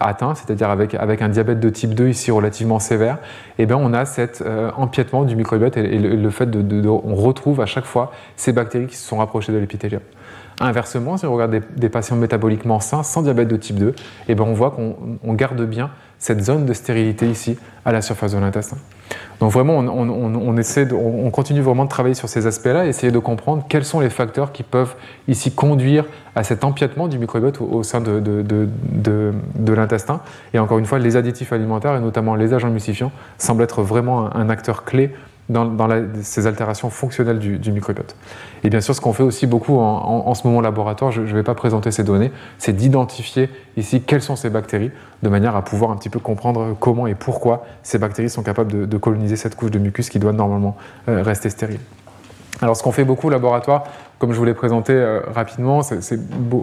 atteints, 0.00 0.34
c'est-à-dire 0.34 0.70
avec, 0.70 0.94
un 0.94 1.28
diabète 1.28 1.60
de 1.60 1.70
type 1.70 1.94
2 1.94 2.08
ici 2.08 2.30
relativement 2.30 2.78
sévère, 2.78 3.18
eh 3.58 3.66
bien 3.66 3.76
on 3.76 3.92
a 3.92 4.04
cet 4.04 4.44
empiètement 4.76 5.24
du 5.24 5.36
microbiote 5.36 5.76
et, 5.76 5.98
le, 5.98 6.30
fait 6.30 6.50
de, 6.50 6.88
retrouve 6.88 7.60
à 7.60 7.66
chaque 7.66 7.86
fois 7.86 8.12
ces 8.36 8.52
bactéries 8.52 8.86
qui 8.86 8.96
se 8.96 9.06
sont 9.06 9.18
rapprochées 9.18 9.52
de 9.52 9.58
l'épithélium. 9.58 10.02
Inversement, 10.60 11.18
si 11.18 11.26
on 11.26 11.34
regarde 11.34 11.62
des, 11.76 11.88
patients 11.90 12.16
métaboliquement 12.16 12.80
sains 12.80 13.02
sans 13.02 13.22
diabète 13.22 13.48
de 13.48 13.56
type 13.56 13.76
2, 13.76 13.94
eh 14.28 14.34
ben 14.34 14.44
on 14.44 14.54
voit 14.54 14.70
qu'on 14.70 15.34
garde 15.34 15.62
bien 15.62 15.90
cette 16.18 16.42
zone 16.42 16.66
de 16.66 16.72
stérilité 16.72 17.28
ici 17.28 17.58
à 17.84 17.92
la 17.92 18.02
surface 18.02 18.32
de 18.32 18.38
l'intestin. 18.38 18.76
Donc 19.38 19.52
vraiment, 19.52 19.76
on, 19.76 20.56
essaie 20.56 20.88
on, 20.92 21.30
continue 21.30 21.60
vraiment 21.60 21.84
de 21.84 21.90
travailler 21.90 22.14
sur 22.14 22.28
ces 22.28 22.46
aspects-là, 22.46 22.86
essayer 22.86 23.12
de 23.12 23.18
comprendre 23.18 23.64
quels 23.68 23.84
sont 23.84 24.00
les 24.00 24.10
facteurs 24.10 24.50
qui 24.50 24.62
peuvent 24.62 24.94
ici 25.28 25.52
conduire 25.52 26.04
à 26.34 26.42
cet 26.42 26.64
empiètement 26.64 27.06
du 27.06 27.18
microbiote 27.18 27.60
au, 27.60 27.82
sein 27.82 28.00
de, 28.00 28.18
de, 28.20 29.72
l'intestin. 29.72 30.22
Et 30.54 30.58
encore 30.58 30.78
une 30.78 30.86
fois, 30.86 30.98
les 30.98 31.16
additifs 31.16 31.52
alimentaires 31.52 31.96
et 31.96 32.00
notamment 32.00 32.34
les 32.34 32.54
agents 32.54 32.68
emulsifiants 32.68 33.12
semblent 33.38 33.62
être 33.62 33.82
vraiment 33.82 34.34
un 34.34 34.48
acteur 34.48 34.84
clé 34.84 35.12
dans, 35.48 35.88
ces 36.22 36.46
altérations 36.46 36.90
fonctionnelles 36.90 37.38
du, 37.38 37.72
microbiote. 37.72 38.16
Et 38.64 38.70
bien 38.70 38.80
sûr, 38.80 38.94
ce 38.94 39.00
qu'on 39.00 39.12
fait 39.12 39.22
aussi 39.22 39.46
beaucoup 39.46 39.78
en, 39.78 40.34
ce 40.34 40.46
moment 40.46 40.60
laboratoire, 40.60 41.12
je 41.12 41.20
ne 41.20 41.26
vais 41.26 41.42
pas 41.42 41.54
présenter 41.54 41.90
ces 41.90 42.04
données, 42.04 42.32
c'est 42.58 42.74
d'identifier 42.74 43.48
ici 43.76 44.02
quelles 44.02 44.22
sont 44.22 44.36
ces 44.36 44.50
bactéries, 44.50 44.90
de 45.22 45.28
manière 45.28 45.56
à 45.56 45.62
pouvoir 45.62 45.90
un 45.90 45.96
petit 45.96 46.10
peu 46.10 46.18
comprendre 46.18 46.76
comment 46.78 47.06
et 47.06 47.14
pourquoi 47.14 47.64
ces 47.82 47.98
bactéries 47.98 48.30
sont 48.30 48.42
capables 48.42 48.88
de, 48.88 48.96
coloniser 48.98 49.36
cette 49.36 49.54
couche 49.54 49.70
de 49.70 49.78
mucus 49.78 50.08
qui 50.08 50.18
doit 50.18 50.32
normalement 50.32 50.76
euh, 51.08 51.22
rester 51.22 51.50
stérile. 51.50 51.80
Alors, 52.62 52.76
ce 52.76 52.82
qu'on 52.82 52.92
fait 52.92 53.04
beaucoup 53.04 53.26
au 53.26 53.30
laboratoire, 53.30 53.84
comme 54.18 54.32
je 54.32 54.38
vous 54.38 54.44
l'ai 54.44 54.54
présenté 54.54 54.94
euh, 54.94 55.20
rapidement, 55.34 55.80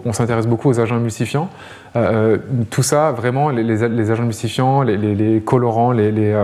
on 0.04 0.12
s'intéresse 0.12 0.46
beaucoup 0.46 0.68
aux 0.68 0.80
agents 0.80 0.96
emulsifiants. 0.96 1.48
Euh, 1.96 2.34
euh, 2.34 2.38
tout 2.70 2.82
ça, 2.82 3.12
vraiment, 3.12 3.50
les, 3.50 3.82
agents 4.10 4.24
emulsifiants, 4.24 4.82
les, 4.82 5.40
colorants, 5.44 5.92
les, 5.92 6.34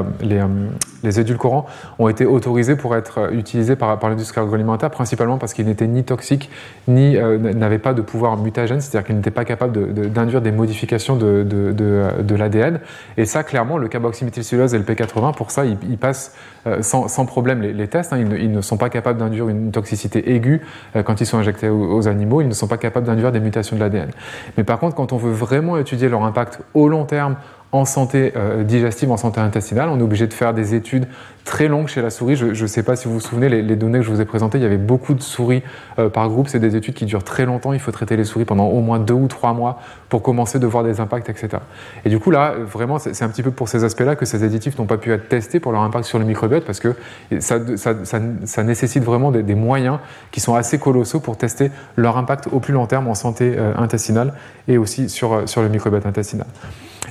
édulcorants 1.03 1.67
ont 1.99 2.09
été 2.09 2.27
autorisés 2.27 2.77
pour 2.77 2.95
être 2.95 3.33
utilisés 3.33 3.75
par, 3.75 3.99
l'industrie 4.09 4.41
agroalimentaire, 4.41 4.91
principalement 4.91 5.39
parce 5.39 5.53
qu'ils 5.53 5.67
n'étaient 5.67 5.89
ni 5.89 6.05
toxiques, 6.05 6.51
ni 6.87 7.17
n'avaient 7.17 7.79
pas 7.79 7.95
de 7.95 8.03
pouvoir 8.03 8.37
mutagène, 8.37 8.81
c'est-à-dire 8.81 9.07
qu'ils 9.07 9.17
n'étaient 9.17 9.31
pas 9.33 9.45
capables 9.45 9.93
d'induire 9.93 10.41
des 10.41 10.53
modifications 10.53 11.17
de, 11.17 12.35
l'ADN. 12.37 12.81
Et 13.17 13.25
ça, 13.25 13.43
clairement, 13.43 13.77
le 13.79 13.89
carboxyméthylcellulose 13.89 14.75
et 14.75 14.79
le 14.79 14.85
P80, 14.85 15.35
pour 15.35 15.51
ça, 15.51 15.65
ils, 15.65 15.99
passent 15.99 16.37
sans, 16.83 17.27
problème 17.27 17.63
les, 17.63 17.89
tests. 17.89 18.13
Hein. 18.13 18.19
Ils, 18.19 18.53
ne, 18.53 18.61
sont 18.61 18.77
pas 18.77 18.91
capables 18.91 19.19
d'induire 19.19 19.49
une 19.49 19.73
toxicité 19.73 20.33
aiguë 20.33 20.61
quand 21.03 21.21
ils 21.21 21.27
sont 21.27 21.39
injectés 21.39 21.69
aux, 21.69 22.09
animaux, 22.09 22.41
ils 22.41 22.49
ne 22.49 22.55
sont 22.55 22.67
pas 22.67 22.79
capables 22.79 23.07
d'induire 23.07 23.33
des 23.33 23.41
mutations 23.41 23.77
de 23.77 23.81
l'ADN. 23.81 24.11
Mais 24.57 24.65
par 24.65 24.79
contre, 24.79 24.97
quand 24.97 25.13
on 25.13 25.17
veut 25.17 25.33
vraiment 25.33 25.77
étudier 25.77 26.09
leur 26.09 26.25
impact 26.25 26.61
au 26.75 26.89
long 26.89 27.05
terme 27.05 27.37
en 27.73 27.85
santé 27.85 28.33
euh, 28.37 28.65
digestive, 28.65 29.11
en 29.13 29.17
santé 29.17 29.41
intestinale. 29.41 29.89
On 29.91 29.99
est 29.99 30.03
obligé 30.03 30.27
de 30.27 30.33
faire 30.33 30.55
des 30.55 30.75
études 30.75 31.07
très 31.45 31.69
longues 31.69 31.87
chez 31.89 32.03
la 32.03 32.11
souris. 32.11 32.37
Je 32.37 32.47
ne 32.47 32.67
sais 32.67 32.83
pas 32.83 32.97
si 32.97 33.07
vous 33.07 33.15
vous 33.15 33.21
souvenez, 33.21 33.49
les, 33.49 33.77
données 33.77 34.01
que 34.01 34.05
je 34.05 34.11
vous 34.11 34.21
ai 34.21 34.25
présentées, 34.25 34.59
il 34.59 34.63
y 34.63 34.67
avait 34.67 34.77
beaucoup 34.77 35.15
de 35.15 35.23
souris 35.23 35.63
euh, 35.99 36.09
par 36.09 36.29
groupe. 36.29 36.49
C'est 36.49 36.59
des 36.59 36.77
études 36.77 36.95
qui 36.95 37.05
durent 37.05 37.25
très 37.25 37.47
longtemps. 37.47 37.73
Il 37.73 37.79
faut 37.79 37.93
traiter 37.93 38.17
les 38.17 38.25
souris 38.25 38.45
pendant 38.45 38.67
au 38.67 38.81
moins 38.81 38.99
deux 38.99 39.15
ou 39.15 39.29
trois 39.29 39.53
mois 39.53 39.81
pour 40.09 40.23
commencer 40.23 40.59
de 40.59 40.67
voir 40.67 40.83
des 40.83 41.01
impacts, 41.01 41.29
etc. 41.29 41.59
Et 42.05 42.09
du 42.09 42.19
coup, 42.19 42.31
là, 42.31 42.55
vraiment, 42.59 42.99
c'est 42.99 43.23
un 43.23 43.29
petit 43.29 43.43
peu 43.43 43.53
pour 43.53 43.69
ces 43.69 43.85
aspects-là 43.85 44.17
que 44.17 44.25
ces 44.25 44.43
additifs 44.43 44.77
n'ont 44.79 44.87
pas 44.87 44.99
pu 44.99 45.13
être 45.13 45.29
testés 45.29 45.61
pour 45.61 45.71
leur 45.71 45.83
impact 45.83 46.05
sur 46.05 46.19
le 46.19 46.25
microbiote 46.25 46.65
parce 46.65 46.81
que 46.81 46.95
ça, 47.39 48.65
nécessite 48.65 49.05
vraiment 49.05 49.31
des, 49.31 49.55
moyens 49.55 49.99
qui 50.31 50.41
sont 50.41 50.55
assez 50.55 50.79
colossaux 50.79 51.21
pour 51.21 51.37
tester 51.37 51.71
leur 51.97 52.17
impact 52.17 52.49
au 52.51 52.61
plus 52.61 52.73
long 52.73 52.87
terme 52.87 53.09
en 53.09 53.15
santé 53.15 53.55
euh, 53.57 53.73
intestinale 53.77 54.33
et 54.69 54.79
aussi 54.79 55.09
sur, 55.09 55.49
sur 55.49 55.63
le 55.63 55.69
microbiote 55.69 56.07
intestinal. 56.07 56.47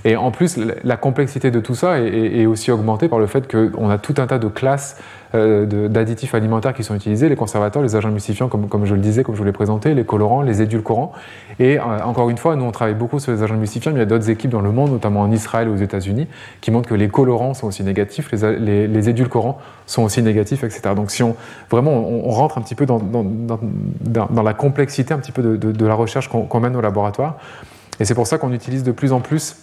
Et 0.05 0.15
en 0.15 0.31
plus, 0.31 0.57
la 0.83 0.97
complexité 0.97 1.51
de 1.51 1.59
tout 1.59 1.75
ça 1.75 1.99
est, 1.99 2.45
aussi 2.45 2.71
augmentée 2.71 3.09
par 3.09 3.19
le 3.19 3.27
fait 3.27 3.51
qu'on 3.51 3.89
a 3.89 3.97
tout 3.97 4.15
un 4.17 4.27
tas 4.27 4.39
de 4.39 4.47
classes 4.47 4.97
euh, 5.35 5.87
d'additifs 5.87 6.33
alimentaires 6.33 6.73
qui 6.73 6.83
sont 6.83 6.95
utilisés, 6.95 7.29
les 7.29 7.35
conservateurs, 7.35 7.83
les 7.83 7.95
agents 7.95 8.09
emulsifiants, 8.09 8.47
comme, 8.47 8.67
comme, 8.67 8.85
je 8.85 8.95
le 8.95 9.01
disais, 9.01 9.23
comme 9.23 9.35
je 9.35 9.39
vous 9.39 9.45
l'ai 9.45 9.51
présenté, 9.51 9.93
les 9.93 10.05
colorants, 10.05 10.41
les 10.41 10.61
édulcorants. 10.61 11.11
Et 11.59 11.77
euh, 11.77 11.83
encore 12.03 12.29
une 12.29 12.37
fois, 12.37 12.55
nous, 12.55 12.65
on 12.65 12.71
travaille 12.71 12.95
beaucoup 12.95 13.19
sur 13.19 13.31
les 13.31 13.43
agents 13.43 13.55
emulsifiants, 13.55 13.91
mais 13.91 13.97
il 13.97 14.01
y 14.01 14.03
a 14.03 14.07
d'autres 14.07 14.29
équipes 14.29 14.51
dans 14.51 14.61
le 14.61 14.71
monde, 14.71 14.91
notamment 14.91 15.21
en 15.21 15.31
Israël 15.31 15.67
et 15.67 15.71
aux 15.71 15.77
États-Unis, 15.77 16.27
qui 16.61 16.71
montrent 16.71 16.89
que 16.89 16.95
les 16.95 17.09
colorants 17.09 17.53
sont 17.53 17.67
aussi 17.67 17.83
négatifs, 17.83 18.31
les, 18.31 18.87
les, 18.87 19.09
édulcorants 19.09 19.59
sont 19.85 20.03
aussi 20.03 20.23
négatifs, 20.23 20.63
etc. 20.63 20.81
Donc, 20.95 21.11
si 21.11 21.21
on 21.21 21.35
vraiment 21.69 21.91
on, 21.91 22.29
rentre 22.31 22.57
un 22.57 22.61
petit 22.61 22.75
peu 22.75 22.85
dans, 22.85 22.99
dans, 22.99 24.43
la 24.43 24.53
complexité 24.53 25.13
un 25.13 25.19
petit 25.19 25.31
peu 25.31 25.43
de, 25.43 25.85
la 25.85 25.93
recherche 25.93 26.29
qu'on 26.29 26.59
mène 26.59 26.75
au 26.75 26.81
laboratoire, 26.81 27.37
et 27.99 28.05
c'est 28.05 28.15
pour 28.15 28.27
ça 28.27 28.37
qu'on 28.37 28.53
utilise 28.53 28.83
de 28.83 28.91
plus 28.91 29.11
en 29.11 29.19
plus 29.19 29.57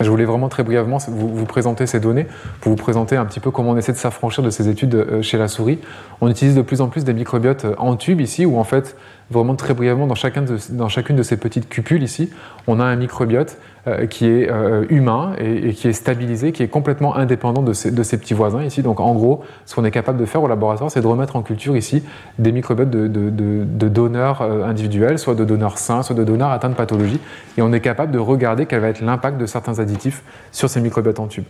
je 0.00 0.10
voulais 0.10 0.24
vraiment 0.24 0.48
très 0.48 0.62
brièvement 0.62 0.98
vous, 1.08 1.44
présenter 1.44 1.86
ces 1.86 2.00
données, 2.00 2.26
pour 2.60 2.70
vous 2.70 2.76
présenter 2.76 3.16
un 3.16 3.24
petit 3.24 3.40
peu 3.40 3.50
comment 3.50 3.70
on 3.70 3.76
essaie 3.76 3.92
de 3.92 3.96
s'affranchir 3.96 4.42
de 4.44 4.50
ces 4.50 4.68
études 4.68 4.94
euh, 4.94 5.22
chez 5.22 5.38
la 5.38 5.48
souris. 5.48 5.78
On 6.20 6.28
utilise 6.28 6.54
de 6.54 6.62
plus 6.62 6.80
en 6.80 6.88
plus 6.88 7.04
des 7.04 7.14
microbiotes 7.14 7.64
euh, 7.64 7.74
en 7.78 7.96
tube 7.96 8.20
ici, 8.20 8.46
où 8.46 8.58
en 8.58 8.64
fait 8.64 8.96
vraiment 9.30 9.54
très 9.54 9.74
brièvement, 9.74 10.06
dans, 10.06 10.14
chacun 10.14 10.44
dans 10.70 10.88
chacune 10.88 11.16
de 11.16 11.22
ces 11.22 11.36
petites 11.36 11.68
cupules 11.68 12.02
ici, 12.02 12.30
on 12.66 12.80
a 12.80 12.84
un 12.84 12.96
microbiote 12.96 13.58
euh, 13.86 14.06
qui 14.06 14.26
est 14.26 14.50
euh, 14.50 14.86
humain 14.88 15.32
et, 15.38 15.72
qui 15.72 15.88
est 15.88 15.92
stabilisé, 15.92 16.52
qui 16.52 16.62
est 16.62 16.68
complètement 16.68 17.14
indépendant 17.16 17.62
de 17.62 17.72
ses, 17.72 18.18
petits 18.18 18.34
voisins 18.34 18.62
ici. 18.62 18.82
Donc 18.82 19.00
en 19.00 19.14
gros, 19.14 19.44
ce 19.66 19.74
qu'on 19.74 19.84
est 19.84 19.90
capable 19.90 20.18
de 20.18 20.24
faire 20.24 20.42
au 20.42 20.48
laboratoire, 20.48 20.90
c'est 20.90 21.00
de 21.00 21.06
remettre 21.06 21.36
en 21.36 21.42
culture 21.42 21.76
ici 21.76 22.02
des 22.38 22.52
microbiotes 22.52 22.90
de, 22.90 23.06
de, 23.06 23.30
de, 23.30 23.88
donneurs 23.88 24.42
euh, 24.42 24.64
individuels, 24.64 25.18
soit 25.18 25.34
de 25.34 25.44
donneurs 25.44 25.78
sains, 25.78 26.02
soit 26.02 26.16
de 26.16 26.24
donneurs 26.24 26.50
atteints 26.50 26.70
de 26.70 26.74
pathologie. 26.74 27.20
Et 27.56 27.62
on 27.62 27.72
est 27.72 27.80
capable 27.80 28.12
de 28.12 28.18
regarder 28.18 28.66
quel 28.66 28.80
va 28.80 28.88
être 28.88 29.00
l'impact 29.00 29.38
de 29.38 29.46
certains 29.46 29.78
additifs 29.78 30.22
sur 30.52 30.70
ces 30.70 30.80
microbiotes 30.80 31.20
en 31.20 31.26
tube. 31.26 31.44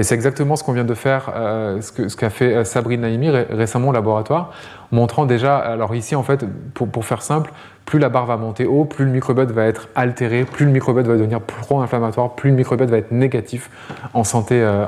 Et 0.00 0.02
c'est 0.02 0.14
exactement 0.14 0.56
ce 0.56 0.64
qu'on 0.64 0.72
vient 0.72 0.86
de 0.86 0.94
faire, 0.94 1.30
euh, 1.36 1.82
ce 1.82 2.16
qu'a 2.16 2.30
fait 2.30 2.54
euh, 2.54 2.64
Sabrine 2.64 3.02
Naimi 3.02 3.28
récemment 3.28 3.88
au 3.88 3.92
laboratoire, 3.92 4.50
montrant 4.92 5.26
déjà, 5.26 5.58
alors 5.58 5.94
ici 5.94 6.16
en 6.16 6.22
fait, 6.22 6.42
pour, 6.72 7.04
faire 7.04 7.20
simple, 7.20 7.52
plus 7.84 7.98
la 7.98 8.08
barre 8.08 8.24
va 8.24 8.38
monter 8.38 8.64
haut, 8.64 8.86
plus 8.86 9.04
le 9.04 9.10
microbiote 9.10 9.50
va 9.50 9.66
être 9.66 9.88
altéré, 9.94 10.44
plus 10.44 10.64
le 10.64 10.70
microbiote 10.70 11.06
va 11.06 11.16
devenir 11.16 11.42
pro-inflammatoire, 11.42 12.30
plus 12.30 12.48
le 12.48 12.56
microbiote 12.56 12.88
va 12.88 12.96
être 12.96 13.12
négatif 13.12 13.68
en 14.14 14.24
santé, 14.24 14.62
euh, 14.62 14.86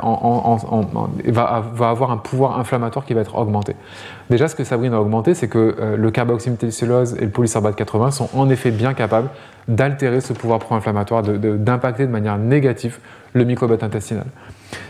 va, 1.27 1.63
avoir 1.91 2.11
un 2.11 2.17
pouvoir 2.17 2.59
inflammatoire 2.59 3.05
qui 3.05 3.13
va 3.13 3.21
être 3.21 3.37
augmenté. 3.37 3.77
Déjà, 4.31 4.49
ce 4.49 4.55
que 4.55 4.65
Sabrine 4.65 4.95
a 4.95 5.01
augmenté, 5.03 5.35
c'est 5.35 5.49
que 5.49 5.77
euh, 5.79 5.97
le 5.99 6.11
carboxyméthylcellulose 6.11 7.17
et 7.19 7.25
le 7.27 7.31
polysorbate 7.31 7.77
80 7.77 8.13
sont 8.13 8.31
en 8.33 8.49
effet 8.49 8.71
bien 8.71 8.95
capables 8.95 9.29
d'altérer 9.69 10.23
ce 10.23 10.33
pouvoir 10.33 10.59
pro-inflammatoire, 10.59 11.23
d'impacter 11.23 12.05
de, 12.05 12.07
de 12.09 12.13
manière 12.13 12.39
négative 12.39 12.99
le 13.35 13.45
microbiote 13.45 13.83
intestinal. 13.83 14.25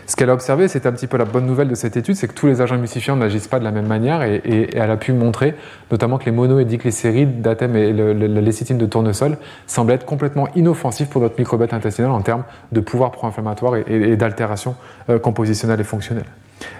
Ce 0.05 0.15
qu'elle 0.15 0.29
a 0.29 0.33
observé, 0.33 0.67
c'est 0.67 0.85
un 0.85 0.91
petit 0.91 1.07
peu 1.07 1.17
la 1.17 1.25
bonne 1.25 1.45
nouvelle 1.45 1.67
de 1.67 1.75
cette 1.75 1.97
étude, 1.97 2.15
c'est 2.15 2.27
que 2.27 2.33
tous 2.33 2.47
les 2.47 2.61
agents 2.61 2.75
émulsifiants 2.75 3.15
n'agissent 3.15 3.47
pas 3.47 3.59
de 3.59 3.63
la 3.63 3.71
même 3.71 3.87
manière 3.87 4.21
et, 4.21 4.69
elle 4.75 4.91
a 4.91 4.97
pu 4.97 5.13
montrer 5.13 5.55
notamment 5.91 6.17
que 6.17 6.25
les 6.25 6.31
mono 6.31 6.59
et 6.59 6.65
diglycérides 6.65 7.41
d'ATEM 7.41 7.75
et 7.75 7.93
la 7.93 8.41
lécithine 8.41 8.77
de 8.77 8.85
tournesol 8.85 9.37
semblent 9.67 9.91
être 9.91 10.05
complètement 10.05 10.47
inoffensifs 10.55 11.09
pour 11.09 11.21
notre 11.21 11.39
microbiote 11.39 11.73
intestinal 11.73 12.11
en 12.11 12.21
termes 12.21 12.43
de 12.71 12.79
pouvoir 12.79 13.11
pro-inflammatoire 13.11 13.75
et, 13.87 14.15
d'altération 14.15 14.75
euh, 15.09 15.19
compositionnelle 15.19 15.79
et 15.79 15.85
fonctionnelle. 15.85 16.25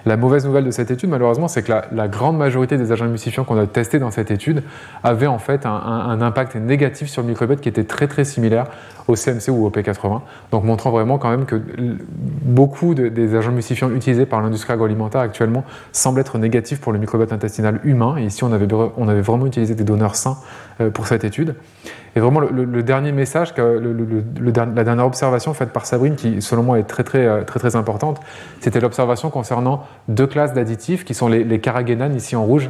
La 0.05 0.17
mauvaise 0.17 0.45
nouvelle 0.45 0.65
de 0.65 0.71
cette 0.71 0.91
étude, 0.91 1.09
malheureusement, 1.09 1.47
c'est 1.47 1.63
que 1.63 1.73
la, 1.91 2.07
grande 2.07 2.37
majorité 2.37 2.77
des 2.77 2.91
agents 2.91 3.05
émulsifiants 3.05 3.43
qu'on 3.43 3.57
a 3.57 3.65
testés 3.65 3.99
dans 3.99 4.11
cette 4.11 4.31
étude 4.31 4.63
avaient 5.03 5.27
en 5.27 5.39
fait 5.39 5.65
un, 5.65 6.21
impact 6.21 6.55
négatif 6.55 7.09
sur 7.09 7.21
le 7.21 7.29
microbiote 7.29 7.61
qui 7.61 7.69
était 7.69 7.83
très 7.83 8.07
très 8.07 8.23
similaire 8.23 8.67
au 9.07 9.15
CMC 9.15 9.49
ou 9.49 9.65
au 9.65 9.69
P80, 9.69 10.21
donc 10.51 10.63
montrant 10.63 10.91
vraiment 10.91 11.17
quand 11.17 11.29
même 11.29 11.45
que 11.45 11.61
beaucoup 12.43 12.93
des 12.93 13.35
agents 13.35 13.51
émulsifiants 13.51 13.91
utilisés 13.91 14.25
par 14.25 14.41
l'industrie 14.41 14.73
agroalimentaire 14.73 15.21
actuellement 15.21 15.63
semblent 15.91 16.19
être 16.19 16.37
négatifs 16.37 16.79
pour 16.79 16.93
le 16.93 16.99
microbiote 16.99 17.33
intestinal 17.33 17.79
humain. 17.83 18.15
Et 18.17 18.23
ici, 18.23 18.43
on 18.43 18.51
avait, 18.51 18.67
on 18.97 19.07
avait 19.07 19.21
vraiment 19.21 19.45
utilisé 19.45 19.75
des 19.75 19.83
donneurs 19.83 20.15
sains 20.15 20.37
euh, 20.81 20.89
pour 20.89 21.07
cette 21.07 21.23
étude. 21.23 21.55
Et 22.15 22.19
vraiment, 22.19 22.39
le, 22.39 22.83
dernier 22.83 23.11
message, 23.11 23.53
la 23.57 24.83
dernière 24.83 25.05
observation 25.05 25.53
faite 25.53 25.69
par 25.69 25.85
Sabrine, 25.85 26.15
qui 26.15 26.41
selon 26.41 26.61
moi 26.61 26.77
est 26.77 26.83
très 26.83 27.03
très 27.03 27.25
euh, 27.25 27.43
très 27.43 27.59
très, 27.59 27.75
importante, 27.75 28.19
c'était 28.59 28.79
l'observation 28.79 29.31
concernant 29.31 29.85
deux 30.07 30.27
classes 30.27 30.53
d'additifs 30.53 31.05
qui 31.05 31.15
sont 31.15 31.27
les, 31.27 31.43
les 31.43 31.61
ici 32.15 32.35
en 32.35 32.45
rouge 32.45 32.69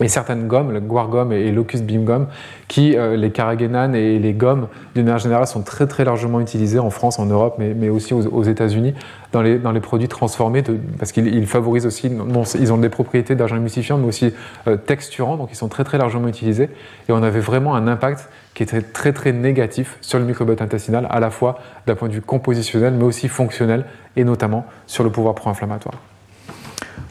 et 0.00 0.08
certaines 0.08 0.46
gommes, 0.46 0.72
le 0.72 0.80
guar 0.80 1.08
gum 1.08 1.32
et 1.32 1.50
locust 1.50 1.84
beam 1.84 2.04
gum, 2.04 2.26
qui, 2.68 2.96
euh, 2.96 3.16
les 3.16 3.30
carragénanes 3.30 3.94
et 3.94 4.18
les 4.18 4.32
gommes, 4.32 4.68
d'une 4.94 5.04
manière 5.04 5.18
générale, 5.18 5.46
sont 5.46 5.62
très 5.62 5.86
très 5.86 6.04
largement 6.04 6.40
utilisées 6.40 6.78
en 6.78 6.90
France, 6.90 7.18
en 7.18 7.26
Europe, 7.26 7.56
mais, 7.58 7.74
mais 7.74 7.88
aussi 7.88 8.14
aux, 8.14 8.42
États-Unis, 8.42 8.94
dans 9.32 9.42
les, 9.42 9.58
dans 9.58 9.72
les 9.72 9.80
produits 9.80 10.08
transformés, 10.08 10.62
parce 10.98 11.12
qu'ils 11.12 11.46
favorisent 11.46 11.86
aussi, 11.86 12.10
ils 12.58 12.72
ont 12.72 12.78
des 12.78 12.88
propriétés 12.88 13.34
d'agents 13.34 13.56
émulsifiants, 13.56 13.98
mais 13.98 14.06
aussi 14.06 14.32
euh, 14.66 14.76
texturants, 14.76 15.36
donc 15.36 15.48
ils 15.52 15.56
sont 15.56 15.68
très 15.68 15.84
très 15.84 15.98
largement 15.98 16.28
utilisés. 16.28 16.70
Et 17.08 17.12
on 17.12 17.22
avait 17.22 17.40
vraiment 17.40 17.74
un 17.74 17.88
impact 17.88 18.28
qui 18.54 18.62
était 18.62 18.82
très 18.82 19.12
très 19.12 19.32
négatif 19.32 19.98
sur 20.00 20.18
le 20.18 20.24
microbiote 20.24 20.62
intestinal, 20.62 21.06
à 21.10 21.20
la 21.20 21.30
fois 21.30 21.58
d'un 21.86 21.94
point 21.94 22.08
de 22.08 22.14
vue 22.14 22.22
compositionnel, 22.22 22.94
mais 22.94 23.04
aussi 23.04 23.28
fonctionnel, 23.28 23.84
et 24.16 24.24
notamment 24.24 24.66
sur 24.86 25.04
le 25.04 25.10
pouvoir 25.10 25.34
pro-inflammatoire. 25.34 25.94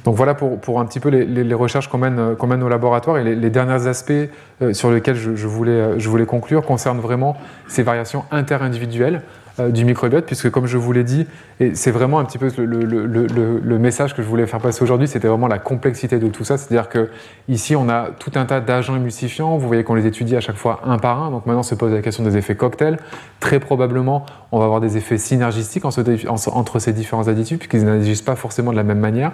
Donc 0.07 0.15
voilà 0.15 0.35
pour, 0.35 0.79
un 0.79 0.85
petit 0.85 1.01
peu 1.01 1.09
les, 1.09 1.53
recherches 1.53 1.89
qu'on 1.89 1.97
mène, 1.97 2.63
au 2.63 2.69
laboratoire 2.69 3.17
et 3.17 3.35
les, 3.35 3.49
derniers 3.49 3.87
aspects 3.87 4.13
euh, 4.61 4.71
sur 4.71 4.89
lesquels 4.89 5.17
je, 5.17 5.47
voulais, 5.47 5.71
euh, 5.71 5.99
je 5.99 6.07
voulais 6.07 6.25
conclure 6.25 6.61
concernent 6.63 7.01
vraiment 7.01 7.35
ces 7.67 7.83
variations 7.83 8.23
interindividuelles 8.31 9.21
du 9.59 9.85
microbiote, 9.85 10.25
puisque 10.25 10.49
comme 10.49 10.67
je 10.67 10.77
vous 10.77 10.91
l'ai 10.91 11.03
dit, 11.03 11.25
et 11.59 11.73
c'est 11.73 11.91
vraiment 11.91 12.19
un 12.19 12.25
petit 12.25 12.37
peu 12.37 12.51
le, 12.57 13.77
message 13.79 14.15
que 14.15 14.21
je 14.21 14.27
voulais 14.27 14.45
faire 14.45 14.59
passer 14.59 14.83
aujourd'hui, 14.83 15.07
c'était 15.07 15.27
vraiment 15.27 15.47
la 15.47 15.59
complexité 15.59 16.19
de 16.19 16.27
tout 16.27 16.43
ça. 16.43 16.57
C'est-à-dire 16.57 16.89
que 16.89 17.09
ici, 17.49 17.75
on 17.75 17.89
a 17.89 18.09
tout 18.19 18.31
un 18.35 18.45
tas 18.45 18.59
d'agents 18.59 18.95
émulsifiants. 18.95 19.57
Vous 19.57 19.67
voyez 19.67 19.83
qu'on 19.83 19.95
les 19.95 20.05
étudie 20.05 20.35
à 20.35 20.41
chaque 20.41 20.55
fois 20.55 20.81
un 20.85 20.97
par 20.97 21.23
un. 21.23 21.31
Donc 21.31 21.45
maintenant, 21.45 21.63
se 21.63 21.75
pose 21.75 21.93
la 21.93 22.01
question 22.01 22.23
des 22.23 22.37
effets 22.37 22.55
cocktails. 22.55 22.97
Très 23.39 23.59
probablement, 23.59 24.25
on 24.51 24.59
va 24.59 24.65
avoir 24.65 24.81
des 24.81 24.97
effets 24.97 25.17
synergistiques 25.17 25.85
entre 25.85 26.79
ces 26.79 26.93
différents 26.93 27.27
additifs, 27.27 27.59
puisqu'ils 27.59 27.85
n'agissent 27.85 28.21
pas 28.21 28.35
forcément 28.35 28.71
de 28.71 28.77
la 28.77 28.83
même 28.83 28.99
manière. 28.99 29.31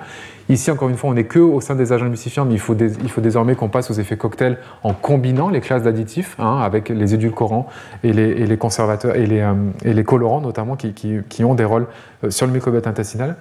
Ici, 0.49 0.71
encore 0.71 0.89
une 0.89 0.97
fois, 0.97 1.09
on 1.09 1.13
n'est 1.13 1.23
que 1.25 1.39
au 1.39 1.61
sein 1.61 1.75
des 1.75 1.93
agents 1.93 2.05
émulsifiants, 2.05 2.45
mais 2.45 2.53
il 2.53 2.59
faut, 2.59 2.75
il 2.75 3.09
faut 3.09 3.21
désormais 3.21 3.55
qu'on 3.55 3.69
passe 3.69 3.91
aux 3.91 3.95
effets 3.95 4.17
cocktails 4.17 4.57
en 4.83 4.93
combinant 4.93 5.49
les 5.49 5.61
classes 5.61 5.83
d'additifs 5.83 6.35
hein, 6.39 6.59
avec 6.61 6.89
les 6.89 7.13
édulcorants 7.13 7.67
et 8.03 8.13
les, 8.13 8.29
et 8.29 8.45
les 8.45 8.57
conservateurs 8.57 9.15
et 9.15 9.25
les, 9.25 9.39
euh, 9.39 9.53
et 9.83 9.93
les 9.93 10.03
notamment 10.19 10.75
qui 10.75 11.43
ont 11.43 11.55
des 11.55 11.65
rôles 11.65 11.87
euh, 12.23 12.29
sur 12.29 12.45
le 12.47 12.53
microbiote 12.53 12.87
intestinal. 12.87 13.35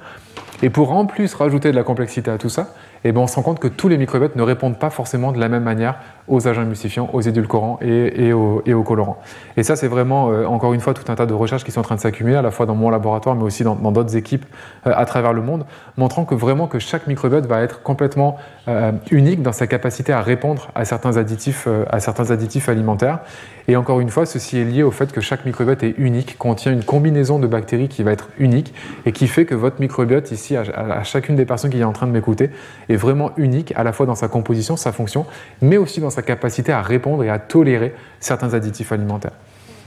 Et 0.62 0.70
pour 0.70 0.92
en 0.92 1.06
plus 1.06 1.35
rajouter 1.35 1.70
de 1.70 1.76
la 1.76 1.82
complexité 1.82 2.30
à 2.30 2.38
tout 2.38 2.48
ça, 2.48 2.68
eh 3.04 3.11
ben 3.11 3.20
on 3.20 3.26
se 3.26 3.35
rend 3.35 3.42
compte 3.42 3.58
que 3.58 3.66
tous 3.66 3.88
les 3.88 3.98
microbiotes 3.98 4.37
ne 4.37 4.42
répondent 4.42 4.78
pas 4.78 4.90
forcément 4.90 5.32
de 5.32 5.40
la 5.40 5.48
même 5.48 5.64
manière 5.64 5.96
aux 6.28 6.46
agents 6.46 6.62
émulsifiants, 6.62 7.11
aux 7.12 7.20
édulcorants 7.20 7.78
et, 7.82 8.32
aux, 8.32 8.82
colorants. 8.85 9.18
Et 9.56 9.62
ça, 9.62 9.76
c'est 9.76 9.88
vraiment, 9.88 10.30
euh, 10.30 10.44
encore 10.46 10.72
une 10.72 10.80
fois, 10.80 10.94
tout 10.94 11.11
un 11.11 11.14
tas 11.14 11.26
de 11.26 11.35
recherches 11.35 11.64
qui 11.64 11.72
sont 11.72 11.80
en 11.80 11.85
train 11.85 11.96
de 11.96 12.00
s'accumuler, 12.00 12.37
à 12.37 12.42
la 12.42 12.50
fois 12.50 12.66
dans 12.66 12.74
mon 12.74 12.90
laboratoire, 12.90 13.35
mais 13.35 13.42
aussi 13.42 13.64
dans 13.64 13.74
d'autres 13.92 14.16
équipes 14.16 14.46
euh, 14.87 14.92
à 14.94 15.04
travers 15.04 15.32
le 15.32 15.42
monde, 15.42 15.64
montrant 15.96 16.24
que 16.24 16.35
vraiment 16.35 16.66
que 16.66 16.78
chaque 16.78 17.06
microbiote 17.06 17.46
va 17.46 17.61
être 17.61 17.82
complètement 17.82 18.37
euh, 18.68 18.92
unique 19.11 19.42
dans 19.42 19.53
sa 19.53 19.66
capacité 19.66 20.12
à 20.12 20.20
répondre 20.20 20.68
à 20.74 20.84
certains 20.84 21.16
additifs, 21.16 21.68
à 21.90 22.01
certains 22.01 22.30
additifs 22.30 22.68
alimentaires. 22.68 23.20
Et 23.68 23.76
encore 23.76 24.01
une 24.01 24.09
fois, 24.09 24.26
ceci 24.26 24.59
est 24.59 24.64
lié 24.64 24.82
au 24.82 24.90
fait 24.90 25.12
que 25.12 25.20
chaque 25.20 25.44
microbiote 25.44 25.82
est 25.82 25.94
unique, 25.99 26.36
contient 26.36 26.72
une 26.72 26.82
combinaison 26.82 27.38
de 27.38 27.47
bactéries 27.47 27.88
qui 27.88 28.03
va 28.03 28.12
être 28.12 28.28
unique 28.38 28.74
et 29.07 29.12
qui 29.12 29.28
fait 29.28 29.44
que 29.44 29.55
votre 29.55 29.80
microbiote 29.80 30.30
ici, 30.32 30.57
à, 30.57 31.03
chacune 31.05 31.36
des 31.36 31.44
personnes 31.44 31.70
qui 31.70 31.80
est 31.80 31.84
en 31.84 31.92
train 31.92 32.07
de 32.07 32.12
m'écouter, 32.12 32.51
est 32.88 32.97
vraiment 32.97 33.30
unique 33.36 33.72
à 33.76 33.84
la 33.84 33.92
fois 33.92 34.07
dans 34.07 34.14
sa 34.14 34.28
composition, 34.28 34.76
sa 34.76 34.92
fonction, 34.92 35.26
mais 35.61 35.76
aussi 35.76 36.01
dans 36.01 36.11
sa 36.12 36.22
capacité 36.22 36.72
à 36.72 36.82
répondre 36.82 37.24
et 37.24 37.30
à 37.30 37.38
tolérer 37.38 37.94
certains 38.20 38.54
additifs 38.54 38.92
alimentaires. 38.92 39.32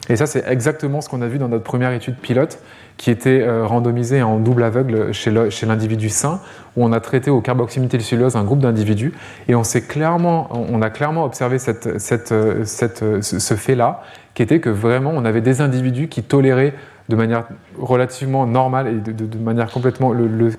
Et 0.09 0.15
ça, 0.15 0.28
c'est 0.28 0.43
exactement 0.47 1.01
ce 1.01 1.09
qu'on 1.09 1.21
a 1.21 1.28
vu 1.28 1.39
dans 1.39 1.47
notre 1.47 1.63
première 1.63 1.91
étude 1.91 2.15
pilote 2.15 2.59
qui 2.97 3.11
était 3.11 3.41
euh, 3.41 3.65
randomisée 3.65 4.21
en 4.21 4.39
double 4.39 4.63
aveugle 4.63 5.13
chez 5.13 5.32
l'individu 5.32 6.09
sain, 6.09 6.39
où 6.78 6.86
on 6.86 6.91
a 6.91 6.99
traité 6.99 7.32
au 7.32 7.41
carboxyméthylcellulose 7.41 8.36
un 8.36 8.43
groupe 8.43 8.59
d'individus, 8.59 9.13
et 9.47 9.55
on, 9.55 9.63
clairement, 9.88 10.47
on 10.51 10.82
a 10.82 10.89
clairement 10.89 11.26
observé 11.26 11.57
cette, 11.59 11.99
cette, 11.99 12.32
euh, 12.32 12.63
cette, 12.63 13.03
euh, 13.03 13.21
ce 13.21 13.53
fait-là, 13.55 14.01
qui 14.34 14.43
était 14.43 14.59
que 14.59 14.69
vraiment 14.69 15.11
on 15.13 15.26
avait 15.26 15.41
des 15.41 15.61
individus 15.61 16.07
qui 16.07 16.23
toléraient 16.23 16.73
de 17.08 17.16
manière 17.16 17.45
relativement 17.78 18.47
normale 18.47 18.88
et 18.88 19.12
de, 19.12 19.38
manière 19.38 19.70
complètement. 19.70 20.12
Le, 20.12 20.28
le 20.28 20.51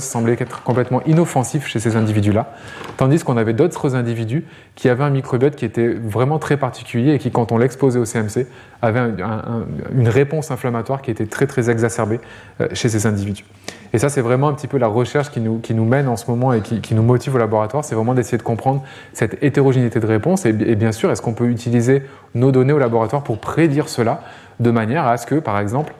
semblait 0.00 0.36
être 0.38 0.62
complètement 0.62 1.02
inoffensif 1.04 1.66
chez 1.66 1.78
ces 1.78 1.96
individus-là, 1.96 2.52
tandis 2.96 3.22
qu'on 3.22 3.36
avait 3.36 3.52
d'autres 3.52 3.94
individus 3.94 4.44
qui 4.74 4.88
avaient 4.88 5.04
un 5.04 5.10
microbiote 5.10 5.54
qui 5.54 5.64
était 5.64 5.88
vraiment 5.88 6.38
très 6.38 6.56
particulier 6.56 7.14
et 7.14 7.18
qui, 7.18 7.30
quand 7.30 7.52
on 7.52 7.58
l'exposait 7.58 7.98
au 7.98 8.04
CMC, 8.04 8.46
avait 8.82 9.00
une 9.94 10.08
réponse 10.08 10.50
inflammatoire 10.50 11.02
qui 11.02 11.10
était 11.10 11.26
très 11.26 11.46
très 11.46 11.70
exacerbée 11.70 12.20
euh, 12.60 12.68
chez 12.72 12.88
ces 12.88 13.06
individus. 13.06 13.44
Et 13.92 13.98
ça, 13.98 14.08
c'est 14.08 14.20
vraiment 14.20 14.48
un 14.48 14.54
petit 14.54 14.68
peu 14.68 14.78
la 14.78 14.86
recherche 14.86 15.30
qui 15.30 15.40
nous, 15.40 15.58
qui 15.58 15.74
nous 15.74 15.84
mène 15.84 16.08
en 16.08 16.16
ce 16.16 16.30
moment 16.30 16.52
et 16.52 16.60
qui, 16.60 16.94
nous 16.94 17.02
motive 17.02 17.34
au 17.34 17.38
laboratoire, 17.38 17.84
c'est 17.84 17.94
vraiment 17.94 18.14
d'essayer 18.14 18.38
de 18.38 18.42
comprendre 18.42 18.82
cette 19.12 19.42
hétérogénéité 19.42 19.98
de 19.98 20.06
réponse. 20.06 20.46
Et, 20.46 20.50
et 20.50 20.76
bien 20.76 20.92
sûr, 20.92 21.10
est-ce 21.10 21.22
qu'on 21.22 21.34
peut 21.34 21.48
utiliser 21.48 22.02
nos 22.34 22.52
données 22.52 22.72
au 22.72 22.78
laboratoire 22.78 23.22
pour 23.24 23.38
prédire 23.38 23.88
cela 23.88 24.22
de 24.60 24.70
manière 24.70 25.06
à 25.06 25.16
ce 25.16 25.26
que, 25.26 25.34
par 25.34 25.58
exemple, 25.58 25.92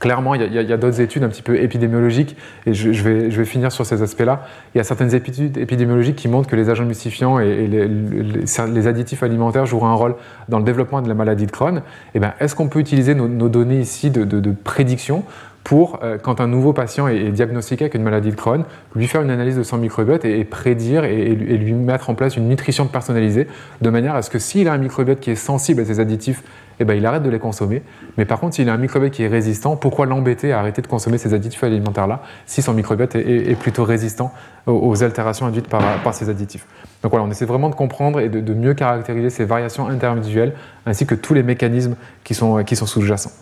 Clairement, 0.00 0.36
il 0.36 0.52
y 0.52 0.72
a, 0.72 0.76
d'autres 0.76 1.00
études 1.00 1.24
un 1.24 1.28
petit 1.28 1.42
peu 1.42 1.60
épidémiologiques, 1.60 2.36
et 2.66 2.74
je, 2.74 2.90
vais, 3.02 3.32
je 3.32 3.38
vais, 3.38 3.44
finir 3.44 3.72
sur 3.72 3.84
ces 3.84 4.00
aspects-là. 4.00 4.46
Il 4.72 4.78
y 4.78 4.80
a 4.80 4.84
certaines 4.84 5.12
études 5.12 5.56
épidémiologiques 5.56 6.14
qui 6.14 6.28
montrent 6.28 6.48
que 6.48 6.54
les 6.54 6.70
agents 6.70 6.84
emulsifiants 6.84 7.40
et, 7.40 7.66
les, 7.66 8.86
additifs 8.86 9.24
alimentaires 9.24 9.66
joueront 9.66 9.88
un 9.88 9.94
rôle 9.94 10.14
dans 10.48 10.58
le 10.58 10.64
développement 10.64 11.02
de 11.02 11.08
la 11.08 11.14
maladie 11.14 11.46
de 11.46 11.50
Crohn. 11.50 11.82
Eh 12.14 12.20
ben, 12.20 12.32
Est-ce 12.38 12.54
qu'on 12.54 12.68
peut 12.68 12.78
utiliser 12.78 13.16
nos, 13.16 13.48
données 13.48 13.80
ici 13.80 14.10
de, 14.10 14.52
prédiction 14.52 15.24
pour, 15.64 15.98
euh, 16.04 16.16
quand 16.16 16.40
un 16.40 16.46
nouveau 16.46 16.72
patient 16.72 17.08
est, 17.08 17.30
diagnostiqué 17.30 17.86
avec 17.86 17.94
une 17.94 18.04
maladie 18.04 18.30
de 18.30 18.36
Crohn, 18.36 18.64
lui 18.94 19.08
faire 19.08 19.22
une 19.22 19.30
analyse 19.30 19.56
de 19.56 19.64
son 19.64 19.78
microbiote 19.78 20.24
et, 20.24 20.44
prédire 20.44 21.02
et, 21.04 21.34
lui 21.34 21.72
mettre 21.72 22.08
en 22.08 22.14
place 22.14 22.36
une 22.36 22.48
nutrition 22.48 22.86
personnalisée, 22.86 23.48
de 23.82 23.90
manière 23.90 24.14
à 24.14 24.22
ce 24.22 24.30
que 24.30 24.38
s'il 24.38 24.68
a 24.68 24.72
un 24.74 24.78
microbiote 24.78 25.18
qui 25.18 25.32
est 25.32 25.34
sensible 25.34 25.82
à 25.82 25.84
ces 25.84 25.98
additifs, 25.98 26.44
eh 26.80 26.84
ben, 26.84 26.94
il 26.94 27.04
arrête 27.06 27.22
de 27.22 27.30
les 27.30 27.38
consommer. 27.38 27.82
Mais 28.16 28.24
par 28.24 28.40
contre, 28.40 28.54
s'il 28.54 28.68
a 28.68 28.72
un 28.72 28.78
microbiote 28.78 29.12
qui 29.12 29.22
est 29.22 29.28
résistant, 29.28 29.76
pourquoi 29.76 30.06
l'embêter 30.06 30.52
à 30.52 30.60
arrêter 30.60 30.82
de 30.82 30.86
consommer 30.86 31.18
ces 31.18 31.34
additifs 31.34 31.62
alimentaires-là 31.64 32.22
si 32.46 32.62
son 32.62 32.74
microbiote 32.74 33.14
est, 33.16 33.58
plutôt 33.58 33.84
résistant 33.84 34.32
aux, 34.66 35.02
altérations 35.02 35.46
induites 35.46 35.68
par, 35.68 36.14
ces 36.14 36.28
additifs? 36.28 36.66
Donc 37.02 37.12
voilà, 37.12 37.26
on 37.26 37.30
essaie 37.30 37.46
vraiment 37.46 37.70
de 37.70 37.74
comprendre 37.74 38.20
et 38.20 38.28
de, 38.28 38.54
mieux 38.54 38.74
caractériser 38.74 39.30
ces 39.30 39.44
variations 39.44 39.88
interindividuelles 39.88 40.54
ainsi 40.86 41.06
que 41.06 41.14
tous 41.14 41.34
les 41.34 41.42
mécanismes 41.42 41.96
qui 42.24 42.34
sont, 42.34 42.62
qui 42.64 42.76
sont 42.76 42.86
sous-jacents. 42.86 43.32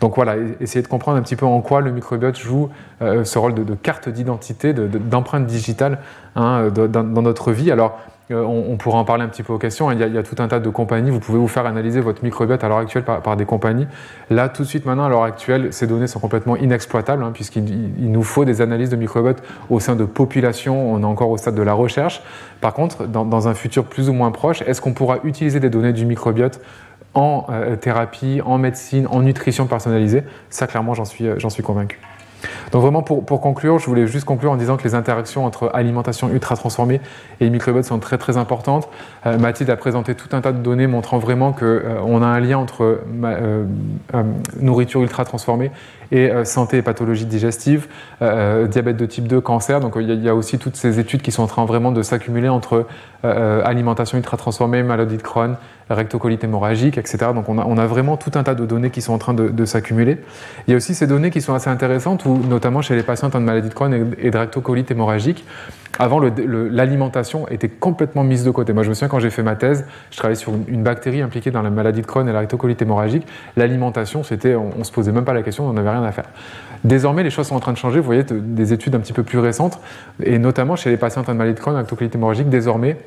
Donc 0.00 0.16
voilà, 0.16 0.36
essayer 0.60 0.82
de 0.82 0.88
comprendre 0.88 1.18
un 1.18 1.22
petit 1.22 1.36
peu 1.36 1.46
en 1.46 1.60
quoi 1.60 1.80
le 1.80 1.90
microbiote 1.90 2.38
joue 2.38 2.68
euh, 3.00 3.24
ce 3.24 3.38
rôle 3.38 3.54
de, 3.54 3.74
carte 3.74 4.08
d'identité, 4.08 4.74
d'empreinte 4.74 5.46
digitale 5.46 5.98
hein, 6.34 6.68
dans, 6.68 7.22
notre 7.22 7.52
vie. 7.52 7.70
Alors, 7.70 7.98
euh, 8.32 8.42
on, 8.42 8.76
pourra 8.76 8.98
en 8.98 9.04
parler 9.04 9.22
un 9.22 9.28
petit 9.28 9.44
peu 9.44 9.52
aux 9.52 9.58
questions. 9.58 9.90
Il 9.92 9.98
y, 9.98 10.18
a, 10.18 10.22
tout 10.22 10.34
un 10.40 10.48
tas 10.48 10.58
de 10.58 10.68
compagnies. 10.68 11.10
Vous 11.10 11.20
pouvez 11.20 11.38
vous 11.38 11.48
faire 11.48 11.64
analyser 11.64 12.00
votre 12.00 12.24
microbiote 12.24 12.62
à 12.64 12.68
l'heure 12.68 12.78
actuelle 12.78 13.04
par, 13.04 13.36
des 13.36 13.44
compagnies. 13.44 13.86
Là, 14.30 14.48
tout 14.48 14.62
de 14.62 14.66
suite, 14.68 14.84
maintenant, 14.84 15.04
à 15.04 15.08
l'heure 15.08 15.22
actuelle, 15.22 15.72
ces 15.72 15.86
données 15.86 16.08
sont 16.08 16.18
complètement 16.18 16.56
inexploitables, 16.56 17.22
hein, 17.22 17.30
puisqu'il 17.32 18.10
nous 18.10 18.22
faut 18.24 18.44
des 18.44 18.60
analyses 18.60 18.90
de 18.90 18.96
microbiote 18.96 19.42
au 19.70 19.78
sein 19.78 19.94
de 19.94 20.04
populations. 20.04 20.92
On 20.92 21.00
est 21.02 21.04
encore 21.04 21.30
au 21.30 21.36
stade 21.36 21.54
de 21.54 21.62
la 21.62 21.72
recherche. 21.72 22.20
Par 22.60 22.74
contre, 22.74 23.06
dans 23.06 23.48
un 23.48 23.54
futur 23.54 23.84
plus 23.84 24.08
ou 24.08 24.12
moins 24.12 24.32
proche, 24.32 24.60
est-ce 24.62 24.80
qu'on 24.80 24.92
pourra 24.92 25.18
utiliser 25.22 25.60
des 25.60 25.70
données 25.70 25.92
du 25.92 26.04
microbiote 26.04 26.60
en 27.16 27.46
euh, 27.50 27.76
thérapie, 27.76 28.40
en 28.44 28.58
médecine, 28.58 29.08
en 29.10 29.22
nutrition 29.22 29.66
personnalisée. 29.66 30.22
Ça, 30.50 30.66
clairement, 30.66 30.94
j'en 30.94 31.04
suis, 31.04 31.26
euh, 31.26 31.34
j'en 31.38 31.50
suis 31.50 31.62
convaincu. 31.62 31.98
Donc 32.72 32.82
vraiment, 32.82 33.02
pour, 33.02 33.40
conclure, 33.40 33.78
je 33.78 33.86
voulais 33.86 34.06
juste 34.06 34.24
conclure 34.24 34.52
en 34.52 34.56
disant 34.56 34.76
que 34.76 34.84
les 34.84 34.94
interactions 34.94 35.44
entre 35.44 35.70
alimentation 35.74 36.30
ultra 36.30 36.56
transformée 36.56 37.00
et 37.40 37.48
microbiote 37.50 37.84
sont 37.84 37.98
très 37.98 38.18
très 38.18 38.36
importantes. 38.36 38.88
Euh, 39.24 39.38
Mathilde 39.38 39.70
a 39.70 39.76
présenté 39.76 40.14
tout 40.14 40.28
un 40.32 40.40
tas 40.40 40.52
de 40.52 40.58
données 40.58 40.86
montrant 40.86 41.18
vraiment 41.18 41.52
qu'on 41.52 41.64
euh, 41.64 42.20
a 42.20 42.26
un 42.26 42.40
lien 42.40 42.58
entre 42.58 43.00
nourriture 44.60 45.02
ultra 45.02 45.24
transformée 45.24 45.70
et 46.12 46.30
santé 46.44 46.78
et 46.78 46.82
pathologie 46.82 47.26
digestive, 47.26 47.88
diabète 48.20 48.96
de 48.96 49.06
type 49.06 49.26
2, 49.26 49.40
cancer. 49.40 49.80
Donc 49.80 49.94
il 49.98 50.22
y, 50.22 50.28
a 50.28 50.34
aussi 50.34 50.58
toutes 50.58 50.76
ces 50.76 50.98
études 50.98 51.22
qui 51.22 51.32
sont 51.32 51.42
en 51.42 51.46
train 51.46 51.64
vraiment 51.64 51.92
de 51.92 52.02
s'accumuler 52.02 52.48
entre 52.48 52.86
alimentation 53.22 54.18
ultra 54.18 54.36
transformée, 54.36 54.82
maladie 54.82 55.16
de 55.16 55.22
Crohn, 55.22 55.56
rectocolite 55.90 56.42
hémorragique, 56.44 56.98
etc. 56.98 57.18
Donc 57.34 57.48
on 57.48 57.58
a, 57.58 57.64
on 57.64 57.78
a, 57.78 57.86
vraiment 57.86 58.16
tout 58.16 58.32
un 58.34 58.42
tas 58.42 58.54
de 58.54 58.66
données 58.66 58.90
qui 58.90 59.00
sont 59.00 59.12
en 59.12 59.18
train 59.18 59.34
de, 59.34 59.48
de 59.48 59.64
s'accumuler. 59.64 60.18
Il 60.66 60.72
y 60.72 60.74
a 60.74 60.76
aussi 60.76 60.94
ces 60.94 61.06
données 61.06 61.30
qui 61.30 61.40
sont 61.40 61.54
assez 61.54 61.70
intéressantes, 61.70 62.24
où, 62.24 62.36
notamment 62.36 62.82
chez 62.82 62.96
les 62.96 63.02
patients 63.02 63.28
atteints 63.28 63.40
de 63.40 63.46
maladie 63.46 63.68
de 63.68 63.74
Crohn 63.74 64.14
et 64.18 64.30
de 64.30 64.38
rectocolite 64.38 64.90
hémorragique, 64.90 65.44
avant, 65.98 66.20
l'alimentation 66.20 67.48
était 67.48 67.68
complètement 67.68 68.24
mise 68.24 68.44
de 68.44 68.50
côté. 68.50 68.72
Moi, 68.72 68.82
je 68.82 68.88
me 68.88 68.94
souviens 68.94 69.08
quand 69.08 69.18
j'ai 69.18 69.30
fait 69.30 69.42
ma 69.42 69.56
thèse, 69.56 69.86
je 70.10 70.16
travaillais 70.16 70.38
sur 70.38 70.52
une, 70.68 70.82
bactérie 70.82 71.22
impliquée 71.22 71.50
dans 71.50 71.62
la 71.62 71.70
maladie 71.70 72.02
de 72.02 72.06
Crohn 72.06 72.28
et 72.28 72.32
la 72.32 72.40
rectocolite 72.40 72.80
hémorragique. 72.82 73.26
L'alimentation, 73.56 74.22
c'était, 74.22 74.54
on, 74.54 74.72
ne 74.78 74.84
se 74.84 74.92
posait 74.92 75.12
même 75.12 75.24
pas 75.24 75.34
la 75.34 75.42
question, 75.42 75.66
on 75.66 75.72
n'avait 75.72 75.90
rien 75.90 76.02
à 76.02 76.12
faire. 76.12 76.26
Désormais, 76.84 77.22
les 77.22 77.30
choses 77.30 77.46
sont 77.46 77.56
en 77.56 77.60
train 77.60 77.72
de 77.72 77.78
changer. 77.78 77.98
Vous 77.98 78.06
voyez, 78.06 78.24
des 78.24 78.72
études 78.72 78.94
un 78.94 79.00
petit 79.00 79.12
peu 79.12 79.22
plus 79.22 79.38
récentes, 79.38 79.80
et 80.22 80.38
notamment 80.38 80.76
chez 80.76 80.90
les 80.90 80.96
patients 80.96 81.22
atteints 81.22 81.32
de 81.32 81.38
maladie 81.38 81.54
de 81.54 81.60
Crohn 81.60 81.74
et 81.74 81.78
rectocolite 81.78 82.14
hémorragique, 82.14 82.48
désormais, 82.48 82.98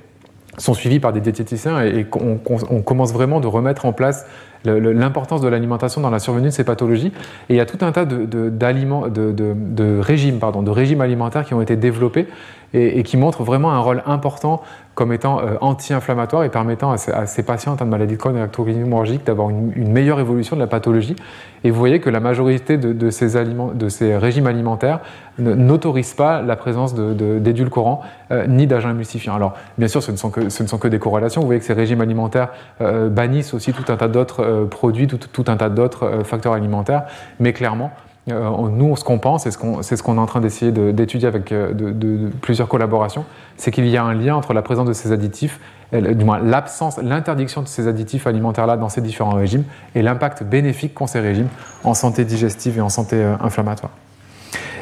sont 0.58 0.74
suivis 0.74 1.00
par 1.00 1.14
des 1.14 1.22
diététiciens 1.22 1.82
et, 1.82 2.06
on, 2.14 2.82
commence 2.82 3.14
vraiment 3.14 3.40
de 3.40 3.48
remettre 3.48 3.86
en 3.86 3.94
place 3.94 4.26
l'importance 4.66 5.40
de 5.40 5.48
l'alimentation 5.48 6.02
dans 6.02 6.10
la 6.10 6.20
survenue 6.20 6.48
de 6.48 6.54
ces 6.54 6.66
pathologies. 6.66 7.14
Et 7.50 7.54
il 7.54 7.56
y 7.56 7.62
a 7.62 7.66
tout 7.66 7.78
un 7.82 7.92
tas 7.92 8.06
de 8.06 10.00
régimes, 10.00 10.40
pardon, 10.40 10.62
de 10.62 10.72
régimes 10.72 11.02
alimentaires 11.02 11.46
qui 11.46 11.54
ont 11.54 11.62
été 11.62 11.76
développés 11.76 12.28
et, 12.74 13.04
qui 13.04 13.18
montrent 13.18 13.44
vraiment 13.44 13.72
un 13.72 13.80
rôle 13.80 14.04
important 14.06 14.62
comme 14.96 15.14
étant 15.14 15.40
euh, 15.40 15.56
anti-inflammatoire 15.62 16.44
et 16.44 16.50
permettant 16.50 16.92
à 16.92 16.98
ces, 16.98 17.44
patients 17.44 17.74
atteints 17.74 17.86
de 17.86 17.90
maladie 17.90 18.16
de 18.16 18.20
Crohn 18.20 18.36
et 18.36 18.72
hémorragique 18.72 19.26
d'avoir 19.26 19.50
une, 19.50 19.72
meilleure 19.92 20.20
évolution 20.20 20.58
de 20.58 20.62
la 20.62 20.68
pathologie. 20.68 21.16
Et 21.64 21.72
vous 21.72 21.80
voyez 21.80 22.02
que 22.02 22.10
la 22.10 22.20
majorité 22.20 22.78
de, 22.78 23.10
ces, 23.10 24.18
régimes 24.18 24.48
alimentaires 24.48 25.00
n'autorisent 25.38 26.16
pas 26.16 26.42
la 26.42 26.58
présence 26.58 26.96
d'édulcorants 26.96 28.02
euh, 28.32 28.46
ni 28.48 28.68
d'agents 28.68 28.90
émulsifiants. 28.90 29.36
Alors, 29.36 29.54
bien 29.78 29.88
sûr, 29.88 30.04
ce 30.04 30.12
ne, 30.12 30.18
sont 30.18 30.30
que, 30.30 30.88
des 30.90 31.00
corrélations. 31.00 31.40
Vous 31.40 31.48
voyez 31.48 31.62
que 31.62 31.66
ces 31.66 31.74
régimes 31.74 32.02
alimentaires 32.02 32.50
euh, 32.82 33.08
bannissent 33.08 33.54
aussi 33.54 33.72
tout 33.72 33.90
un 33.90 33.96
tas 33.96 34.10
d'autres 34.10 34.68
produits, 34.70 35.08
tout, 35.08 35.18
tout, 35.18 35.46
un 35.48 35.56
tas 35.56 35.70
d'autres 35.70 36.24
facteurs 36.26 36.54
alimentaires, 36.54 37.04
mais 37.40 37.54
clairement, 37.54 37.92
nous, 38.28 38.96
ce 38.96 39.04
qu'on 39.04 39.20
pense, 39.20 39.46
et 39.46 39.52
c'est 39.82 39.96
ce 39.96 40.04
qu'on 40.04 40.18
est 40.18 40.20
en 40.20 40.26
train 40.26 40.42
d'essayer 40.42 40.72
d'étudier 40.72 41.28
avec 41.28 41.52
euh, 41.52 42.30
plusieurs 42.42 42.68
collaborations, 42.68 43.26
c'est 43.58 43.72
qu'il 43.72 43.88
y 43.88 43.98
a 43.98 44.04
un 44.04 44.14
lien 44.14 44.36
entre 44.36 44.54
la 44.54 44.62
présence 44.62 44.88
de 44.88 44.94
ces 44.94 45.12
additifs, 45.12 45.60
du 45.92 46.24
moins 46.24 46.40
l'absence, 46.40 47.00
l'interdiction 47.00 47.62
de 47.62 47.68
ces 47.68 47.88
additifs 47.88 48.28
alimentaires-là 48.28 48.78
dans 48.78 48.90
ces 48.90 49.02
différents 49.02 49.36
régimes, 49.36 49.64
et 49.96 50.02
l'impact 50.02 50.44
bénéfique 50.44 50.94
qu'ont 50.94 51.08
ces 51.08 51.20
régimes 51.20 51.48
en 51.84 51.94
santé 51.94 52.26
digestive 52.26 52.78
et 52.78 52.82
en 52.82 52.90
santé 52.90 53.16
euh, 53.16 53.36
inflammatoire. 53.42 53.92